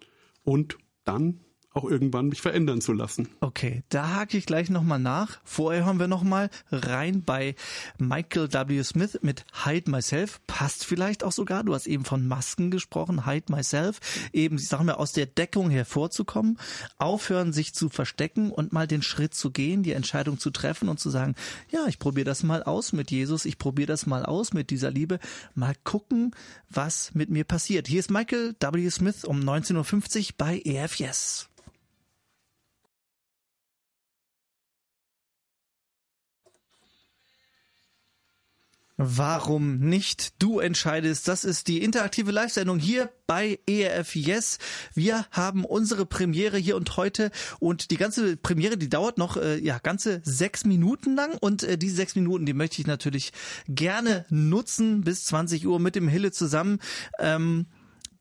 und 0.48 0.78
dann 1.04 1.42
auch 1.78 1.90
irgendwann 1.90 2.28
mich 2.28 2.42
verändern 2.42 2.82
zu 2.82 2.92
lassen. 2.92 3.30
Okay, 3.40 3.84
da 3.90 4.16
hake 4.16 4.38
ich 4.38 4.46
gleich 4.46 4.70
nochmal 4.70 5.00
nach. 5.00 5.40
Vorher 5.44 5.86
hören 5.86 6.00
wir 6.00 6.08
nochmal 6.08 6.50
rein 6.72 7.24
bei 7.24 7.56
Michael 7.98 8.52
W. 8.52 8.84
Smith 8.84 9.20
mit 9.22 9.46
Hide 9.64 9.90
Myself. 9.90 10.42
Passt 10.48 10.86
vielleicht 10.86 11.24
auch 11.24 11.32
sogar, 11.32 11.64
du 11.64 11.74
hast 11.74 11.88
eben 11.88 12.04
von 12.04 12.28
Masken 12.28 12.72
gesprochen, 12.72 13.26
Hide 13.26 13.52
Myself. 13.52 14.00
Eben, 14.34 14.58
ich 14.58 14.68
sag 14.68 14.84
mal, 14.84 14.96
aus 14.96 15.14
der 15.14 15.28
Deckung 15.28 15.70
hervorzukommen, 15.70 16.58
aufhören, 16.98 17.54
sich 17.54 17.74
zu 17.74 17.90
verstecken 17.90 18.52
und 18.52 18.74
mal 18.74 18.88
den 18.88 19.04
Schritt 19.04 19.36
zu 19.36 19.52
gehen, 19.52 19.84
die 19.84 19.94
Entscheidung 19.94 20.40
zu 20.40 20.50
treffen 20.50 20.90
und 20.90 21.00
zu 21.00 21.10
sagen, 21.10 21.36
ja, 21.70 21.86
ich 21.88 22.00
probiere 22.00 22.26
das 22.26 22.44
mal 22.44 22.64
aus 22.64 22.92
mit 22.92 23.12
Jesus, 23.12 23.46
ich 23.46 23.58
probiere 23.58 23.88
das 23.88 24.08
mal 24.08 24.26
aus 24.26 24.54
mit 24.54 24.72
dieser 24.72 24.90
Liebe, 24.90 25.20
mal 25.54 25.76
gucken, 25.84 26.32
was 26.70 27.14
mit 27.14 27.30
mir 27.30 27.44
passiert. 27.44 27.88
Hier 27.88 28.00
ist 28.00 28.10
Michael 28.10 28.56
W. 28.60 28.90
Smith 28.90 29.24
um 29.24 29.40
19.50 29.40 30.18
Uhr 30.18 30.26
bei 30.38 30.62
EFS. 30.64 31.50
Warum 39.00 39.78
nicht? 39.78 40.42
Du 40.42 40.60
entscheidest. 40.60 41.28
Das 41.28 41.44
ist 41.44 41.68
die 41.68 41.84
interaktive 41.84 42.32
Live-Sendung 42.32 42.80
hier 42.80 43.12
bei 43.28 43.60
ERF 43.68 44.16
Yes. 44.16 44.58
Wir 44.96 45.28
haben 45.30 45.66
unsere 45.66 46.08
Premiere 46.08 46.58
hier 46.58 46.76
und 46.76 46.98
heute 46.98 47.30
und 47.60 47.92
die 47.92 47.98
ganze 47.98 48.38
Premiere, 48.38 48.76
die 48.76 48.90
dauert 48.90 49.20
noch 49.20 49.38
äh, 49.38 49.60
ja 49.60 49.78
ganze 49.78 50.22
sechs 50.24 50.66
Minuten 50.66 51.16
lang 51.16 51.38
und 51.40 51.62
äh, 51.62 51.78
diese 51.78 51.96
sechs 51.96 52.16
Minuten, 52.16 52.48
die 52.48 52.54
möchte 52.54 52.82
ich 52.82 52.88
natürlich 52.88 53.34
gerne 53.68 54.26
nutzen 54.30 55.02
bis 55.02 55.26
20 55.26 55.68
Uhr 55.68 55.80
mit 55.80 55.96
dem 55.96 56.08
Hille 56.08 56.32
zusammen. 56.32 56.80
Ähm, 57.20 57.68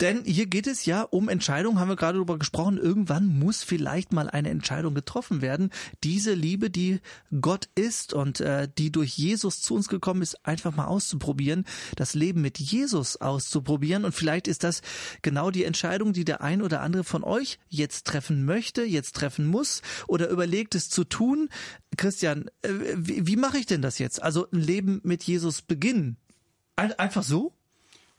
denn 0.00 0.24
hier 0.24 0.46
geht 0.46 0.66
es 0.66 0.84
ja 0.84 1.02
um 1.02 1.28
Entscheidungen, 1.28 1.78
haben 1.78 1.88
wir 1.88 1.96
gerade 1.96 2.14
darüber 2.14 2.38
gesprochen. 2.38 2.78
Irgendwann 2.78 3.26
muss 3.26 3.62
vielleicht 3.62 4.12
mal 4.12 4.28
eine 4.28 4.50
Entscheidung 4.50 4.94
getroffen 4.94 5.40
werden. 5.42 5.70
Diese 6.04 6.34
Liebe, 6.34 6.70
die 6.70 7.00
Gott 7.40 7.68
ist 7.74 8.12
und 8.12 8.40
äh, 8.40 8.68
die 8.76 8.92
durch 8.92 9.16
Jesus 9.16 9.62
zu 9.62 9.74
uns 9.74 9.88
gekommen 9.88 10.22
ist, 10.22 10.46
einfach 10.46 10.74
mal 10.74 10.86
auszuprobieren, 10.86 11.64
das 11.96 12.14
Leben 12.14 12.40
mit 12.42 12.58
Jesus 12.58 13.16
auszuprobieren. 13.16 14.04
Und 14.04 14.12
vielleicht 14.12 14.48
ist 14.48 14.64
das 14.64 14.82
genau 15.22 15.50
die 15.50 15.64
Entscheidung, 15.64 16.12
die 16.12 16.24
der 16.24 16.40
ein 16.42 16.62
oder 16.62 16.80
andere 16.80 17.04
von 17.04 17.24
euch 17.24 17.58
jetzt 17.68 18.06
treffen 18.06 18.44
möchte, 18.44 18.82
jetzt 18.82 19.14
treffen 19.14 19.46
muss 19.46 19.82
oder 20.06 20.28
überlegt 20.28 20.74
es 20.74 20.88
zu 20.88 21.04
tun. 21.04 21.48
Christian, 21.96 22.50
äh, 22.62 22.70
wie, 22.94 23.26
wie 23.26 23.36
mache 23.36 23.58
ich 23.58 23.66
denn 23.66 23.82
das 23.82 23.98
jetzt? 23.98 24.22
Also 24.22 24.46
ein 24.50 24.60
Leben 24.60 25.00
mit 25.04 25.22
Jesus 25.22 25.62
beginnen. 25.62 26.16
Einfach 26.76 27.22
so? 27.22 27.54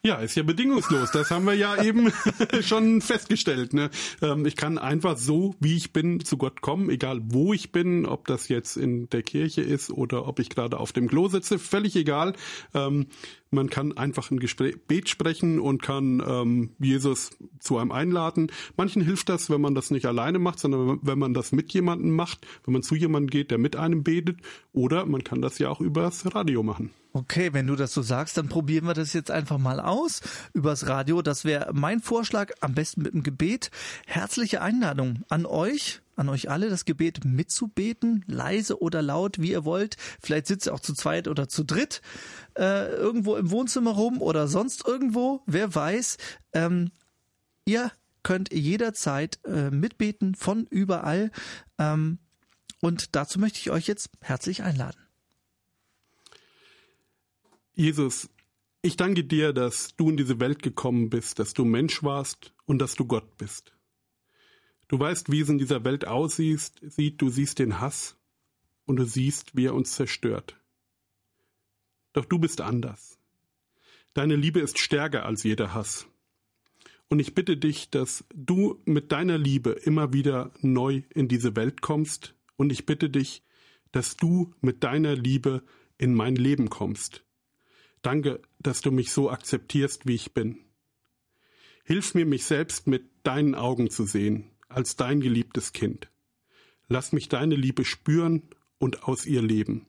Ja, 0.04 0.16
ist 0.18 0.36
ja 0.36 0.44
bedingungslos. 0.44 1.12
Das 1.12 1.32
haben 1.32 1.46
wir 1.46 1.56
ja 1.56 1.82
eben 1.84 2.12
schon 2.62 3.02
festgestellt. 3.02 3.74
Ne? 3.74 3.90
Ähm, 4.22 4.46
ich 4.46 4.56
kann 4.56 4.78
einfach 4.78 5.18
so, 5.18 5.56
wie 5.60 5.76
ich 5.76 5.92
bin, 5.92 6.24
zu 6.24 6.38
Gott 6.38 6.62
kommen, 6.62 6.90
egal 6.90 7.20
wo 7.24 7.54
ich 7.54 7.72
bin, 7.72 8.06
ob 8.06 8.28
das 8.28 8.48
jetzt 8.48 8.78
in 8.78 9.10
der 9.10 9.24
Kirche 9.24 9.62
ist 9.62 9.90
oder 9.90 10.28
ob 10.28 10.40
ich 10.40 10.50
gerade 10.50 10.80
auf 10.80 10.94
dem 10.94 11.08
Klo 11.08 11.28
sitze, 11.28 11.60
völlig 11.60 11.96
egal. 11.96 12.34
Ähm, 12.74 13.08
man 13.50 13.70
kann 13.70 13.98
einfach 13.98 14.30
ein 14.30 14.40
Gebet 14.40 15.10
sprechen 15.10 15.60
und 15.60 15.82
kann 15.82 16.24
ähm, 16.26 16.72
Jesus 16.80 17.32
zu 17.60 17.78
einem 17.78 17.92
einladen. 17.92 18.52
Manchen 18.76 19.02
hilft 19.02 19.30
das, 19.30 19.50
wenn 19.50 19.62
man 19.62 19.74
das 19.74 19.90
nicht 19.90 20.06
alleine 20.06 20.38
macht, 20.38 20.60
sondern 20.60 21.00
wenn 21.02 21.20
man 21.20 21.34
das 21.34 21.52
mit 21.52 21.74
jemandem 21.74 22.12
macht, 22.12 22.46
wenn 22.66 22.74
man 22.74 22.84
zu 22.84 22.96
jemandem 22.96 23.30
geht, 23.30 23.52
der 23.52 23.58
mit 23.58 23.76
einem 23.76 24.04
betet. 24.04 24.40
Oder 24.74 25.06
man 25.06 25.24
kann 25.24 25.42
das 25.42 25.60
ja 25.60 25.70
auch 25.70 25.82
übers 25.82 26.36
Radio 26.36 26.62
machen. 26.62 26.92
Okay, 27.18 27.52
wenn 27.52 27.66
du 27.66 27.76
das 27.76 27.96
so 27.96 28.04
sagst, 28.04 28.38
dann 28.38 28.48
probieren 28.48 28.86
wir 28.86 28.94
das 28.94 29.12
jetzt 29.14 29.32
einfach 29.32 29.58
mal 29.58 29.80
aus 29.80 30.22
übers 30.54 30.86
Radio. 30.86 31.24
Das 31.24 31.46
wäre 31.46 31.74
mein 31.74 32.00
Vorschlag, 32.00 32.52
am 32.62 32.76
besten 32.76 33.02
mit 33.02 33.14
dem 33.16 33.24
Gebet. 33.24 33.72
Herzliche 34.06 34.62
Einladung 34.62 35.24
an 35.28 35.48
euch 35.48 36.02
an 36.16 36.30
euch 36.30 36.50
alle, 36.50 36.70
das 36.70 36.86
Gebet 36.86 37.26
mitzubeten, 37.26 38.26
leise 38.28 38.82
oder 38.82 39.04
laut, 39.04 39.40
wie 39.40 39.52
ihr 39.52 39.66
wollt. 39.66 39.98
Vielleicht 40.20 40.48
sitzt 40.48 40.68
ihr 40.68 40.74
auch 40.74 40.80
zu 40.80 40.96
zweit 40.96 41.28
oder 41.28 41.48
zu 41.48 41.64
dritt 41.64 42.02
äh, 42.58 42.92
irgendwo 42.92 43.36
im 43.36 43.52
Wohnzimmer 43.52 43.92
rum 43.92 44.22
oder 44.22 44.48
sonst 44.48 44.88
irgendwo, 44.88 45.42
wer 45.46 45.74
weiß. 45.74 46.18
Ähm, 46.54 46.92
ihr 47.66 47.92
könnt 48.24 48.52
jederzeit 48.52 49.40
äh, 49.46 49.70
mitbeten 49.70 50.34
von 50.34 50.66
überall. 50.66 51.32
Ähm, 51.78 52.18
und 52.82 53.16
dazu 53.16 53.40
möchte 53.40 53.60
ich 53.60 53.70
euch 53.70 53.88
jetzt 53.88 54.10
herzlich 54.22 54.64
einladen. 54.64 55.07
Jesus, 57.80 58.28
ich 58.82 58.98
danke 58.98 59.24
dir, 59.24 59.54
dass 59.54 59.96
du 59.96 60.10
in 60.10 60.18
diese 60.18 60.40
Welt 60.40 60.63
gekommen 60.63 61.12
bist, 61.12 61.38
dass 61.38 61.54
du 61.54 61.63
Mensch 61.63 62.02
warst 62.02 62.52
und 62.66 62.80
dass 62.80 62.96
du 62.96 63.06
Gott 63.06 63.38
bist. 63.38 63.72
Du 64.88 65.00
weißt, 65.00 65.32
wie 65.32 65.42
es 65.42 65.50
in 65.50 65.60
dieser 65.60 65.84
Welt 65.84 66.08
aussieht, 66.08 66.72
sieht, 66.82 67.22
du 67.22 67.30
siehst 67.30 67.60
den 67.60 67.80
Hass 67.80 68.18
und 68.86 68.96
du 68.96 69.06
siehst, 69.06 69.56
wie 69.56 69.66
er 69.66 69.76
uns 69.76 69.92
zerstört. 69.92 70.60
Doch 72.13 72.26
du 72.26 72.40
bist 72.40 72.62
anders. 72.62 73.20
Deine 74.16 74.38
Liebe 74.38 74.60
ist 74.60 74.80
stärker 74.80 75.28
als 75.28 75.44
jeder 75.44 75.76
Hass. 75.76 76.08
Und 77.10 77.20
ich 77.20 77.36
bitte 77.36 77.58
dich, 77.58 77.92
dass 77.92 78.26
du 78.34 78.82
mit 78.86 79.12
deiner 79.12 79.38
Liebe 79.38 79.70
immer 79.70 80.13
wieder 80.13 80.52
neu 80.62 81.04
in 81.13 81.28
diese 81.28 81.56
Welt 81.56 81.82
kommst. 81.82 82.34
Und 82.56 82.72
ich 82.72 82.88
bitte 82.88 83.12
dich, 83.12 83.44
dass 83.92 84.18
du 84.18 84.56
mit 84.62 84.84
deiner 84.84 85.16
Liebe 85.16 85.62
in 86.00 86.16
mein 86.16 86.36
Leben 86.36 86.72
kommst. 86.72 87.24
Danke, 88.02 88.42
dass 88.60 88.82
du 88.82 88.92
mich 88.92 89.12
so 89.12 89.30
akzeptierst, 89.30 90.08
wie 90.08 90.16
ich 90.16 90.34
bin. 90.34 90.60
Hilf 91.84 92.14
mir, 92.14 92.26
mich 92.26 92.46
selbst 92.46 92.88
mit 92.88 93.10
deinen 93.24 93.56
Augen 93.56 93.90
zu 93.90 94.06
sehen, 94.06 94.52
als 94.68 94.96
dein 94.96 95.22
geliebtes 95.22 95.74
Kind. 95.74 96.10
Lass 96.88 97.12
mich 97.12 97.30
deine 97.30 97.56
Liebe 97.56 97.86
spüren 97.86 98.44
und 98.78 99.04
aus 99.04 99.26
ihr 99.26 99.42
leben. 99.42 99.88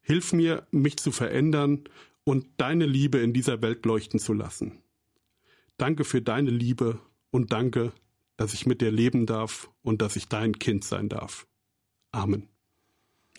Hilf 0.00 0.32
mir, 0.32 0.66
mich 0.70 0.96
zu 0.98 1.12
verändern 1.12 1.84
und 2.24 2.46
deine 2.56 2.86
Liebe 2.86 3.18
in 3.18 3.32
dieser 3.32 3.62
Welt 3.62 3.84
leuchten 3.86 4.18
zu 4.18 4.32
lassen. 4.32 4.82
Danke 5.76 6.04
für 6.04 6.22
deine 6.22 6.50
Liebe 6.50 7.00
und 7.30 7.52
danke, 7.52 7.92
dass 8.36 8.54
ich 8.54 8.66
mit 8.66 8.80
dir 8.80 8.90
leben 8.90 9.26
darf 9.26 9.70
und 9.82 10.02
dass 10.02 10.16
ich 10.16 10.28
dein 10.28 10.58
Kind 10.58 10.84
sein 10.84 11.08
darf. 11.08 11.46
Amen. 12.12 12.53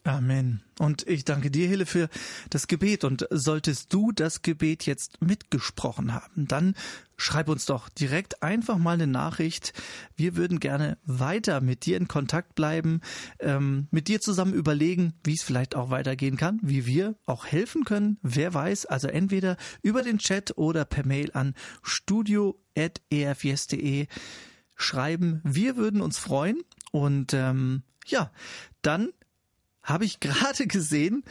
Amen. 0.05 0.61
Und 0.77 1.07
ich 1.07 1.25
danke 1.25 1.49
dir, 1.49 1.67
Hille, 1.67 1.87
für 1.87 2.09
das 2.51 2.67
Gebet. 2.67 3.03
Und 3.03 3.27
solltest 3.31 3.91
du 3.91 4.11
das 4.11 4.43
Gebet 4.43 4.85
jetzt 4.85 5.19
mitgesprochen 5.19 6.13
haben, 6.13 6.47
dann 6.47 6.75
schreib 7.17 7.49
uns 7.49 7.65
doch 7.65 7.89
direkt 7.89 8.43
einfach 8.43 8.77
mal 8.77 8.93
eine 8.93 9.07
Nachricht. 9.07 9.73
Wir 10.15 10.35
würden 10.35 10.59
gerne 10.59 10.99
weiter 11.05 11.59
mit 11.59 11.87
dir 11.87 11.97
in 11.97 12.07
Kontakt 12.07 12.53
bleiben, 12.53 13.01
ähm, 13.39 13.87
mit 13.89 14.07
dir 14.07 14.21
zusammen 14.21 14.53
überlegen, 14.53 15.13
wie 15.23 15.33
es 15.33 15.41
vielleicht 15.41 15.75
auch 15.75 15.89
weitergehen 15.89 16.37
kann, 16.37 16.59
wie 16.61 16.85
wir 16.85 17.15
auch 17.25 17.47
helfen 17.47 17.83
können. 17.83 18.19
Wer 18.21 18.53
weiß, 18.53 18.85
also 18.85 19.07
entweder 19.07 19.57
über 19.81 20.03
den 20.03 20.19
Chat 20.19 20.55
oder 20.55 20.85
per 20.85 21.07
Mail 21.07 21.31
an 21.33 21.55
studio.erfs.de 21.81 24.05
schreiben. 24.75 25.41
Wir 25.43 25.77
würden 25.77 26.01
uns 26.01 26.19
freuen. 26.19 26.61
Und 26.91 27.33
ähm, 27.33 27.81
ja, 28.05 28.29
dann 28.83 29.09
habe 29.85 30.03
ich 30.03 30.19
gerade 30.19 30.67
gesehen, 30.67 31.23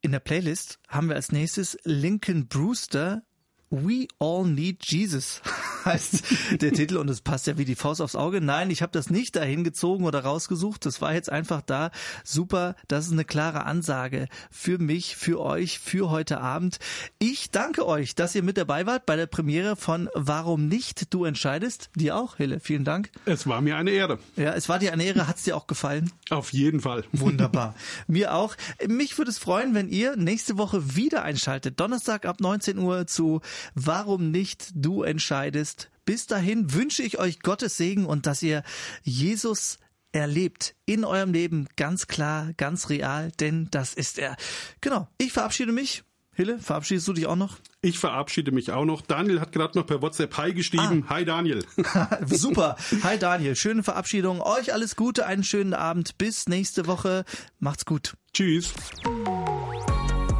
in 0.00 0.12
der 0.12 0.20
Playlist 0.20 0.78
haben 0.88 1.08
wir 1.08 1.16
als 1.16 1.32
nächstes 1.32 1.78
Lincoln 1.84 2.48
Brewster 2.48 3.22
We 3.70 4.06
All 4.18 4.44
Need 4.44 4.84
Jesus 4.84 5.42
heißt 5.84 6.60
der 6.60 6.72
Titel 6.72 6.96
und 6.96 7.08
es 7.08 7.20
passt 7.20 7.46
ja 7.46 7.58
wie 7.58 7.64
die 7.64 7.74
Faust 7.74 8.00
aufs 8.00 8.16
Auge. 8.16 8.40
Nein, 8.40 8.70
ich 8.70 8.82
habe 8.82 8.92
das 8.92 9.10
nicht 9.10 9.36
dahin 9.36 9.64
gezogen 9.64 10.04
oder 10.04 10.20
rausgesucht. 10.20 10.84
Das 10.86 11.00
war 11.00 11.14
jetzt 11.14 11.30
einfach 11.30 11.62
da. 11.62 11.90
Super, 12.24 12.76
das 12.88 13.06
ist 13.06 13.12
eine 13.12 13.24
klare 13.24 13.64
Ansage 13.64 14.28
für 14.50 14.78
mich, 14.78 15.16
für 15.16 15.40
euch, 15.40 15.78
für 15.78 16.10
heute 16.10 16.40
Abend. 16.40 16.78
Ich 17.18 17.50
danke 17.50 17.86
euch, 17.86 18.14
dass 18.14 18.34
ihr 18.34 18.42
mit 18.42 18.56
dabei 18.56 18.86
wart 18.86 19.06
bei 19.06 19.16
der 19.16 19.26
Premiere 19.26 19.76
von 19.76 20.08
Warum 20.14 20.68
nicht? 20.68 21.12
Du 21.14 21.24
entscheidest. 21.24 21.90
Dir 21.94 22.16
auch, 22.16 22.36
Hille. 22.36 22.60
Vielen 22.60 22.84
Dank. 22.84 23.10
Es 23.24 23.46
war 23.46 23.60
mir 23.60 23.76
eine 23.76 23.90
Ehre. 23.90 24.18
Ja, 24.36 24.54
es 24.54 24.68
war 24.68 24.78
dir 24.78 24.92
eine 24.92 25.04
Ehre. 25.04 25.28
Hat 25.28 25.36
es 25.36 25.44
dir 25.44 25.56
auch 25.56 25.66
gefallen? 25.66 26.10
Auf 26.30 26.52
jeden 26.52 26.80
Fall. 26.80 27.04
Wunderbar. 27.12 27.74
mir 28.06 28.34
auch. 28.34 28.56
Mich 28.86 29.16
würde 29.18 29.30
es 29.30 29.38
freuen, 29.38 29.74
wenn 29.74 29.88
ihr 29.88 30.16
nächste 30.16 30.58
Woche 30.58 30.96
wieder 30.96 31.22
einschaltet. 31.22 31.80
Donnerstag 31.80 32.26
ab 32.26 32.40
19 32.40 32.78
Uhr 32.78 33.06
zu 33.06 33.40
Warum 33.74 34.30
nicht 34.30 34.70
du 34.74 35.02
entscheidest. 35.02 35.90
Bis 36.04 36.26
dahin 36.26 36.72
wünsche 36.72 37.02
ich 37.02 37.18
euch 37.18 37.40
Gottes 37.40 37.76
Segen 37.76 38.06
und 38.06 38.26
dass 38.26 38.42
ihr 38.42 38.62
Jesus 39.02 39.78
erlebt 40.12 40.74
in 40.86 41.04
eurem 41.04 41.32
Leben 41.32 41.68
ganz 41.76 42.06
klar, 42.06 42.52
ganz 42.56 42.88
real, 42.88 43.32
denn 43.40 43.68
das 43.70 43.92
ist 43.94 44.18
er. 44.18 44.36
Genau. 44.80 45.08
Ich 45.18 45.32
verabschiede 45.32 45.72
mich. 45.72 46.04
Hille, 46.32 46.58
verabschiedest 46.58 47.08
du 47.08 47.14
dich 47.14 47.26
auch 47.26 47.36
noch? 47.36 47.56
Ich 47.80 47.98
verabschiede 47.98 48.52
mich 48.52 48.70
auch 48.70 48.84
noch. 48.84 49.00
Daniel 49.00 49.40
hat 49.40 49.52
gerade 49.52 49.78
noch 49.78 49.86
per 49.86 50.02
WhatsApp 50.02 50.36
Hi 50.36 50.52
geschrieben. 50.52 51.04
Ah. 51.06 51.14
Hi 51.14 51.24
Daniel. 51.24 51.64
Super. 52.26 52.76
Hi 53.02 53.18
Daniel. 53.18 53.56
Schöne 53.56 53.82
Verabschiedung. 53.82 54.42
Euch 54.42 54.74
alles 54.74 54.96
Gute, 54.96 55.24
einen 55.24 55.44
schönen 55.44 55.72
Abend. 55.72 56.18
Bis 56.18 56.46
nächste 56.46 56.86
Woche. 56.86 57.24
Macht's 57.58 57.86
gut. 57.86 58.16
Tschüss. 58.34 58.74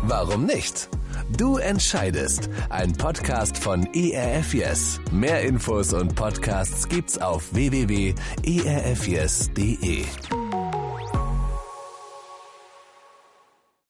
Warum 0.03 0.45
nicht? 0.45 0.91
Du 1.37 1.57
entscheidest. 1.57 2.49
Ein 2.69 2.93
Podcast 2.93 3.59
von 3.59 3.87
ERF 3.93 4.55
Yes. 4.55 5.01
Mehr 5.11 5.43
Infos 5.43 5.93
und 5.93 6.15
Podcasts 6.15 6.89
gibt's 6.89 7.19
auf 7.19 7.53
www.erfyes.de. 7.53 8.15